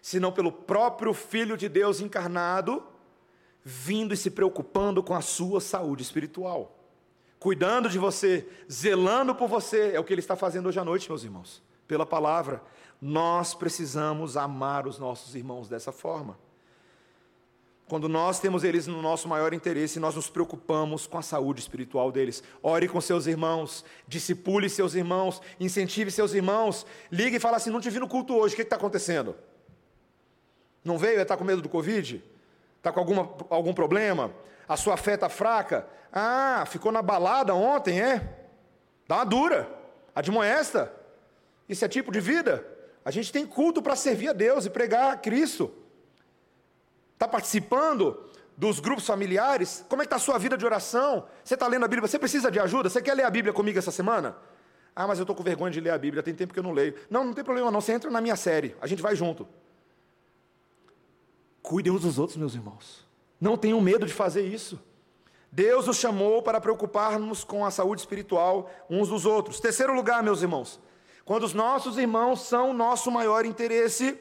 senão 0.00 0.32
pelo 0.32 0.50
próprio 0.50 1.12
Filho 1.12 1.56
de 1.56 1.68
Deus 1.68 2.00
encarnado, 2.00 2.82
vindo 3.62 4.14
e 4.14 4.16
se 4.16 4.30
preocupando 4.30 5.02
com 5.02 5.14
a 5.14 5.20
sua 5.20 5.60
saúde 5.60 6.02
espiritual, 6.02 6.78
cuidando 7.38 7.88
de 7.88 7.98
você, 7.98 8.48
zelando 8.70 9.34
por 9.34 9.48
você, 9.48 9.92
é 9.92 10.00
o 10.00 10.04
que 10.04 10.12
Ele 10.12 10.20
está 10.20 10.36
fazendo 10.36 10.66
hoje 10.68 10.78
à 10.78 10.84
noite, 10.84 11.08
meus 11.08 11.24
irmãos, 11.24 11.62
pela 11.86 12.06
palavra. 12.06 12.62
Nós 13.00 13.54
precisamos 13.54 14.36
amar 14.36 14.86
os 14.86 14.98
nossos 14.98 15.34
irmãos 15.34 15.68
dessa 15.68 15.92
forma. 15.92 16.38
Quando 17.88 18.06
nós 18.06 18.38
temos 18.38 18.64
eles 18.64 18.86
no 18.86 19.00
nosso 19.00 19.26
maior 19.26 19.54
interesse, 19.54 19.98
nós 19.98 20.14
nos 20.14 20.28
preocupamos 20.28 21.06
com 21.06 21.16
a 21.16 21.22
saúde 21.22 21.60
espiritual 21.60 22.12
deles. 22.12 22.42
Ore 22.62 22.86
com 22.86 23.00
seus 23.00 23.26
irmãos, 23.26 23.82
discipule 24.06 24.68
seus 24.68 24.94
irmãos, 24.94 25.40
incentive 25.58 26.10
seus 26.10 26.34
irmãos. 26.34 26.84
Ligue 27.10 27.36
e 27.36 27.40
fala 27.40 27.56
assim: 27.56 27.70
não 27.70 27.80
te 27.80 27.88
vi 27.88 27.98
no 27.98 28.06
culto 28.06 28.34
hoje, 28.34 28.52
o 28.52 28.56
que 28.56 28.62
está 28.62 28.76
acontecendo? 28.76 29.34
Não 30.84 30.98
veio? 30.98 31.20
Está 31.20 31.34
com 31.34 31.44
medo 31.44 31.62
do 31.62 31.68
Covid? 31.68 32.22
Está 32.76 32.92
com 32.92 33.00
alguma, 33.00 33.34
algum 33.48 33.72
problema? 33.72 34.32
A 34.68 34.76
sua 34.76 34.98
fé 34.98 35.14
está 35.14 35.30
fraca? 35.30 35.86
Ah, 36.12 36.64
ficou 36.66 36.92
na 36.92 37.00
balada 37.00 37.54
ontem, 37.54 38.02
é? 38.02 38.36
Dá 39.06 39.16
uma 39.16 39.24
dura, 39.24 39.66
admoesta. 40.14 40.92
Isso 41.66 41.84
é 41.86 41.88
tipo 41.88 42.12
de 42.12 42.20
vida? 42.20 42.66
A 43.02 43.10
gente 43.10 43.32
tem 43.32 43.46
culto 43.46 43.80
para 43.80 43.96
servir 43.96 44.28
a 44.28 44.32
Deus 44.34 44.66
e 44.66 44.70
pregar 44.70 45.12
a 45.12 45.16
Cristo. 45.16 45.72
Está 47.18 47.26
participando 47.26 48.16
dos 48.56 48.78
grupos 48.78 49.04
familiares? 49.04 49.84
Como 49.88 50.00
é 50.00 50.04
que 50.04 50.06
está 50.06 50.14
a 50.14 50.20
sua 50.20 50.38
vida 50.38 50.56
de 50.56 50.64
oração? 50.64 51.26
Você 51.42 51.54
está 51.54 51.66
lendo 51.66 51.84
a 51.84 51.88
Bíblia? 51.88 52.06
Você 52.06 52.16
precisa 52.16 52.48
de 52.48 52.60
ajuda? 52.60 52.88
Você 52.88 53.02
quer 53.02 53.14
ler 53.14 53.24
a 53.24 53.30
Bíblia 53.30 53.52
comigo 53.52 53.76
essa 53.76 53.90
semana? 53.90 54.36
Ah, 54.94 55.04
mas 55.04 55.18
eu 55.18 55.24
estou 55.24 55.34
com 55.34 55.42
vergonha 55.42 55.72
de 55.72 55.80
ler 55.80 55.90
a 55.90 55.98
Bíblia, 55.98 56.22
tem 56.22 56.32
tempo 56.32 56.54
que 56.54 56.60
eu 56.60 56.62
não 56.62 56.70
leio. 56.70 56.94
Não, 57.10 57.24
não 57.24 57.34
tem 57.34 57.42
problema 57.42 57.72
não, 57.72 57.80
você 57.80 57.92
entra 57.92 58.08
na 58.08 58.20
minha 58.20 58.36
série, 58.36 58.76
a 58.80 58.86
gente 58.86 59.02
vai 59.02 59.16
junto. 59.16 59.48
Cuidem 61.60 61.92
uns 61.92 62.02
dos 62.02 62.20
outros, 62.20 62.36
meus 62.36 62.54
irmãos. 62.54 63.04
Não 63.40 63.56
tenham 63.56 63.80
medo 63.80 64.06
de 64.06 64.14
fazer 64.14 64.42
isso. 64.42 64.80
Deus 65.50 65.88
nos 65.88 65.96
chamou 65.96 66.40
para 66.40 66.60
preocuparmos 66.60 67.42
com 67.42 67.66
a 67.66 67.70
saúde 67.72 68.00
espiritual 68.00 68.70
uns 68.88 69.08
dos 69.08 69.26
outros. 69.26 69.58
Terceiro 69.58 69.92
lugar, 69.92 70.22
meus 70.22 70.40
irmãos, 70.40 70.78
quando 71.24 71.42
os 71.42 71.52
nossos 71.52 71.98
irmãos 71.98 72.42
são 72.42 72.72
nosso 72.72 73.10
maior 73.10 73.44
interesse, 73.44 74.16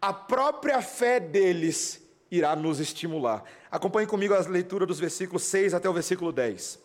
a 0.00 0.12
própria 0.12 0.80
fé 0.80 1.20
deles 1.20 2.00
irá 2.30 2.54
nos 2.56 2.80
estimular. 2.80 3.44
Acompanhe 3.70 4.06
comigo 4.06 4.34
a 4.34 4.40
leitura 4.40 4.86
dos 4.86 4.98
versículos 4.98 5.42
6 5.44 5.74
até 5.74 5.88
o 5.88 5.92
versículo 5.92 6.32
10. 6.32 6.78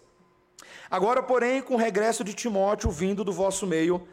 Agora, 0.89 1.23
porém, 1.23 1.61
com 1.61 1.75
o 1.75 1.77
regresso 1.77 2.23
de 2.23 2.33
Timóteo 2.33 2.91
vindo 2.91 3.23
do 3.23 3.31
vosso 3.31 3.65
meio, 3.65 4.07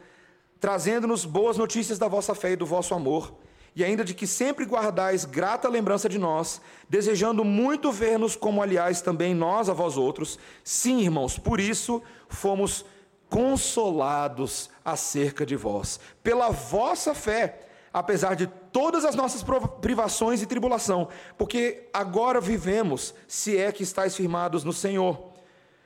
trazendo-nos 0.59 1.25
boas 1.25 1.57
notícias 1.57 1.99
da 1.99 2.07
vossa 2.07 2.33
fé 2.33 2.51
e 2.51 2.55
do 2.55 2.65
vosso 2.65 2.93
amor, 2.93 3.35
e 3.75 3.83
ainda 3.83 4.03
de 4.03 4.13
que 4.13 4.27
sempre 4.27 4.65
guardais 4.65 5.25
grata 5.25 5.67
lembrança 5.67 6.07
de 6.07 6.19
nós, 6.19 6.61
desejando 6.87 7.43
muito 7.43 7.91
ver-nos, 7.91 8.35
como 8.35 8.61
aliás 8.61 9.01
também 9.01 9.33
nós 9.33 9.67
a 9.67 9.73
vós 9.73 9.97
outros. 9.97 10.37
Sim, 10.63 11.01
irmãos, 11.01 11.37
por 11.39 11.59
isso 11.59 12.01
fomos 12.29 12.85
consolados 13.29 14.69
acerca 14.85 15.43
de 15.43 15.55
vós, 15.55 15.99
pela 16.21 16.51
vossa 16.51 17.15
fé, 17.15 17.62
apesar 17.93 18.35
de 18.35 18.47
todas 18.47 19.05
as 19.05 19.13
nossas 19.13 19.45
privações 19.79 20.41
e 20.41 20.47
tribulação, 20.47 21.07
porque 21.37 21.87
agora 21.93 22.41
vivemos, 22.41 23.13
se 23.27 23.55
é 23.55 23.71
que 23.71 23.83
estáis 23.83 24.15
firmados 24.15 24.63
no 24.63 24.73
Senhor, 24.73 25.31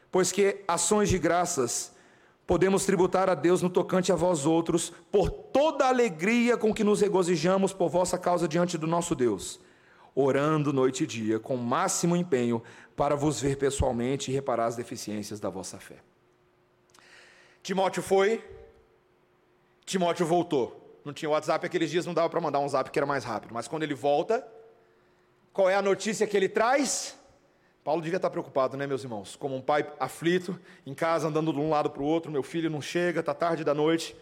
pois 0.10 0.32
que 0.32 0.64
ações 0.66 1.10
de 1.10 1.20
graças 1.20 1.92
podemos 2.48 2.86
tributar 2.86 3.30
a 3.30 3.36
Deus 3.36 3.62
no 3.62 3.70
tocante 3.70 4.10
a 4.10 4.16
vós 4.16 4.46
outros, 4.46 4.94
por 5.12 5.30
toda 5.30 5.84
a 5.84 5.90
alegria 5.90 6.56
com 6.56 6.74
que 6.74 6.84
nos 6.84 7.02
regozijamos 7.02 7.74
por 7.74 7.90
vossa 7.90 8.18
causa 8.18 8.48
diante 8.48 8.78
do 8.78 8.88
nosso 8.88 9.14
Deus, 9.14 9.60
orando 10.16 10.72
noite 10.72 11.04
e 11.04 11.08
dia, 11.08 11.40
com 11.40 11.58
máximo 11.58 12.16
empenho, 12.16 12.64
para 12.96 13.18
vos 13.18 13.42
ver 13.42 13.58
pessoalmente 13.58 14.32
e 14.32 14.34
reparar 14.34 14.68
as 14.68 14.78
deficiências 14.78 15.42
da 15.42 15.50
vossa 15.50 15.78
fé. 15.78 15.98
Timóteo 17.62 18.02
foi, 18.02 18.42
Timóteo 19.86 20.26
voltou. 20.26 20.87
Não 21.08 21.14
tinha 21.14 21.30
WhatsApp 21.30 21.66
aqueles 21.66 21.90
dias, 21.90 22.06
não 22.06 22.14
dava 22.14 22.30
para 22.30 22.42
mandar 22.42 22.60
um 22.60 22.68
zap 22.68 22.92
que 22.92 23.00
era 23.00 23.06
mais 23.06 23.24
rápido, 23.24 23.54
mas 23.54 23.66
quando 23.66 23.84
ele 23.84 23.94
volta, 23.94 24.46
qual 25.54 25.70
é 25.70 25.74
a 25.74 25.82
notícia 25.82 26.28
que 26.28 26.36
ele 26.36 26.50
traz? 26.50 27.18
Paulo 27.82 28.02
devia 28.02 28.18
estar 28.18 28.30
preocupado, 28.30 28.76
né, 28.76 28.86
meus 28.86 29.06
irmãos? 29.06 29.38
Como 29.38 29.56
um 29.56 29.62
pai 29.62 29.90
aflito, 30.02 30.60
em 30.86 30.94
casa 30.94 31.30
andando 31.30 31.54
de 31.54 31.60
um 31.60 31.70
lado 31.70 31.90
para 31.90 32.04
o 32.04 32.06
outro, 32.06 32.30
meu 32.30 32.44
filho 32.44 32.70
não 32.70 32.82
chega, 32.82 33.22
está 33.22 33.34
tarde 33.34 33.64
da 33.64 33.74
noite. 33.74 34.18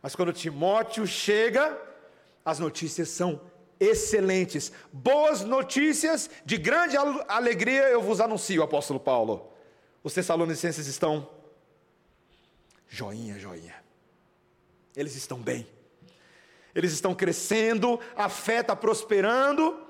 Mas 0.00 0.14
quando 0.14 0.32
Timóteo 0.32 1.04
chega, 1.04 1.76
as 2.44 2.60
notícias 2.60 3.08
são 3.08 3.40
excelentes. 3.80 4.70
Boas 4.92 5.42
notícias, 5.42 6.30
de 6.44 6.56
grande 6.56 6.96
alegria 7.26 7.88
eu 7.88 8.00
vos 8.00 8.20
anuncio, 8.20 8.62
apóstolo 8.62 9.00
Paulo. 9.00 9.52
Os 10.00 10.14
tessalonicenses 10.14 10.86
estão 10.86 11.28
joinha, 12.88 13.36
joinha. 13.36 13.74
Eles 14.94 15.16
estão 15.16 15.36
bem. 15.36 15.66
Eles 16.80 16.92
estão 16.92 17.14
crescendo, 17.14 18.00
a 18.16 18.28
fé 18.28 18.60
está 18.60 18.74
prosperando 18.74 19.88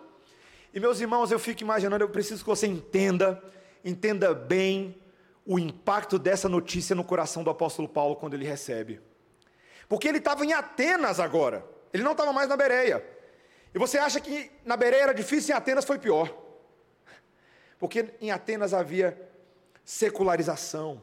e 0.73 0.79
meus 0.79 1.01
irmãos, 1.01 1.33
eu 1.33 1.39
fico 1.39 1.63
imaginando, 1.63 2.05
eu 2.05 2.09
preciso 2.09 2.45
que 2.45 2.49
você 2.49 2.67
entenda, 2.67 3.43
entenda 3.85 4.33
bem 4.33 4.97
o 5.45 5.59
impacto 5.59 6.19
dessa 6.19 6.49
notícia 6.49 6.95
no 6.95 7.03
coração 7.03 7.43
do 7.43 7.51
apóstolo 7.51 7.89
Paulo 7.89 8.15
quando 8.15 8.35
ele 8.35 8.45
recebe. 8.45 9.01
Porque 9.89 10.07
ele 10.07 10.19
estava 10.19 10.45
em 10.45 10.53
Atenas 10.53 11.19
agora, 11.19 11.65
ele 11.93 12.05
não 12.05 12.13
estava 12.13 12.33
mais 12.33 12.49
na 12.49 12.57
Bereia. 12.57 13.05
E 13.75 13.79
você 13.79 13.99
acha 13.99 14.21
que 14.21 14.51
na 14.65 14.77
Bereia 14.77 15.03
era 15.03 15.15
difícil, 15.15 15.53
em 15.53 15.59
Atenas 15.59 15.85
foi 15.85 15.99
pior. 15.99 16.33
Porque 17.77 18.15
em 18.21 18.31
Atenas 18.31 18.73
havia 18.73 19.21
secularização, 19.85 21.03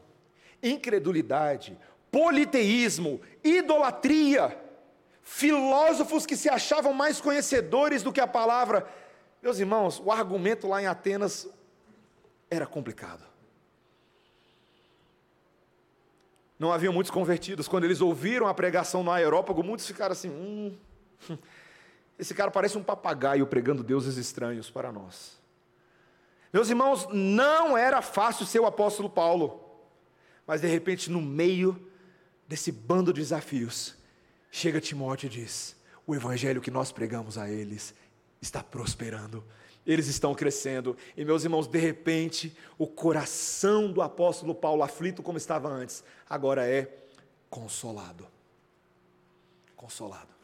incredulidade, 0.63 1.77
politeísmo, 2.09 3.19
idolatria, 3.43 4.57
filósofos 5.30 6.25
que 6.25 6.38
se 6.38 6.47
achavam 6.47 6.93
mais 6.93 7.19
conhecedores 7.19 8.01
do 8.01 8.13
que 8.13 8.21
a 8.21 8.28
palavra 8.28 8.88
meus 9.41 9.59
irmãos, 9.59 10.01
o 10.03 10.11
argumento 10.11 10.67
lá 10.67 10.82
em 10.82 10.88
Atenas 10.88 11.47
era 12.49 12.65
complicado. 12.65 13.23
Não 16.57 16.73
havia 16.73 16.91
muitos 16.91 17.11
convertidos. 17.11 17.67
Quando 17.67 17.84
eles 17.84 18.01
ouviram 18.01 18.47
a 18.47 18.53
pregação 18.53 19.03
no 19.03 19.11
aerópago, 19.11 19.63
muitos 19.63 19.86
ficaram 19.86 20.11
assim: 20.11 20.30
hum, 20.30 20.75
esse 22.17 22.34
cara 22.34 22.49
parece 22.49 22.78
um 22.78 22.84
papagaio 22.84 23.45
pregando 23.45 23.84
deuses 23.84 24.17
estranhos 24.17 24.71
para 24.71 24.91
nós. 24.91 25.39
Meus 26.51 26.69
irmãos, 26.69 27.07
não 27.11 27.78
era 27.78 28.01
fácil 28.01 28.45
ser 28.45 28.59
o 28.59 28.65
apóstolo 28.65 29.09
Paulo, 29.09 29.61
mas 30.47 30.61
de 30.61 30.67
repente, 30.67 31.11
no 31.11 31.21
meio 31.21 31.89
desse 32.47 32.71
bando 32.71 33.13
de 33.13 33.21
desafios, 33.21 33.95
chega 34.51 34.81
Timóteo 34.81 35.27
e 35.27 35.29
diz: 35.29 35.75
o 36.05 36.15
evangelho 36.15 36.61
que 36.61 36.71
nós 36.71 36.91
pregamos 36.91 37.37
a 37.37 37.49
eles 37.49 37.93
está 38.41 38.63
prosperando, 38.63 39.43
eles 39.85 40.07
estão 40.07 40.33
crescendo. 40.33 40.97
E 41.15 41.25
meus 41.25 41.43
irmãos, 41.43 41.67
de 41.67 41.79
repente, 41.79 42.55
o 42.77 42.87
coração 42.87 43.91
do 43.91 44.01
apóstolo 44.01 44.55
Paulo, 44.55 44.83
aflito 44.83 45.21
como 45.23 45.37
estava 45.37 45.69
antes, 45.69 46.03
agora 46.29 46.67
é 46.67 46.91
consolado. 47.49 48.27
Consolado. 49.75 50.35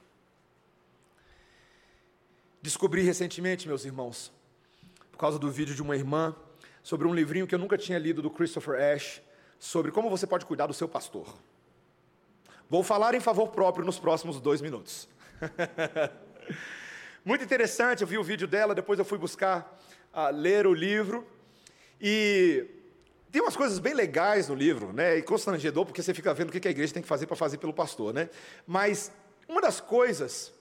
Descobri 2.61 3.01
recentemente, 3.01 3.67
meus 3.67 3.83
irmãos, 3.83 4.31
por 5.11 5.17
causa 5.17 5.37
do 5.37 5.51
vídeo 5.51 5.75
de 5.75 5.81
uma 5.81 5.95
irmã, 5.95 6.33
sobre 6.81 7.07
um 7.07 7.13
livrinho 7.13 7.45
que 7.45 7.53
eu 7.53 7.59
nunca 7.59 7.77
tinha 7.77 7.99
lido 7.99 8.21
do 8.21 8.29
Christopher 8.29 8.81
Ash, 8.81 9.21
sobre 9.59 9.91
como 9.91 10.09
você 10.09 10.25
pode 10.25 10.45
cuidar 10.45 10.67
do 10.67 10.73
seu 10.73 10.87
pastor. 10.87 11.27
Vou 12.70 12.84
falar 12.84 13.14
em 13.14 13.20
favor 13.20 13.49
próprio 13.49 13.86
nos 13.86 13.99
próximos 13.99 14.39
dois 14.39 14.61
minutos. 14.61 15.07
Muito 17.24 17.43
interessante, 17.43 18.01
eu 18.01 18.07
vi 18.07 18.18
o 18.18 18.24
vídeo 18.24 18.47
dela, 18.47 18.74
depois 18.74 18.99
eu 18.99 19.05
fui 19.05 19.18
buscar 19.18 19.80
uh, 20.14 20.34
ler 20.34 20.66
o 20.66 20.74
livro. 20.74 21.28
E 22.01 22.66
tem 23.32 23.41
umas 23.41 23.55
coisas 23.55 23.80
bem 23.80 23.93
legais 23.93 24.47
no 24.47 24.55
livro, 24.55 24.91
né? 24.91 25.18
E 25.18 25.22
constrangedor, 25.22 25.86
porque 25.86 26.01
você 26.01 26.14
fica 26.14 26.34
vendo 26.34 26.49
o 26.49 26.51
que 26.51 26.68
a 26.68 26.72
igreja 26.72 26.93
tem 26.93 27.01
que 27.01 27.07
fazer 27.07 27.28
para 27.28 27.36
fazer 27.36 27.57
pelo 27.57 27.74
pastor, 27.74 28.14
né? 28.14 28.30
Mas 28.66 29.11
uma 29.47 29.61
das 29.61 29.80
coisas 29.80 30.53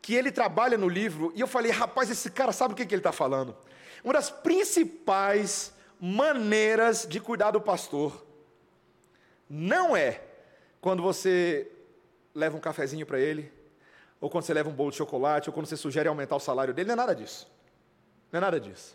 que 0.00 0.14
ele 0.14 0.30
trabalha 0.30 0.76
no 0.76 0.88
livro, 0.88 1.32
e 1.34 1.40
eu 1.40 1.46
falei, 1.46 1.72
rapaz, 1.72 2.10
esse 2.10 2.30
cara 2.30 2.52
sabe 2.52 2.74
o 2.74 2.76
que 2.76 2.82
ele 2.82 2.96
está 2.96 3.12
falando. 3.12 3.56
Uma 4.02 4.12
das 4.12 4.30
principais 4.30 5.72
maneiras 5.98 7.06
de 7.08 7.20
cuidar 7.20 7.52
do 7.52 7.60
pastor 7.60 8.24
não 9.48 9.96
é 9.96 10.20
quando 10.84 11.02
você 11.02 11.66
leva 12.34 12.58
um 12.58 12.60
cafezinho 12.60 13.06
para 13.06 13.18
ele, 13.18 13.50
ou 14.20 14.28
quando 14.28 14.44
você 14.44 14.52
leva 14.52 14.68
um 14.68 14.72
bolo 14.74 14.90
de 14.90 14.98
chocolate, 14.98 15.48
ou 15.48 15.54
quando 15.54 15.64
você 15.64 15.78
sugere 15.78 16.10
aumentar 16.10 16.36
o 16.36 16.40
salário 16.40 16.74
dele, 16.74 16.88
não 16.88 16.92
é 16.92 16.96
nada 16.96 17.14
disso. 17.14 17.50
Não 18.30 18.36
é 18.36 18.40
nada 18.42 18.60
disso. 18.60 18.94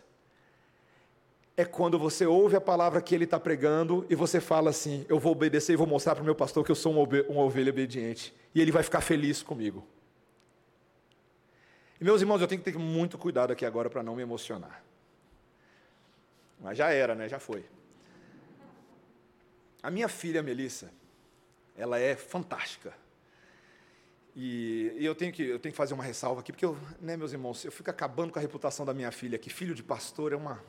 É 1.56 1.64
quando 1.64 1.98
você 1.98 2.24
ouve 2.24 2.54
a 2.54 2.60
palavra 2.60 3.02
que 3.02 3.12
ele 3.12 3.24
está 3.24 3.40
pregando 3.40 4.06
e 4.08 4.14
você 4.14 4.40
fala 4.40 4.70
assim: 4.70 5.04
Eu 5.08 5.18
vou 5.18 5.32
obedecer 5.32 5.72
e 5.72 5.76
vou 5.76 5.84
mostrar 5.84 6.14
para 6.14 6.22
o 6.22 6.24
meu 6.24 6.34
pastor 6.36 6.64
que 6.64 6.70
eu 6.70 6.76
sou 6.76 6.92
uma 6.92 7.42
ovelha 7.42 7.70
obediente. 7.70 8.32
E 8.54 8.60
ele 8.60 8.70
vai 8.70 8.84
ficar 8.84 9.00
feliz 9.00 9.42
comigo. 9.42 9.84
E 12.00 12.04
meus 12.04 12.20
irmãos, 12.20 12.40
eu 12.40 12.46
tenho 12.46 12.62
que 12.62 12.70
ter 12.70 12.78
muito 12.78 13.18
cuidado 13.18 13.52
aqui 13.52 13.66
agora 13.66 13.90
para 13.90 14.00
não 14.00 14.14
me 14.14 14.22
emocionar. 14.22 14.80
Mas 16.60 16.78
já 16.78 16.90
era, 16.90 17.16
né? 17.16 17.28
Já 17.28 17.40
foi. 17.40 17.64
A 19.82 19.90
minha 19.90 20.08
filha 20.08 20.40
Melissa, 20.40 20.99
ela 21.76 21.98
é 21.98 22.16
fantástica. 22.16 22.94
E, 24.34 24.94
e, 24.98 25.04
eu, 25.04 25.14
tenho 25.14 25.32
que, 25.32 25.42
eu 25.42 25.58
tenho 25.58 25.72
que 25.72 25.76
fazer 25.76 25.94
uma 25.94 26.04
ressalva 26.04 26.40
aqui, 26.40 26.52
porque, 26.52 26.64
eu, 26.64 26.76
né, 27.00 27.16
meus 27.16 27.32
irmãos, 27.32 27.64
eu 27.64 27.72
fico 27.72 27.90
acabando 27.90 28.32
com 28.32 28.38
a 28.38 28.42
reputação 28.42 28.86
da 28.86 28.94
minha 28.94 29.10
filha, 29.10 29.38
que 29.38 29.50
filho 29.50 29.74
de 29.74 29.82
pastor 29.82 30.32
é 30.32 30.36
uma. 30.36 30.62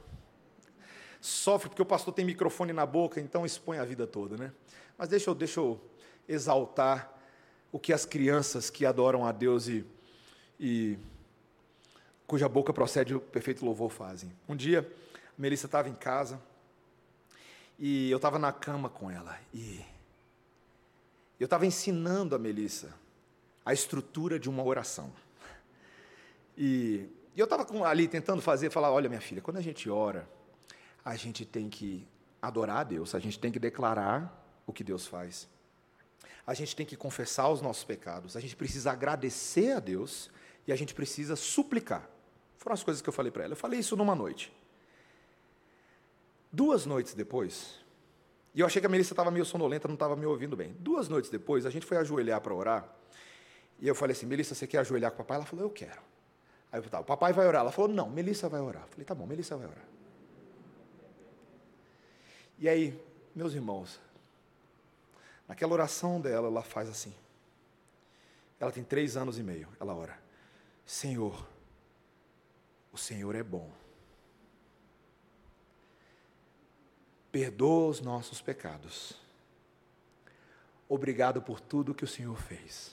Sofre 1.19 1.69
porque 1.69 1.81
o 1.81 1.85
pastor 1.85 2.13
tem 2.13 2.25
microfone 2.25 2.73
na 2.73 2.85
boca, 2.85 3.19
então 3.19 3.45
expõe 3.45 3.77
a 3.77 3.85
vida 3.85 4.07
toda, 4.07 4.35
né? 4.37 4.51
Mas 4.97 5.07
deixa 5.07 5.29
eu, 5.29 5.35
deixa 5.35 5.59
eu 5.59 5.79
exaltar 6.27 7.13
o 7.71 7.79
que 7.79 7.93
as 7.93 8.05
crianças 8.05 8.69
que 8.69 8.85
adoram 8.85 9.25
a 9.25 9.31
Deus 9.31 9.67
e, 9.67 9.85
e 10.59 10.97
cuja 12.25 12.49
boca 12.49 12.73
procede 12.73 13.13
o 13.13 13.19
perfeito 13.19 13.63
louvor 13.63 13.91
fazem. 13.91 14.31
Um 14.49 14.55
dia, 14.55 14.89
a 15.13 15.41
Melissa 15.41 15.67
estava 15.67 15.87
em 15.87 15.93
casa 15.93 16.41
e 17.77 18.09
eu 18.09 18.17
estava 18.17 18.39
na 18.39 18.51
cama 18.51 18.89
com 18.89 19.09
ela 19.09 19.39
e 19.53 19.79
eu 21.41 21.45
estava 21.45 21.65
ensinando 21.65 22.35
a 22.35 22.39
Melissa 22.39 22.93
a 23.65 23.73
estrutura 23.73 24.39
de 24.39 24.49
uma 24.49 24.63
oração. 24.63 25.11
E, 26.57 27.09
e 27.35 27.39
eu 27.39 27.45
estava 27.45 27.65
ali 27.87 28.07
tentando 28.07 28.41
fazer, 28.41 28.69
falar, 28.69 28.91
olha 28.91 29.09
minha 29.09 29.21
filha, 29.21 29.41
quando 29.41 29.57
a 29.57 29.61
gente 29.61 29.89
ora, 29.89 30.27
a 31.03 31.15
gente 31.15 31.45
tem 31.45 31.69
que 31.69 32.07
adorar 32.41 32.77
a 32.77 32.83
Deus, 32.83 33.15
a 33.15 33.19
gente 33.19 33.39
tem 33.39 33.51
que 33.51 33.59
declarar 33.59 34.45
o 34.65 34.73
que 34.73 34.83
Deus 34.83 35.07
faz. 35.07 35.47
A 36.45 36.53
gente 36.53 36.75
tem 36.75 36.85
que 36.85 36.95
confessar 36.95 37.49
os 37.49 37.61
nossos 37.61 37.83
pecados, 37.83 38.35
a 38.35 38.39
gente 38.39 38.55
precisa 38.55 38.91
agradecer 38.91 39.73
a 39.73 39.79
Deus 39.79 40.29
e 40.67 40.71
a 40.71 40.75
gente 40.75 40.93
precisa 40.93 41.35
suplicar. 41.35 42.09
Foram 42.57 42.73
as 42.73 42.83
coisas 42.83 43.01
que 43.01 43.09
eu 43.09 43.13
falei 43.13 43.31
para 43.31 43.43
ela. 43.43 43.53
Eu 43.53 43.57
falei 43.57 43.79
isso 43.79 43.95
numa 43.95 44.13
noite. 44.13 44.53
Duas 46.51 46.85
noites 46.85 47.13
depois, 47.13 47.80
e 48.53 48.59
eu 48.59 48.65
achei 48.65 48.81
que 48.81 48.85
a 48.85 48.89
Melissa 48.89 49.13
estava 49.13 49.31
meio 49.31 49.45
sonolenta, 49.45 49.87
não 49.87 49.95
estava 49.95 50.15
me 50.15 50.25
ouvindo 50.25 50.55
bem. 50.55 50.75
Duas 50.79 51.07
noites 51.07 51.29
depois, 51.29 51.65
a 51.65 51.69
gente 51.69 51.85
foi 51.85 51.97
ajoelhar 51.97 52.41
para 52.41 52.53
orar. 52.53 52.87
E 53.79 53.87
eu 53.87 53.95
falei 53.95 54.13
assim: 54.13 54.25
Melissa, 54.25 54.53
você 54.53 54.67
quer 54.67 54.79
ajoelhar 54.79 55.11
com 55.11 55.15
o 55.15 55.25
papai? 55.25 55.37
Ela 55.37 55.45
falou: 55.45 55.65
Eu 55.65 55.69
quero. 55.69 56.01
Aí 56.71 56.79
eu 56.79 56.83
falei: 56.83 56.89
tá, 56.89 56.99
o 56.99 57.05
papai 57.05 57.31
vai 57.31 57.47
orar. 57.47 57.61
Ela 57.61 57.71
falou: 57.71 57.89
Não, 57.89 58.09
Melissa 58.09 58.49
vai 58.49 58.59
orar. 58.59 58.83
Eu 58.83 58.87
falei: 58.89 59.05
Tá 59.05 59.15
bom, 59.15 59.25
Melissa 59.25 59.55
vai 59.55 59.67
orar. 59.67 59.85
E 62.59 62.67
aí, 62.67 63.01
meus 63.33 63.53
irmãos, 63.53 63.99
naquela 65.47 65.73
oração 65.73 66.19
dela, 66.19 66.47
ela 66.47 66.61
faz 66.61 66.89
assim. 66.89 67.13
Ela 68.59 68.71
tem 68.71 68.83
três 68.83 69.15
anos 69.15 69.39
e 69.39 69.43
meio. 69.43 69.69
Ela 69.79 69.95
ora: 69.95 70.19
Senhor, 70.85 71.47
o 72.91 72.97
Senhor 72.97 73.33
é 73.33 73.43
bom. 73.43 73.71
Perdoa 77.31 77.87
os 77.89 78.01
nossos 78.01 78.41
pecados. 78.41 79.13
Obrigado 80.87 81.41
por 81.41 81.59
tudo 81.59 81.95
que 81.95 82.03
o 82.03 82.07
Senhor 82.07 82.37
fez. 82.37 82.91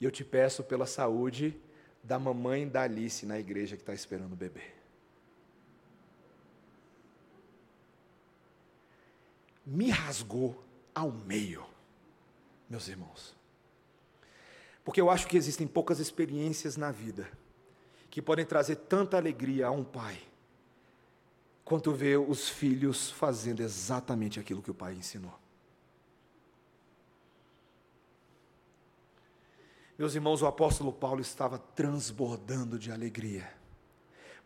E 0.00 0.04
eu 0.04 0.10
te 0.10 0.22
peço 0.22 0.62
pela 0.62 0.86
saúde 0.86 1.58
da 2.02 2.18
mamãe 2.18 2.68
da 2.68 2.82
Alice 2.82 3.24
na 3.24 3.38
igreja 3.38 3.76
que 3.76 3.82
está 3.82 3.94
esperando 3.94 4.34
o 4.34 4.36
bebê. 4.36 4.76
Me 9.64 9.90
rasgou 9.90 10.62
ao 10.94 11.10
meio, 11.10 11.66
meus 12.68 12.86
irmãos. 12.86 13.34
Porque 14.84 15.00
eu 15.00 15.10
acho 15.10 15.26
que 15.26 15.36
existem 15.36 15.66
poucas 15.66 15.98
experiências 15.98 16.76
na 16.76 16.92
vida 16.92 17.28
que 18.08 18.22
podem 18.22 18.46
trazer 18.46 18.76
tanta 18.76 19.16
alegria 19.16 19.66
a 19.66 19.70
um 19.70 19.82
pai, 19.82 20.16
quanto 21.66 21.92
ver 21.92 22.16
os 22.16 22.48
filhos 22.48 23.10
fazendo 23.10 23.60
exatamente 23.60 24.38
aquilo 24.38 24.62
que 24.62 24.70
o 24.70 24.74
pai 24.74 24.94
ensinou. 24.94 25.36
Meus 29.98 30.14
irmãos, 30.14 30.42
o 30.42 30.46
apóstolo 30.46 30.92
Paulo 30.92 31.20
estava 31.20 31.58
transbordando 31.58 32.78
de 32.78 32.92
alegria, 32.92 33.52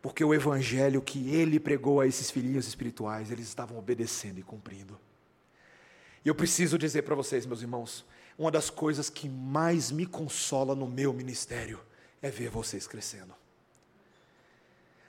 porque 0.01 0.23
o 0.23 0.33
evangelho 0.33 0.99
que 0.99 1.29
ele 1.29 1.59
pregou 1.59 2.01
a 2.01 2.07
esses 2.07 2.31
filhinhos 2.31 2.67
espirituais, 2.67 3.29
eles 3.29 3.47
estavam 3.47 3.77
obedecendo 3.77 4.39
e 4.39 4.43
cumprindo. 4.43 4.99
E 6.25 6.27
eu 6.27 6.33
preciso 6.33 6.75
dizer 6.75 7.03
para 7.03 7.13
vocês, 7.13 7.45
meus 7.45 7.61
irmãos, 7.61 8.03
uma 8.35 8.49
das 8.49 8.71
coisas 8.71 9.11
que 9.11 9.29
mais 9.29 9.91
me 9.91 10.07
consola 10.07 10.73
no 10.73 10.87
meu 10.87 11.13
ministério 11.13 11.79
é 12.19 12.31
ver 12.31 12.49
vocês 12.49 12.87
crescendo. 12.87 13.35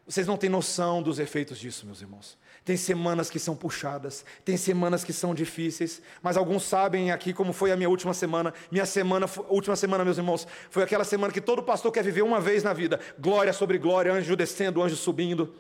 Vocês 0.06 0.26
não 0.26 0.36
têm 0.36 0.50
noção 0.50 1.00
dos 1.02 1.18
efeitos 1.18 1.58
disso, 1.58 1.86
meus 1.86 2.00
irmãos. 2.00 2.36
Tem 2.64 2.76
semanas 2.76 3.30
que 3.30 3.38
são 3.38 3.56
puxadas, 3.56 4.24
tem 4.44 4.56
semanas 4.56 5.02
que 5.02 5.12
são 5.12 5.34
difíceis, 5.34 6.02
mas 6.22 6.36
alguns 6.36 6.64
sabem 6.64 7.10
aqui 7.10 7.32
como 7.32 7.52
foi 7.52 7.72
a 7.72 7.76
minha 7.76 7.88
última 7.88 8.14
semana. 8.14 8.52
Minha 8.70 8.86
semana, 8.86 9.26
última 9.48 9.74
semana, 9.74 10.04
meus 10.04 10.18
irmãos, 10.18 10.46
foi 10.70 10.82
aquela 10.82 11.04
semana 11.04 11.32
que 11.32 11.40
todo 11.40 11.62
pastor 11.62 11.90
quer 11.90 12.04
viver 12.04 12.22
uma 12.22 12.40
vez 12.40 12.62
na 12.62 12.72
vida: 12.72 13.00
glória 13.18 13.52
sobre 13.52 13.78
glória, 13.78 14.12
anjo 14.12 14.36
descendo, 14.36 14.82
anjo 14.82 14.96
subindo. 14.96 15.54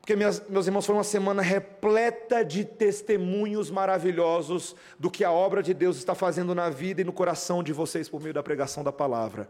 Porque, 0.00 0.16
minhas, 0.16 0.42
meus 0.48 0.66
irmãos, 0.66 0.86
foi 0.86 0.94
uma 0.94 1.04
semana 1.04 1.42
repleta 1.42 2.42
de 2.42 2.64
testemunhos 2.64 3.70
maravilhosos 3.70 4.74
do 4.98 5.10
que 5.10 5.22
a 5.22 5.30
obra 5.30 5.62
de 5.62 5.74
Deus 5.74 5.98
está 5.98 6.14
fazendo 6.14 6.54
na 6.54 6.70
vida 6.70 7.02
e 7.02 7.04
no 7.04 7.12
coração 7.12 7.62
de 7.62 7.72
vocês 7.72 8.08
por 8.08 8.20
meio 8.20 8.32
da 8.32 8.42
pregação 8.42 8.82
da 8.82 8.90
palavra. 8.90 9.48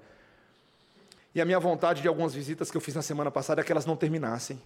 E 1.35 1.41
a 1.41 1.45
minha 1.45 1.61
vontade 1.61 2.03
de 2.03 2.09
algumas 2.09 2.35
visitas 2.35 2.71
que 2.71 2.77
eu 2.77 2.81
fiz 2.81 2.95
na 2.95 3.03
semana 3.03 3.31
passada 3.31 3.61
é 3.61 3.65
que 3.65 3.71
elas 3.71 3.87
não 3.87 3.97
terminassem. 3.97 4.61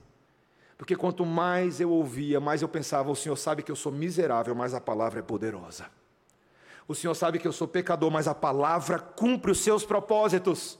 Porque 0.76 0.96
quanto 0.96 1.24
mais 1.24 1.80
eu 1.80 1.90
ouvia, 1.90 2.40
mais 2.40 2.62
eu 2.62 2.68
pensava: 2.68 3.10
o 3.10 3.16
Senhor 3.16 3.36
sabe 3.36 3.62
que 3.62 3.70
eu 3.70 3.76
sou 3.76 3.92
miserável, 3.92 4.54
mas 4.54 4.74
a 4.74 4.80
palavra 4.80 5.20
é 5.20 5.22
poderosa. 5.22 5.86
O 6.88 6.94
Senhor 6.94 7.14
sabe 7.14 7.38
que 7.38 7.46
eu 7.46 7.52
sou 7.52 7.68
pecador, 7.68 8.10
mas 8.10 8.26
a 8.26 8.34
palavra 8.34 8.98
cumpre 8.98 9.50
os 9.50 9.60
seus 9.60 9.84
propósitos. 9.84 10.78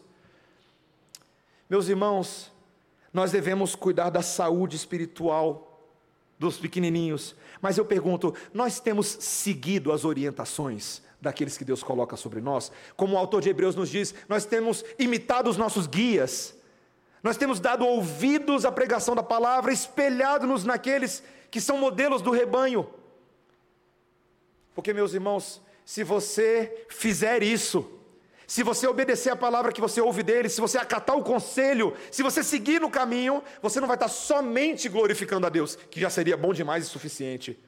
Meus 1.68 1.88
irmãos, 1.88 2.52
nós 3.12 3.30
devemos 3.30 3.74
cuidar 3.74 4.10
da 4.10 4.20
saúde 4.20 4.76
espiritual 4.76 5.88
dos 6.38 6.58
pequenininhos. 6.58 7.36
Mas 7.60 7.78
eu 7.78 7.84
pergunto: 7.84 8.34
nós 8.52 8.80
temos 8.80 9.06
seguido 9.06 9.92
as 9.92 10.04
orientações 10.04 11.03
daqueles 11.24 11.56
que 11.58 11.64
Deus 11.64 11.82
coloca 11.82 12.16
sobre 12.16 12.40
nós. 12.40 12.70
Como 12.96 13.14
o 13.14 13.18
autor 13.18 13.40
de 13.40 13.48
Hebreus 13.48 13.74
nos 13.74 13.88
diz, 13.88 14.14
nós 14.28 14.44
temos 14.44 14.84
imitado 14.98 15.50
os 15.50 15.56
nossos 15.56 15.86
guias, 15.86 16.54
nós 17.22 17.36
temos 17.36 17.58
dado 17.58 17.86
ouvidos 17.86 18.64
à 18.64 18.70
pregação 18.70 19.14
da 19.16 19.22
palavra, 19.22 19.72
espelhado-nos 19.72 20.62
naqueles 20.64 21.22
que 21.50 21.60
são 21.60 21.78
modelos 21.78 22.20
do 22.20 22.30
rebanho. 22.30 22.86
Porque, 24.74 24.92
meus 24.92 25.14
irmãos, 25.14 25.62
se 25.84 26.04
você 26.04 26.86
fizer 26.90 27.42
isso, 27.42 27.90
se 28.46 28.62
você 28.62 28.86
obedecer 28.86 29.30
a 29.30 29.36
palavra 29.36 29.72
que 29.72 29.80
você 29.80 30.00
ouve 30.00 30.22
dele, 30.22 30.50
se 30.50 30.60
você 30.60 30.76
acatar 30.76 31.16
o 31.16 31.22
conselho, 31.22 31.96
se 32.10 32.22
você 32.22 32.44
seguir 32.44 32.80
no 32.80 32.90
caminho, 32.90 33.42
você 33.62 33.80
não 33.80 33.88
vai 33.88 33.96
estar 33.96 34.08
somente 34.08 34.88
glorificando 34.88 35.46
a 35.46 35.50
Deus, 35.50 35.76
que 35.90 36.00
já 36.00 36.10
seria 36.10 36.36
bom 36.36 36.52
demais 36.52 36.84
e 36.84 36.88
suficiente, 36.88 37.58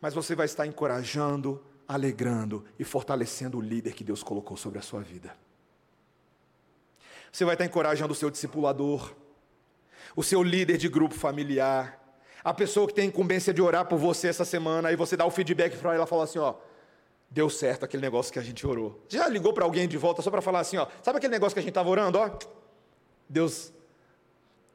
mas 0.00 0.14
você 0.14 0.36
vai 0.36 0.46
estar 0.46 0.64
encorajando, 0.64 1.60
alegrando 1.88 2.64
e 2.78 2.84
fortalecendo 2.84 3.56
o 3.56 3.60
líder 3.60 3.94
que 3.94 4.04
Deus 4.04 4.22
colocou 4.22 4.56
sobre 4.56 4.78
a 4.78 4.82
sua 4.82 5.00
vida. 5.00 5.34
Você 7.32 7.44
vai 7.44 7.54
estar 7.54 7.64
encorajando 7.64 8.12
o 8.12 8.16
seu 8.16 8.30
discipulador. 8.30 9.14
o 10.16 10.22
seu 10.22 10.42
líder 10.42 10.76
de 10.78 10.88
grupo 10.88 11.14
familiar, 11.14 11.98
a 12.42 12.52
pessoa 12.52 12.86
que 12.86 12.94
tem 12.94 13.08
incumbência 13.08 13.52
de 13.52 13.62
orar 13.62 13.86
por 13.86 13.98
você 13.98 14.28
essa 14.28 14.44
semana, 14.44 14.88
aí 14.88 14.96
você 14.96 15.16
dá 15.16 15.24
o 15.24 15.30
feedback 15.30 15.76
para 15.76 15.94
ela 15.94 16.04
e 16.04 16.06
fala 16.06 16.24
assim: 16.24 16.38
ó, 16.38 16.54
deu 17.30 17.48
certo 17.48 17.84
aquele 17.84 18.00
negócio 18.00 18.32
que 18.32 18.38
a 18.38 18.42
gente 18.42 18.66
orou. 18.66 19.00
Já 19.08 19.28
ligou 19.28 19.52
para 19.52 19.64
alguém 19.64 19.86
de 19.86 19.96
volta 19.96 20.22
só 20.22 20.30
para 20.30 20.40
falar 20.40 20.60
assim: 20.60 20.76
ó, 20.76 20.86
sabe 21.02 21.18
aquele 21.18 21.32
negócio 21.32 21.54
que 21.54 21.60
a 21.60 21.62
gente 21.62 21.70
estava 21.70 21.88
orando? 21.88 22.18
Ó, 22.18 22.30
Deus 23.28 23.72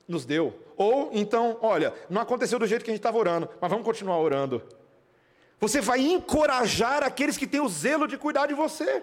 nos 0.07 0.25
deu. 0.25 0.53
Ou 0.77 1.09
então, 1.13 1.57
olha, 1.61 1.93
não 2.09 2.21
aconteceu 2.21 2.59
do 2.59 2.67
jeito 2.67 2.83
que 2.83 2.91
a 2.91 2.93
gente 2.93 2.99
estava 2.99 3.17
orando, 3.17 3.49
mas 3.59 3.69
vamos 3.69 3.85
continuar 3.85 4.19
orando. 4.19 4.61
Você 5.63 5.79
vai 5.79 6.01
encorajar 6.01 7.03
aqueles 7.03 7.37
que 7.37 7.47
têm 7.47 7.61
o 7.61 7.69
zelo 7.69 8.05
de 8.05 8.17
cuidar 8.17 8.47
de 8.47 8.53
você. 8.53 9.01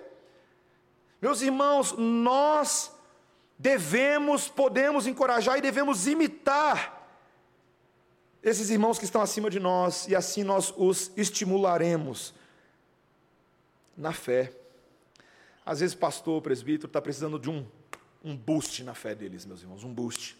Meus 1.18 1.40
irmãos, 1.40 1.94
nós 1.96 2.92
devemos, 3.58 4.46
podemos 4.46 5.06
encorajar 5.06 5.56
e 5.56 5.62
devemos 5.62 6.06
imitar 6.06 6.76
esses 8.42 8.68
irmãos 8.68 8.98
que 8.98 9.06
estão 9.06 9.22
acima 9.22 9.48
de 9.48 9.58
nós, 9.58 10.06
e 10.06 10.14
assim 10.14 10.44
nós 10.44 10.70
os 10.76 11.10
estimularemos 11.16 12.34
na 13.96 14.12
fé. 14.12 14.52
Às 15.64 15.80
vezes, 15.80 15.94
pastor, 15.94 16.42
presbítero, 16.42 16.88
está 16.88 17.00
precisando 17.00 17.38
de 17.38 17.48
um, 17.48 17.66
um 18.22 18.36
boost 18.36 18.84
na 18.84 18.92
fé 18.92 19.14
deles, 19.14 19.46
meus 19.46 19.62
irmãos, 19.62 19.82
um 19.82 19.94
boost. 19.94 20.36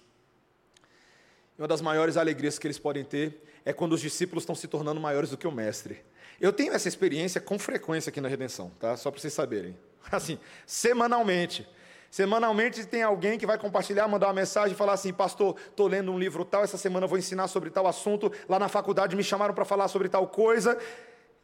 Uma 1.61 1.69
das 1.69 1.83
maiores 1.83 2.17
alegrias 2.17 2.59
que 2.59 2.67
eles 2.67 2.79
podem 2.79 3.05
ter 3.05 3.45
é 3.67 3.71
quando 3.71 3.93
os 3.93 4.01
discípulos 4.01 4.45
estão 4.45 4.55
se 4.55 4.67
tornando 4.67 4.99
maiores 4.99 5.29
do 5.29 5.37
que 5.37 5.47
o 5.47 5.53
mestre. 5.53 6.03
Eu 6.41 6.55
tenho 6.55 6.73
essa 6.73 6.89
experiência 6.89 7.39
com 7.39 7.59
frequência 7.59 8.09
aqui 8.09 8.19
na 8.19 8.29
Redenção, 8.31 8.73
tá? 8.81 8.97
Só 8.97 9.11
para 9.11 9.21
vocês 9.21 9.35
saberem. 9.35 9.77
Assim, 10.11 10.39
semanalmente. 10.65 11.69
Semanalmente 12.11 12.87
tem 12.87 13.03
alguém 13.03 13.39
que 13.39 13.45
vai 13.45 13.59
compartilhar, 13.59 14.09
mandar 14.09 14.29
uma 14.29 14.33
mensagem 14.33 14.73
e 14.73 14.75
falar 14.75 14.95
assim: 14.95 15.13
Pastor, 15.13 15.55
estou 15.69 15.87
lendo 15.87 16.11
um 16.11 16.19
livro 16.19 16.47
tal, 16.47 16.65
essa 16.65 16.79
semana 16.79 17.07
vou 17.07 17.19
ensinar 17.19 17.47
sobre 17.47 17.69
tal 17.69 17.87
assunto. 17.87 18.33
Lá 18.49 18.59
na 18.59 18.69
faculdade 18.69 19.15
me 19.15 19.23
chamaram 19.23 19.53
para 19.55 19.67
falar 19.67 19.87
sobre 19.89 20.09
tal 20.09 20.27
coisa. 20.27 20.79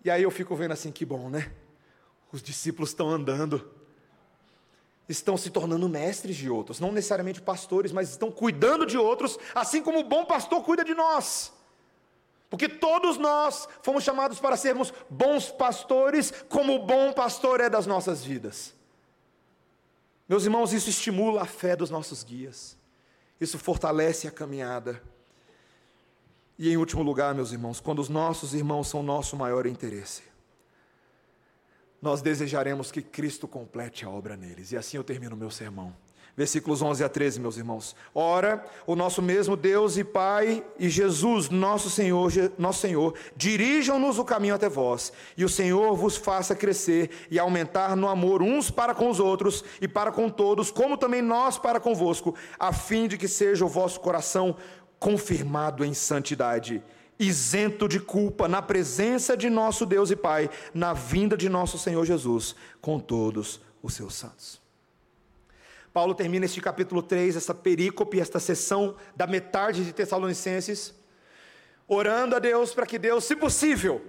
E 0.02 0.10
aí 0.10 0.22
eu 0.22 0.30
fico 0.30 0.56
vendo 0.56 0.72
assim: 0.72 0.90
que 0.90 1.04
bom, 1.04 1.28
né? 1.28 1.52
Os 2.32 2.42
discípulos 2.42 2.88
estão 2.88 3.10
andando, 3.10 3.70
estão 5.08 5.36
se 5.36 5.50
tornando 5.50 5.88
mestres 5.88 6.36
de 6.36 6.50
outros, 6.50 6.80
não 6.80 6.90
necessariamente 6.90 7.40
pastores, 7.40 7.92
mas 7.92 8.10
estão 8.10 8.30
cuidando 8.30 8.84
de 8.84 8.98
outros, 8.98 9.38
assim 9.54 9.82
como 9.82 10.00
o 10.00 10.04
bom 10.04 10.24
pastor 10.24 10.62
cuida 10.62 10.84
de 10.84 10.94
nós. 10.94 11.52
Porque 12.48 12.68
todos 12.68 13.16
nós 13.16 13.68
fomos 13.82 14.04
chamados 14.04 14.38
para 14.38 14.56
sermos 14.56 14.92
bons 15.10 15.50
pastores, 15.50 16.32
como 16.48 16.74
o 16.74 16.86
bom 16.86 17.12
pastor 17.12 17.60
é 17.60 17.68
das 17.68 17.86
nossas 17.86 18.24
vidas. 18.24 18.74
Meus 20.28 20.44
irmãos, 20.44 20.72
isso 20.72 20.90
estimula 20.90 21.42
a 21.42 21.46
fé 21.46 21.76
dos 21.76 21.90
nossos 21.90 22.24
guias, 22.24 22.76
isso 23.40 23.58
fortalece 23.58 24.26
a 24.26 24.30
caminhada. 24.30 25.00
E 26.58 26.70
em 26.70 26.76
último 26.76 27.02
lugar, 27.02 27.34
meus 27.34 27.52
irmãos, 27.52 27.80
quando 27.80 28.00
os 28.00 28.08
nossos 28.08 28.54
irmãos 28.54 28.88
são 28.88 29.02
nosso 29.02 29.36
maior 29.36 29.66
interesse, 29.66 30.22
nós 32.00 32.22
desejaremos 32.22 32.90
que 32.90 33.02
Cristo 33.02 33.48
complete 33.48 34.04
a 34.04 34.10
obra 34.10 34.36
neles. 34.36 34.72
E 34.72 34.76
assim 34.76 34.96
eu 34.96 35.04
termino 35.04 35.34
o 35.34 35.38
meu 35.38 35.50
sermão 35.50 35.94
versículos 36.36 36.82
11 36.82 37.02
a 37.02 37.08
13, 37.08 37.40
meus 37.40 37.56
irmãos. 37.56 37.96
Ora, 38.14 38.62
o 38.86 38.94
nosso 38.94 39.22
mesmo 39.22 39.56
Deus 39.56 39.96
e 39.96 40.04
Pai 40.04 40.62
e 40.78 40.88
Jesus, 40.88 41.48
nosso 41.48 41.88
Senhor, 41.88 42.30
nosso 42.58 42.80
Senhor, 42.80 43.14
dirijam-nos 43.34 44.18
o 44.18 44.24
caminho 44.24 44.54
até 44.54 44.68
vós, 44.68 45.12
e 45.36 45.44
o 45.44 45.48
Senhor 45.48 45.96
vos 45.96 46.16
faça 46.16 46.54
crescer 46.54 47.10
e 47.30 47.38
aumentar 47.38 47.96
no 47.96 48.06
amor 48.06 48.42
uns 48.42 48.70
para 48.70 48.94
com 48.94 49.08
os 49.08 49.18
outros 49.18 49.64
e 49.80 49.88
para 49.88 50.12
com 50.12 50.28
todos, 50.28 50.70
como 50.70 50.98
também 50.98 51.22
nós 51.22 51.56
para 51.56 51.80
convosco, 51.80 52.34
a 52.58 52.72
fim 52.72 53.08
de 53.08 53.16
que 53.16 53.28
seja 53.28 53.64
o 53.64 53.68
vosso 53.68 53.98
coração 54.00 54.56
confirmado 54.98 55.84
em 55.84 55.94
santidade 55.94 56.82
isento 57.18 57.88
de 57.88 57.98
culpa, 57.98 58.46
na 58.46 58.60
presença 58.60 59.36
de 59.36 59.48
nosso 59.48 59.86
Deus 59.86 60.10
e 60.10 60.16
Pai, 60.16 60.50
na 60.74 60.92
vinda 60.92 61.36
de 61.36 61.48
nosso 61.48 61.78
Senhor 61.78 62.04
Jesus, 62.04 62.54
com 62.80 62.98
todos 62.98 63.60
os 63.82 63.94
seus 63.94 64.14
santos. 64.14 64.60
Paulo 65.92 66.14
termina 66.14 66.44
este 66.44 66.60
capítulo 66.60 67.02
3, 67.02 67.36
essa 67.36 67.54
perícope, 67.54 68.20
esta 68.20 68.38
sessão 68.38 68.96
da 69.14 69.26
metade 69.26 69.82
de 69.84 69.94
Tessalonicenses, 69.94 70.94
orando 71.88 72.36
a 72.36 72.38
Deus 72.38 72.74
para 72.74 72.84
que 72.84 72.98
Deus, 72.98 73.24
se 73.24 73.34
possível, 73.34 74.04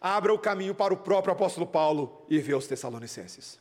abra 0.00 0.34
o 0.34 0.38
caminho 0.38 0.74
para 0.74 0.92
o 0.92 0.98
próprio 0.98 1.32
apóstolo 1.32 1.66
Paulo 1.66 2.26
e 2.28 2.38
ver 2.38 2.54
os 2.54 2.66
Tessalonicenses. 2.66 3.58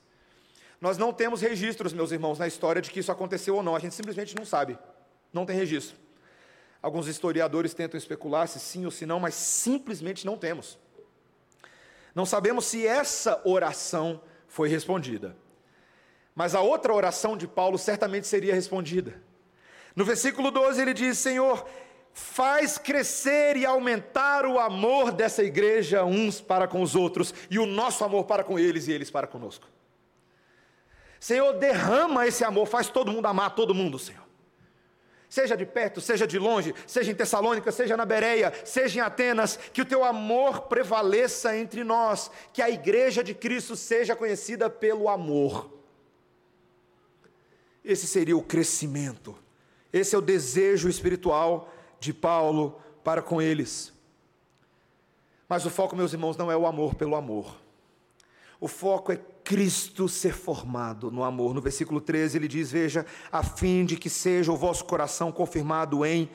Nós 0.82 0.98
não 0.98 1.14
temos 1.14 1.42
registros, 1.42 1.94
meus 1.94 2.12
irmãos, 2.12 2.38
na 2.38 2.48
história 2.48 2.82
de 2.82 2.92
que 2.92 3.00
isso 3.00 3.12
aconteceu 3.12 3.56
ou 3.56 3.64
não, 3.64 3.76
a 3.76 3.80
gente 3.80 3.96
simplesmente 3.96 4.36
não 4.36 4.46
sabe, 4.46 4.78
não 5.32 5.46
tem 5.46 5.56
registro. 5.56 5.98
Alguns 6.82 7.08
historiadores 7.08 7.74
tentam 7.74 7.98
especular 7.98 8.48
se 8.48 8.60
sim 8.60 8.86
ou 8.86 8.92
se 8.92 9.06
não, 9.06 9.20
mas 9.20 9.34
simplesmente 9.34 10.26
não 10.26 10.38
temos. 10.38 10.78
Não 12.14 12.26
sabemos 12.26 12.66
se 12.66 12.86
essa 12.86 13.42
oração 13.46 14.22
foi 14.48 14.70
respondida. 14.70 15.36
Mas 16.34 16.54
a 16.54 16.62
outra 16.62 16.94
oração 16.94 17.36
de 17.36 17.48
Paulo 17.48 17.78
certamente 17.78 18.28
seria 18.28 18.54
respondida. 18.54 19.22
No 19.96 20.06
versículo 20.06 20.52
12 20.52 20.82
ele 20.82 20.94
diz: 20.94 21.18
Senhor, 21.18 21.68
faz 22.14 22.78
crescer 22.78 23.58
e 23.58 23.66
aumentar 23.66 24.46
o 24.46 24.60
amor 24.60 25.12
dessa 25.12 25.44
igreja 25.44 26.04
uns 26.06 26.40
para 26.40 26.68
com 26.68 26.82
os 26.82 26.96
outros 26.96 27.34
e 27.50 27.58
o 27.58 27.66
nosso 27.66 28.04
amor 28.04 28.26
para 28.26 28.44
com 28.44 28.60
eles 28.60 28.88
e 28.88 28.92
eles 28.92 29.10
para 29.10 29.26
conosco. 29.26 29.68
Senhor, 31.20 31.54
derrama 31.54 32.28
esse 32.28 32.44
amor, 32.44 32.68
faz 32.68 32.88
todo 32.88 33.12
mundo 33.12 33.26
amar 33.26 33.56
todo 33.56 33.74
mundo, 33.74 33.98
Senhor. 33.98 34.27
Seja 35.30 35.58
de 35.58 35.66
perto, 35.66 36.00
seja 36.00 36.26
de 36.26 36.40
longe, 36.40 36.74
seja 36.86 37.12
em 37.12 37.16
Tessalônica, 37.16 37.72
seja 37.72 37.98
na 37.98 38.06
Bereia, 38.06 38.54
seja 38.64 39.00
em 39.00 39.02
Atenas, 39.02 39.58
que 39.74 39.82
o 39.82 39.86
teu 39.86 40.04
amor 40.04 40.62
prevaleça 40.62 41.58
entre 41.58 41.84
nós, 41.84 42.32
que 42.54 42.62
a 42.62 42.70
igreja 42.70 43.24
de 43.24 43.34
Cristo 43.34 43.76
seja 43.76 44.16
conhecida 44.16 44.70
pelo 44.70 45.10
amor. 45.10 45.70
Esse 47.84 48.08
seria 48.08 48.38
o 48.38 48.44
crescimento. 48.44 49.38
Esse 49.92 50.16
é 50.16 50.18
o 50.18 50.22
desejo 50.22 50.90
espiritual 50.90 51.74
de 52.00 52.14
Paulo 52.14 52.82
para 53.04 53.22
com 53.22 53.42
eles. 53.42 53.94
Mas 55.48 55.66
o 55.66 55.70
foco, 55.70 55.96
meus 55.96 56.14
irmãos, 56.14 56.38
não 56.38 56.52
é 56.52 56.58
o 56.58 56.68
amor 56.68 56.96
pelo 56.96 57.16
amor. 57.16 57.56
O 58.60 58.68
foco 58.68 59.12
é 59.12 59.20
Cristo 59.48 60.10
ser 60.10 60.34
formado 60.34 61.10
no 61.10 61.24
amor. 61.24 61.54
No 61.54 61.62
versículo 61.62 62.02
13 62.02 62.38
ele 62.38 62.50
diz: 62.50 62.70
Veja, 62.70 63.06
a 63.32 63.42
fim 63.42 63.86
de 63.86 63.96
que 63.96 64.10
seja 64.10 64.52
o 64.52 64.58
vosso 64.58 64.84
coração 64.84 65.32
confirmado 65.32 66.06
em 66.06 66.30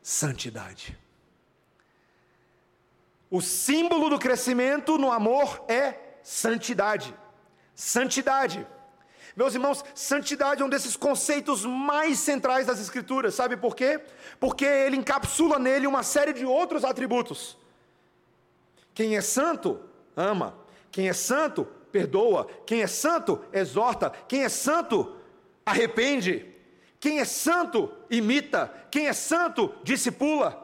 santidade. 0.00 0.96
O 3.28 3.40
símbolo 3.40 4.08
do 4.08 4.20
crescimento 4.20 4.96
no 4.96 5.10
amor 5.10 5.64
é 5.66 5.98
santidade. 6.22 7.12
Santidade. 7.74 8.64
Meus 9.34 9.54
irmãos, 9.54 9.84
santidade 9.92 10.62
é 10.62 10.64
um 10.64 10.68
desses 10.68 10.96
conceitos 10.96 11.64
mais 11.64 12.20
centrais 12.20 12.68
das 12.68 12.78
Escrituras, 12.78 13.34
sabe 13.34 13.56
por 13.56 13.74
quê? 13.74 14.00
Porque 14.38 14.64
ele 14.64 14.96
encapsula 14.96 15.58
nele 15.58 15.88
uma 15.88 16.04
série 16.04 16.32
de 16.32 16.46
outros 16.46 16.84
atributos. 16.84 17.58
Quem 18.94 19.16
é 19.16 19.20
santo, 19.20 19.80
ama. 20.16 20.56
Quem 20.92 21.08
é 21.08 21.12
santo, 21.12 21.66
perdoa. 21.94 22.48
Quem 22.66 22.82
é 22.82 22.88
santo, 22.88 23.40
exorta. 23.52 24.10
Quem 24.26 24.42
é 24.42 24.48
santo, 24.48 25.14
arrepende. 25.64 26.44
Quem 26.98 27.20
é 27.20 27.24
santo, 27.24 27.88
imita. 28.10 28.68
Quem 28.90 29.06
é 29.06 29.12
santo, 29.12 29.72
discipula. 29.84 30.60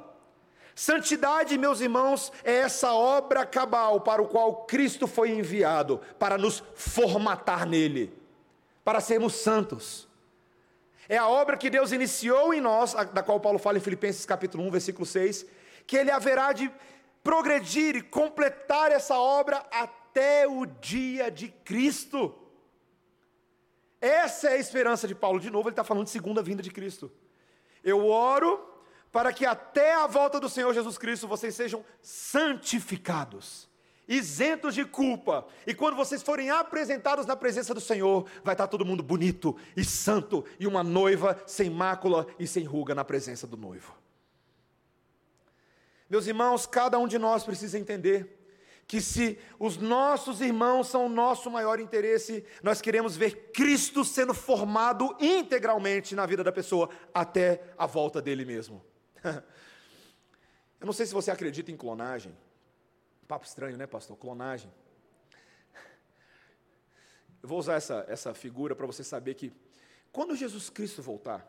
Santidade, 0.75 1.57
meus 1.57 1.81
irmãos, 1.81 2.33
é 2.43 2.57
essa 2.57 2.93
obra 2.93 3.47
cabal 3.47 4.01
para 4.01 4.21
o 4.21 4.27
qual 4.27 4.65
Cristo 4.65 5.07
foi 5.07 5.31
enviado, 5.31 6.01
para 6.19 6.37
nos 6.37 6.65
formatar 6.75 7.65
nele 7.65 8.19
para 8.85 9.01
sermos 9.01 9.35
santos. 9.35 10.09
É 11.09 11.17
a 11.17 11.29
obra 11.29 11.57
que 11.57 11.71
Deus 11.71 11.93
iniciou 11.93 12.53
em 12.53 12.61
nós, 12.61 12.93
da 13.13 13.23
qual 13.23 13.39
Paulo 13.39 13.59
fala 13.59 13.79
em 13.79 13.81
Filipenses 13.81 14.27
capítulo 14.27 14.65
1, 14.65 14.71
versículo 14.71 15.07
6, 15.07 15.47
que 15.87 15.97
ele 15.97 16.11
haverá 16.11 16.53
de 16.53 16.69
progredir 17.23 17.95
e 17.95 18.03
completar 18.03 18.91
essa 18.91 19.17
obra 19.17 19.65
até 20.11 20.47
o 20.47 20.67
dia 20.67 21.31
de 21.31 21.49
Cristo. 21.49 22.35
Essa 24.01 24.49
é 24.49 24.53
a 24.55 24.59
esperança 24.59 25.07
de 25.07 25.15
Paulo. 25.15 25.39
De 25.39 25.51
novo, 25.51 25.69
ele 25.69 25.73
está 25.73 25.85
falando 25.85 26.05
de 26.05 26.11
segunda 26.11 26.43
vinda 26.43 26.63
de 26.63 26.71
Cristo. 26.71 27.13
Eu 27.85 28.09
oro 28.09 28.69
para 29.13 29.33
que 29.33 29.47
até 29.47 29.95
a 29.95 30.07
volta 30.07 30.41
do 30.41 30.49
Senhor 30.49 30.75
Jesus 30.75 30.99
Cristo 30.99 31.29
vocês 31.29 31.55
sejam 31.55 31.85
santificados 32.03 33.71
isentos 34.09 34.75
de 34.75 34.85
culpa. 34.85 35.47
E 35.65 35.73
quando 35.73 35.95
vocês 35.95 36.21
forem 36.21 36.51
apresentados 36.51 37.27
na 37.27 37.37
presença 37.37 37.73
do 37.73 37.81
Senhor, 37.81 38.29
vai 38.43 38.55
estar 38.55 38.67
todo 38.67 38.85
mundo 38.85 39.05
bonito 39.05 39.57
e 39.77 39.85
santo, 39.85 40.45
e 40.59 40.67
uma 40.67 40.83
noiva 40.83 41.41
sem 41.47 41.71
mácula 41.71 42.27
e 42.37 42.45
sem 42.45 42.65
ruga 42.65 42.93
na 42.93 43.05
presença 43.05 43.47
do 43.47 43.57
noivo. 43.57 43.95
Meus 46.09 46.27
irmãos, 46.27 46.67
cada 46.67 46.99
um 46.99 47.07
de 47.07 47.21
nós 47.21 47.45
precisa 47.45 47.79
entender 47.79 48.40
que 48.91 49.01
se 49.01 49.39
os 49.57 49.77
nossos 49.77 50.41
irmãos 50.41 50.89
são 50.89 51.07
o 51.07 51.09
nosso 51.09 51.49
maior 51.49 51.79
interesse, 51.79 52.45
nós 52.61 52.81
queremos 52.81 53.17
ver 53.17 53.53
Cristo 53.53 54.05
sendo 54.05 54.35
formado 54.35 55.17
integralmente 55.21 56.13
na 56.17 56.27
vida 56.27 56.43
da 56.43 56.51
pessoa 56.51 56.91
até 57.15 57.63
a 57.79 57.87
volta 57.87 58.21
dele 58.21 58.45
mesmo. 58.45 58.85
Eu 59.23 60.87
não 60.87 60.93
sei 60.93 61.07
se 61.07 61.15
você 61.15 61.31
acredita 61.31 61.71
em 61.71 61.77
clonagem. 61.77 62.37
Papo 63.29 63.47
estranho, 63.47 63.77
né, 63.77 63.87
pastor? 63.87 64.17
Clonagem. 64.17 64.75
Eu 67.41 67.49
vou 67.49 67.61
usar 67.61 67.75
essa, 67.75 68.05
essa 68.09 68.35
figura 68.35 68.75
para 68.75 68.87
você 68.87 69.05
saber 69.05 69.35
que 69.35 69.53
quando 70.11 70.35
Jesus 70.35 70.69
Cristo 70.69 71.01
voltar, 71.01 71.49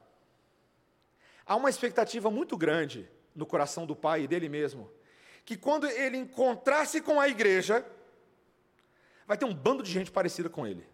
há 1.43 1.55
uma 1.55 1.71
expectativa 1.71 2.29
muito 2.29 2.55
grande 2.55 3.09
no 3.33 3.47
coração 3.47 3.87
do 3.87 3.95
Pai 3.95 4.25
e 4.25 4.27
dele 4.27 4.47
mesmo, 4.47 4.91
que 5.45 5.57
quando 5.57 5.87
ele 5.87 6.17
encontrar-se 6.17 7.01
com 7.01 7.19
a 7.19 7.27
igreja, 7.27 7.85
vai 9.27 9.37
ter 9.37 9.45
um 9.45 9.53
bando 9.53 9.83
de 9.83 9.91
gente 9.91 10.11
parecida 10.11 10.49
com 10.49 10.65
ele. 10.67 10.85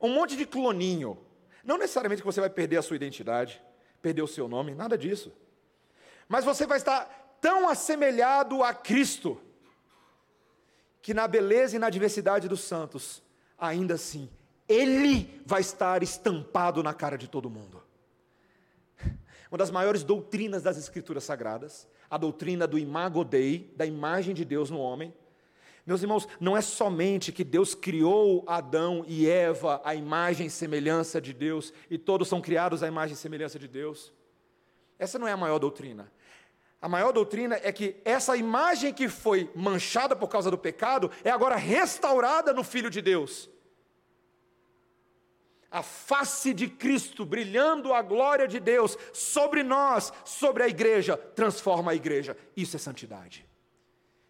Um 0.00 0.12
monte 0.12 0.36
de 0.36 0.46
cloninho. 0.46 1.18
Não 1.64 1.78
necessariamente 1.78 2.22
que 2.22 2.26
você 2.26 2.40
vai 2.40 2.50
perder 2.50 2.76
a 2.76 2.82
sua 2.82 2.96
identidade, 2.96 3.62
perder 4.02 4.22
o 4.22 4.28
seu 4.28 4.46
nome, 4.46 4.74
nada 4.74 4.96
disso. 4.96 5.32
Mas 6.28 6.44
você 6.44 6.66
vai 6.66 6.78
estar 6.78 7.38
tão 7.40 7.68
assemelhado 7.68 8.62
a 8.62 8.74
Cristo, 8.74 9.40
que 11.00 11.14
na 11.14 11.26
beleza 11.26 11.76
e 11.76 11.78
na 11.78 11.90
diversidade 11.90 12.48
dos 12.48 12.60
santos, 12.60 13.22
ainda 13.58 13.94
assim, 13.94 14.28
Ele 14.68 15.42
vai 15.46 15.60
estar 15.60 16.02
estampado 16.02 16.82
na 16.82 16.92
cara 16.92 17.16
de 17.16 17.28
todo 17.28 17.50
mundo. 17.50 17.82
Uma 19.50 19.58
das 19.58 19.70
maiores 19.70 20.02
doutrinas 20.02 20.62
das 20.62 20.76
Escrituras 20.76 21.24
Sagradas, 21.24 21.88
a 22.10 22.16
doutrina 22.16 22.66
do 22.66 22.78
imago 22.78 23.24
Dei, 23.24 23.72
da 23.76 23.86
imagem 23.86 24.34
de 24.34 24.44
Deus 24.44 24.70
no 24.70 24.78
homem. 24.78 25.12
Meus 25.86 26.02
irmãos, 26.02 26.26
não 26.40 26.56
é 26.56 26.60
somente 26.60 27.30
que 27.30 27.44
Deus 27.44 27.74
criou 27.74 28.44
Adão 28.46 29.04
e 29.06 29.28
Eva 29.28 29.80
à 29.84 29.94
imagem 29.94 30.48
e 30.48 30.50
semelhança 30.50 31.20
de 31.20 31.32
Deus, 31.32 31.72
e 31.88 31.96
todos 31.96 32.26
são 32.26 32.40
criados 32.40 32.82
à 32.82 32.88
imagem 32.88 33.14
e 33.14 33.16
semelhança 33.16 33.58
de 33.58 33.68
Deus. 33.68 34.12
Essa 34.98 35.18
não 35.18 35.28
é 35.28 35.32
a 35.32 35.36
maior 35.36 35.58
doutrina. 35.58 36.10
A 36.80 36.88
maior 36.88 37.12
doutrina 37.12 37.58
é 37.62 37.72
que 37.72 37.96
essa 38.04 38.36
imagem 38.36 38.92
que 38.92 39.08
foi 39.08 39.50
manchada 39.54 40.14
por 40.14 40.28
causa 40.28 40.50
do 40.50 40.58
pecado 40.58 41.10
é 41.22 41.30
agora 41.30 41.56
restaurada 41.56 42.52
no 42.52 42.64
Filho 42.64 42.90
de 42.90 43.00
Deus. 43.00 43.48
A 45.76 45.82
face 45.82 46.54
de 46.54 46.68
Cristo 46.68 47.26
brilhando 47.26 47.92
a 47.92 48.00
glória 48.00 48.48
de 48.48 48.58
Deus 48.58 48.96
sobre 49.12 49.62
nós, 49.62 50.10
sobre 50.24 50.62
a 50.62 50.68
igreja, 50.68 51.16
transforma 51.16 51.90
a 51.90 51.94
igreja. 51.94 52.34
Isso 52.56 52.76
é 52.76 52.78
santidade. 52.78 53.46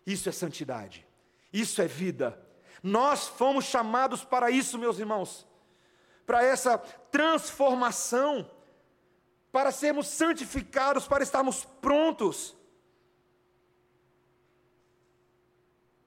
Isso 0.05 0.29
é 0.29 0.33
santidade. 0.33 1.07
Isso 1.53 1.81
é 1.81 1.87
vida. 1.87 2.43
Nós 2.83 3.29
fomos 3.29 3.65
chamados 3.65 4.25
para 4.25 4.51
isso, 4.51 4.77
meus 4.77 4.99
irmãos, 4.99 5.47
para 6.27 6.43
essa 6.43 6.79
transformação 6.79 8.51
para 9.53 9.71
sermos 9.71 10.09
santificados, 10.09 11.07
para 11.07 11.23
estarmos 11.23 11.65
prontos 11.65 12.57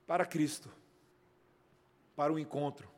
para 0.06 0.26
Cristo, 0.26 0.70
para 2.16 2.34
o 2.34 2.40
encontro. 2.40 2.89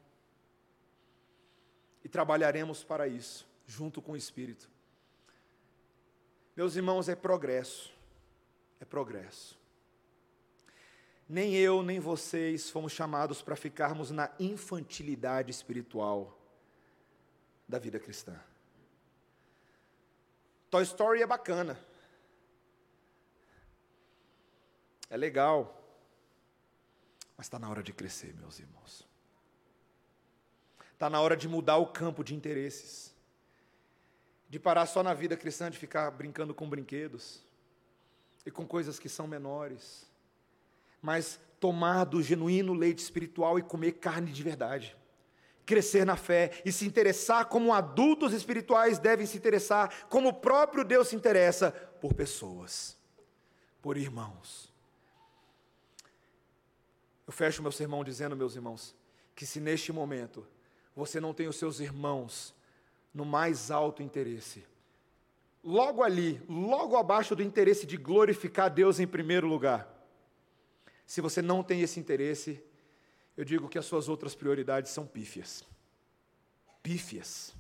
E 2.04 2.10
trabalharemos 2.10 2.84
para 2.84 3.08
isso, 3.08 3.48
junto 3.66 4.02
com 4.02 4.14
o 4.14 4.18
Espírito. 4.18 4.70
Meus 6.56 6.76
irmãos, 6.76 7.08
é 7.08 7.16
progresso, 7.16 7.94
é 8.80 8.86
progresso. 8.86 9.60
Nem 11.28 11.56
eu, 11.56 11.82
nem 11.82 12.00
vocês 12.00 12.70
fomos 12.70 12.92
chamados 12.92 13.42
para 13.42 13.56
ficarmos 13.56 14.12
na 14.12 14.30
infantilidade 14.38 15.50
espiritual 15.50 16.38
da 17.68 17.80
vida 17.80 18.00
cristã. 18.00 18.38
Toy 20.70 20.84
Story 20.84 21.22
é 21.22 21.28
bacana. 21.28 21.80
É 25.10 25.18
legal. 25.18 25.78
Mas 27.38 27.46
está 27.46 27.58
na 27.58 27.70
hora 27.70 27.82
de 27.82 27.94
crescer, 27.94 28.34
meus 28.36 28.60
irmãos. 28.60 29.08
Está 31.02 31.10
na 31.10 31.20
hora 31.20 31.36
de 31.36 31.48
mudar 31.48 31.78
o 31.78 31.88
campo 31.88 32.24
de 32.24 32.36
interesses. 32.36 33.12
De 34.48 34.60
parar 34.60 34.86
só 34.86 35.02
na 35.02 35.16
vida 35.16 35.36
cristã, 35.36 35.68
de 35.72 35.76
ficar 35.76 36.12
brincando 36.12 36.54
com 36.54 36.70
brinquedos 36.70 37.42
e 38.46 38.52
com 38.52 38.68
coisas 38.68 39.00
que 39.00 39.10
são 39.10 39.26
menores. 39.26 40.06
Mas 41.02 41.40
tomar 41.60 42.04
do 42.04 42.22
genuíno 42.22 42.72
leite 42.72 43.00
espiritual 43.00 43.58
e 43.58 43.64
comer 43.64 43.94
carne 43.94 44.32
de 44.32 44.44
verdade 44.44 44.96
crescer 45.66 46.06
na 46.06 46.18
fé 46.18 46.62
e 46.66 46.72
se 46.72 46.86
interessar 46.86 47.46
como 47.46 47.74
adultos 47.74 48.34
espirituais 48.34 49.00
devem 49.00 49.26
se 49.26 49.38
interessar, 49.38 50.08
como 50.08 50.30
o 50.30 50.34
próprio 50.34 50.84
Deus 50.84 51.08
se 51.08 51.16
interessa 51.16 51.72
por 51.72 52.14
pessoas, 52.14 52.98
por 53.82 53.98
irmãos. 53.98 54.72
Eu 57.26 57.32
fecho 57.34 57.62
meu 57.64 57.72
sermão 57.72 58.04
dizendo, 58.04 58.36
meus 58.36 58.56
irmãos, 58.56 58.96
que 59.34 59.46
se 59.46 59.60
neste 59.60 59.94
momento 59.94 60.46
você 60.96 61.20
não 61.20 61.34
tem 61.34 61.48
os 61.48 61.56
seus 61.56 61.80
irmãos 61.80 62.54
no 63.14 63.26
mais 63.26 63.72
alto 63.72 64.02
interesse, 64.02 64.66
logo 65.64 66.02
ali, 66.04 66.42
logo 66.48 66.96
abaixo 66.96 67.36
do 67.36 67.44
interesse 67.44 67.86
de 67.86 67.98
glorificar 67.98 68.70
Deus 68.70 69.00
em 69.00 69.08
primeiro 69.08 69.48
lugar, 69.48 69.88
se 71.06 71.20
você 71.20 71.42
não 71.42 71.62
tem 71.62 71.82
esse 71.82 72.00
interesse, 72.00 72.64
eu 73.36 73.44
digo 73.44 73.68
que 73.68 73.78
as 73.78 73.86
suas 73.86 74.08
outras 74.08 74.34
prioridades 74.34 74.92
são 74.92 75.06
pífias. 75.06 75.66
Pífias. 76.82 77.54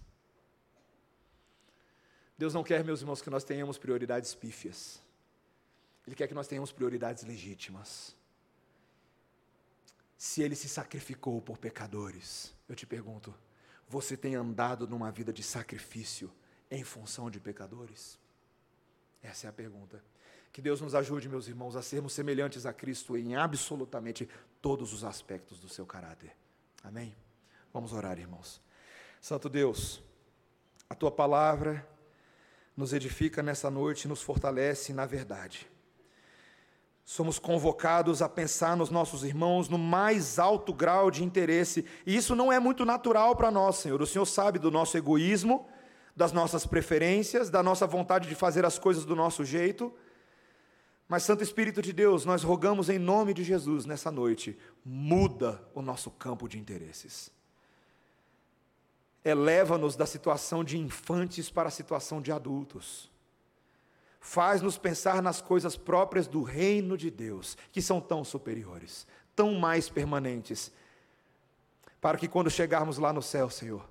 Deus 2.37 2.53
não 2.53 2.63
quer, 2.63 2.83
meus 2.83 3.01
irmãos, 3.01 3.21
que 3.21 3.29
nós 3.29 3.43
tenhamos 3.43 3.77
prioridades 3.77 4.33
pífias. 4.33 5.01
Ele 6.07 6.15
quer 6.15 6.27
que 6.27 6.33
nós 6.33 6.47
tenhamos 6.47 6.71
prioridades 6.71 7.23
legítimas. 7.23 8.15
Se 10.21 10.43
ele 10.43 10.55
se 10.55 10.69
sacrificou 10.69 11.41
por 11.41 11.57
pecadores, 11.57 12.53
eu 12.69 12.75
te 12.75 12.85
pergunto, 12.85 13.33
você 13.89 14.15
tem 14.15 14.35
andado 14.35 14.87
numa 14.87 15.11
vida 15.11 15.33
de 15.33 15.41
sacrifício 15.41 16.31
em 16.69 16.83
função 16.83 17.27
de 17.27 17.39
pecadores? 17.39 18.19
Essa 19.23 19.47
é 19.47 19.49
a 19.49 19.51
pergunta. 19.51 19.99
Que 20.53 20.61
Deus 20.61 20.79
nos 20.79 20.93
ajude, 20.93 21.27
meus 21.27 21.47
irmãos, 21.47 21.75
a 21.75 21.81
sermos 21.81 22.13
semelhantes 22.13 22.67
a 22.67 22.71
Cristo 22.71 23.17
em 23.17 23.35
absolutamente 23.35 24.29
todos 24.61 24.93
os 24.93 25.03
aspectos 25.03 25.59
do 25.59 25.67
seu 25.67 25.87
caráter. 25.87 26.37
Amém? 26.83 27.15
Vamos 27.73 27.91
orar, 27.91 28.19
irmãos. 28.19 28.61
Santo 29.19 29.49
Deus, 29.49 30.03
a 30.87 30.93
tua 30.93 31.09
palavra 31.09 31.83
nos 32.77 32.93
edifica 32.93 33.41
nessa 33.41 33.71
noite 33.71 34.05
e 34.05 34.07
nos 34.07 34.21
fortalece 34.21 34.93
na 34.93 35.07
verdade. 35.07 35.70
Somos 37.11 37.37
convocados 37.37 38.21
a 38.21 38.29
pensar 38.29 38.77
nos 38.77 38.89
nossos 38.89 39.25
irmãos 39.25 39.67
no 39.67 39.77
mais 39.77 40.39
alto 40.39 40.73
grau 40.73 41.11
de 41.11 41.25
interesse, 41.25 41.83
e 42.05 42.15
isso 42.15 42.37
não 42.37 42.53
é 42.53 42.57
muito 42.57 42.85
natural 42.85 43.35
para 43.35 43.51
nós, 43.51 43.79
Senhor. 43.79 44.01
O 44.01 44.07
Senhor 44.07 44.25
sabe 44.25 44.57
do 44.57 44.71
nosso 44.71 44.97
egoísmo, 44.97 45.67
das 46.15 46.31
nossas 46.31 46.65
preferências, 46.65 47.49
da 47.49 47.61
nossa 47.61 47.85
vontade 47.85 48.29
de 48.29 48.33
fazer 48.33 48.65
as 48.65 48.79
coisas 48.79 49.03
do 49.03 49.13
nosso 49.13 49.43
jeito. 49.43 49.93
Mas, 51.05 51.23
Santo 51.23 51.43
Espírito 51.43 51.81
de 51.81 51.91
Deus, 51.91 52.23
nós 52.23 52.43
rogamos 52.43 52.87
em 52.87 52.97
nome 52.97 53.33
de 53.33 53.43
Jesus 53.43 53.85
nessa 53.85 54.09
noite, 54.09 54.57
muda 54.85 55.61
o 55.75 55.81
nosso 55.81 56.11
campo 56.11 56.47
de 56.47 56.57
interesses. 56.57 57.29
Eleva-nos 59.21 59.97
da 59.97 60.05
situação 60.05 60.63
de 60.63 60.77
infantes 60.77 61.49
para 61.49 61.67
a 61.67 61.71
situação 61.71 62.21
de 62.21 62.31
adultos. 62.31 63.10
Faz-nos 64.23 64.77
pensar 64.77 65.19
nas 65.19 65.41
coisas 65.41 65.75
próprias 65.75 66.27
do 66.27 66.43
reino 66.43 66.95
de 66.95 67.09
Deus, 67.09 67.57
que 67.71 67.81
são 67.81 67.99
tão 67.99 68.23
superiores, 68.23 69.07
tão 69.35 69.55
mais 69.55 69.89
permanentes, 69.89 70.71
para 71.99 72.19
que 72.19 72.27
quando 72.27 72.49
chegarmos 72.49 72.99
lá 72.99 73.11
no 73.11 73.21
céu, 73.21 73.49
Senhor, 73.49 73.83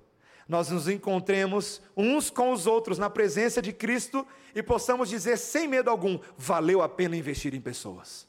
nós 0.47 0.69
nos 0.69 0.87
encontremos 0.87 1.81
uns 1.95 2.29
com 2.29 2.53
os 2.53 2.65
outros 2.65 2.97
na 2.97 3.09
presença 3.09 3.61
de 3.61 3.73
Cristo 3.73 4.25
e 4.55 4.63
possamos 4.63 5.09
dizer 5.09 5.37
sem 5.37 5.67
medo 5.67 5.89
algum: 5.89 6.17
valeu 6.37 6.81
a 6.81 6.87
pena 6.87 7.17
investir 7.17 7.53
em 7.53 7.61
pessoas. 7.61 8.25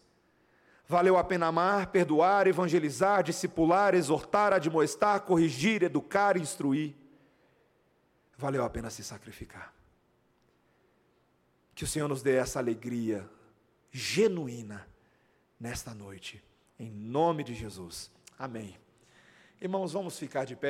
Valeu 0.89 1.17
a 1.17 1.23
pena 1.23 1.47
amar, 1.47 1.87
perdoar, 1.87 2.49
evangelizar, 2.49 3.23
discipular, 3.23 3.95
exortar, 3.95 4.53
admoestar, 4.53 5.21
corrigir, 5.21 5.85
educar, 5.85 6.37
instruir. 6.37 6.95
Valeu 8.37 8.65
a 8.65 8.69
pena 8.69 8.91
se 8.91 9.05
sacrificar. 9.05 9.73
Que 11.75 11.85
o 11.85 11.87
Senhor 11.87 12.09
nos 12.09 12.23
dê 12.23 12.37
essa 12.37 12.59
alegria 12.59 13.29
genuína 13.91 14.87
nesta 15.59 15.95
noite, 15.95 16.43
em 16.79 16.91
nome 16.91 17.45
de 17.45 17.55
Jesus. 17.55 18.11
Amém. 18.39 18.77
Irmãos, 19.61 19.93
vamos 19.93 20.19
ficar 20.19 20.45
de 20.45 20.57
pé. 20.57 20.61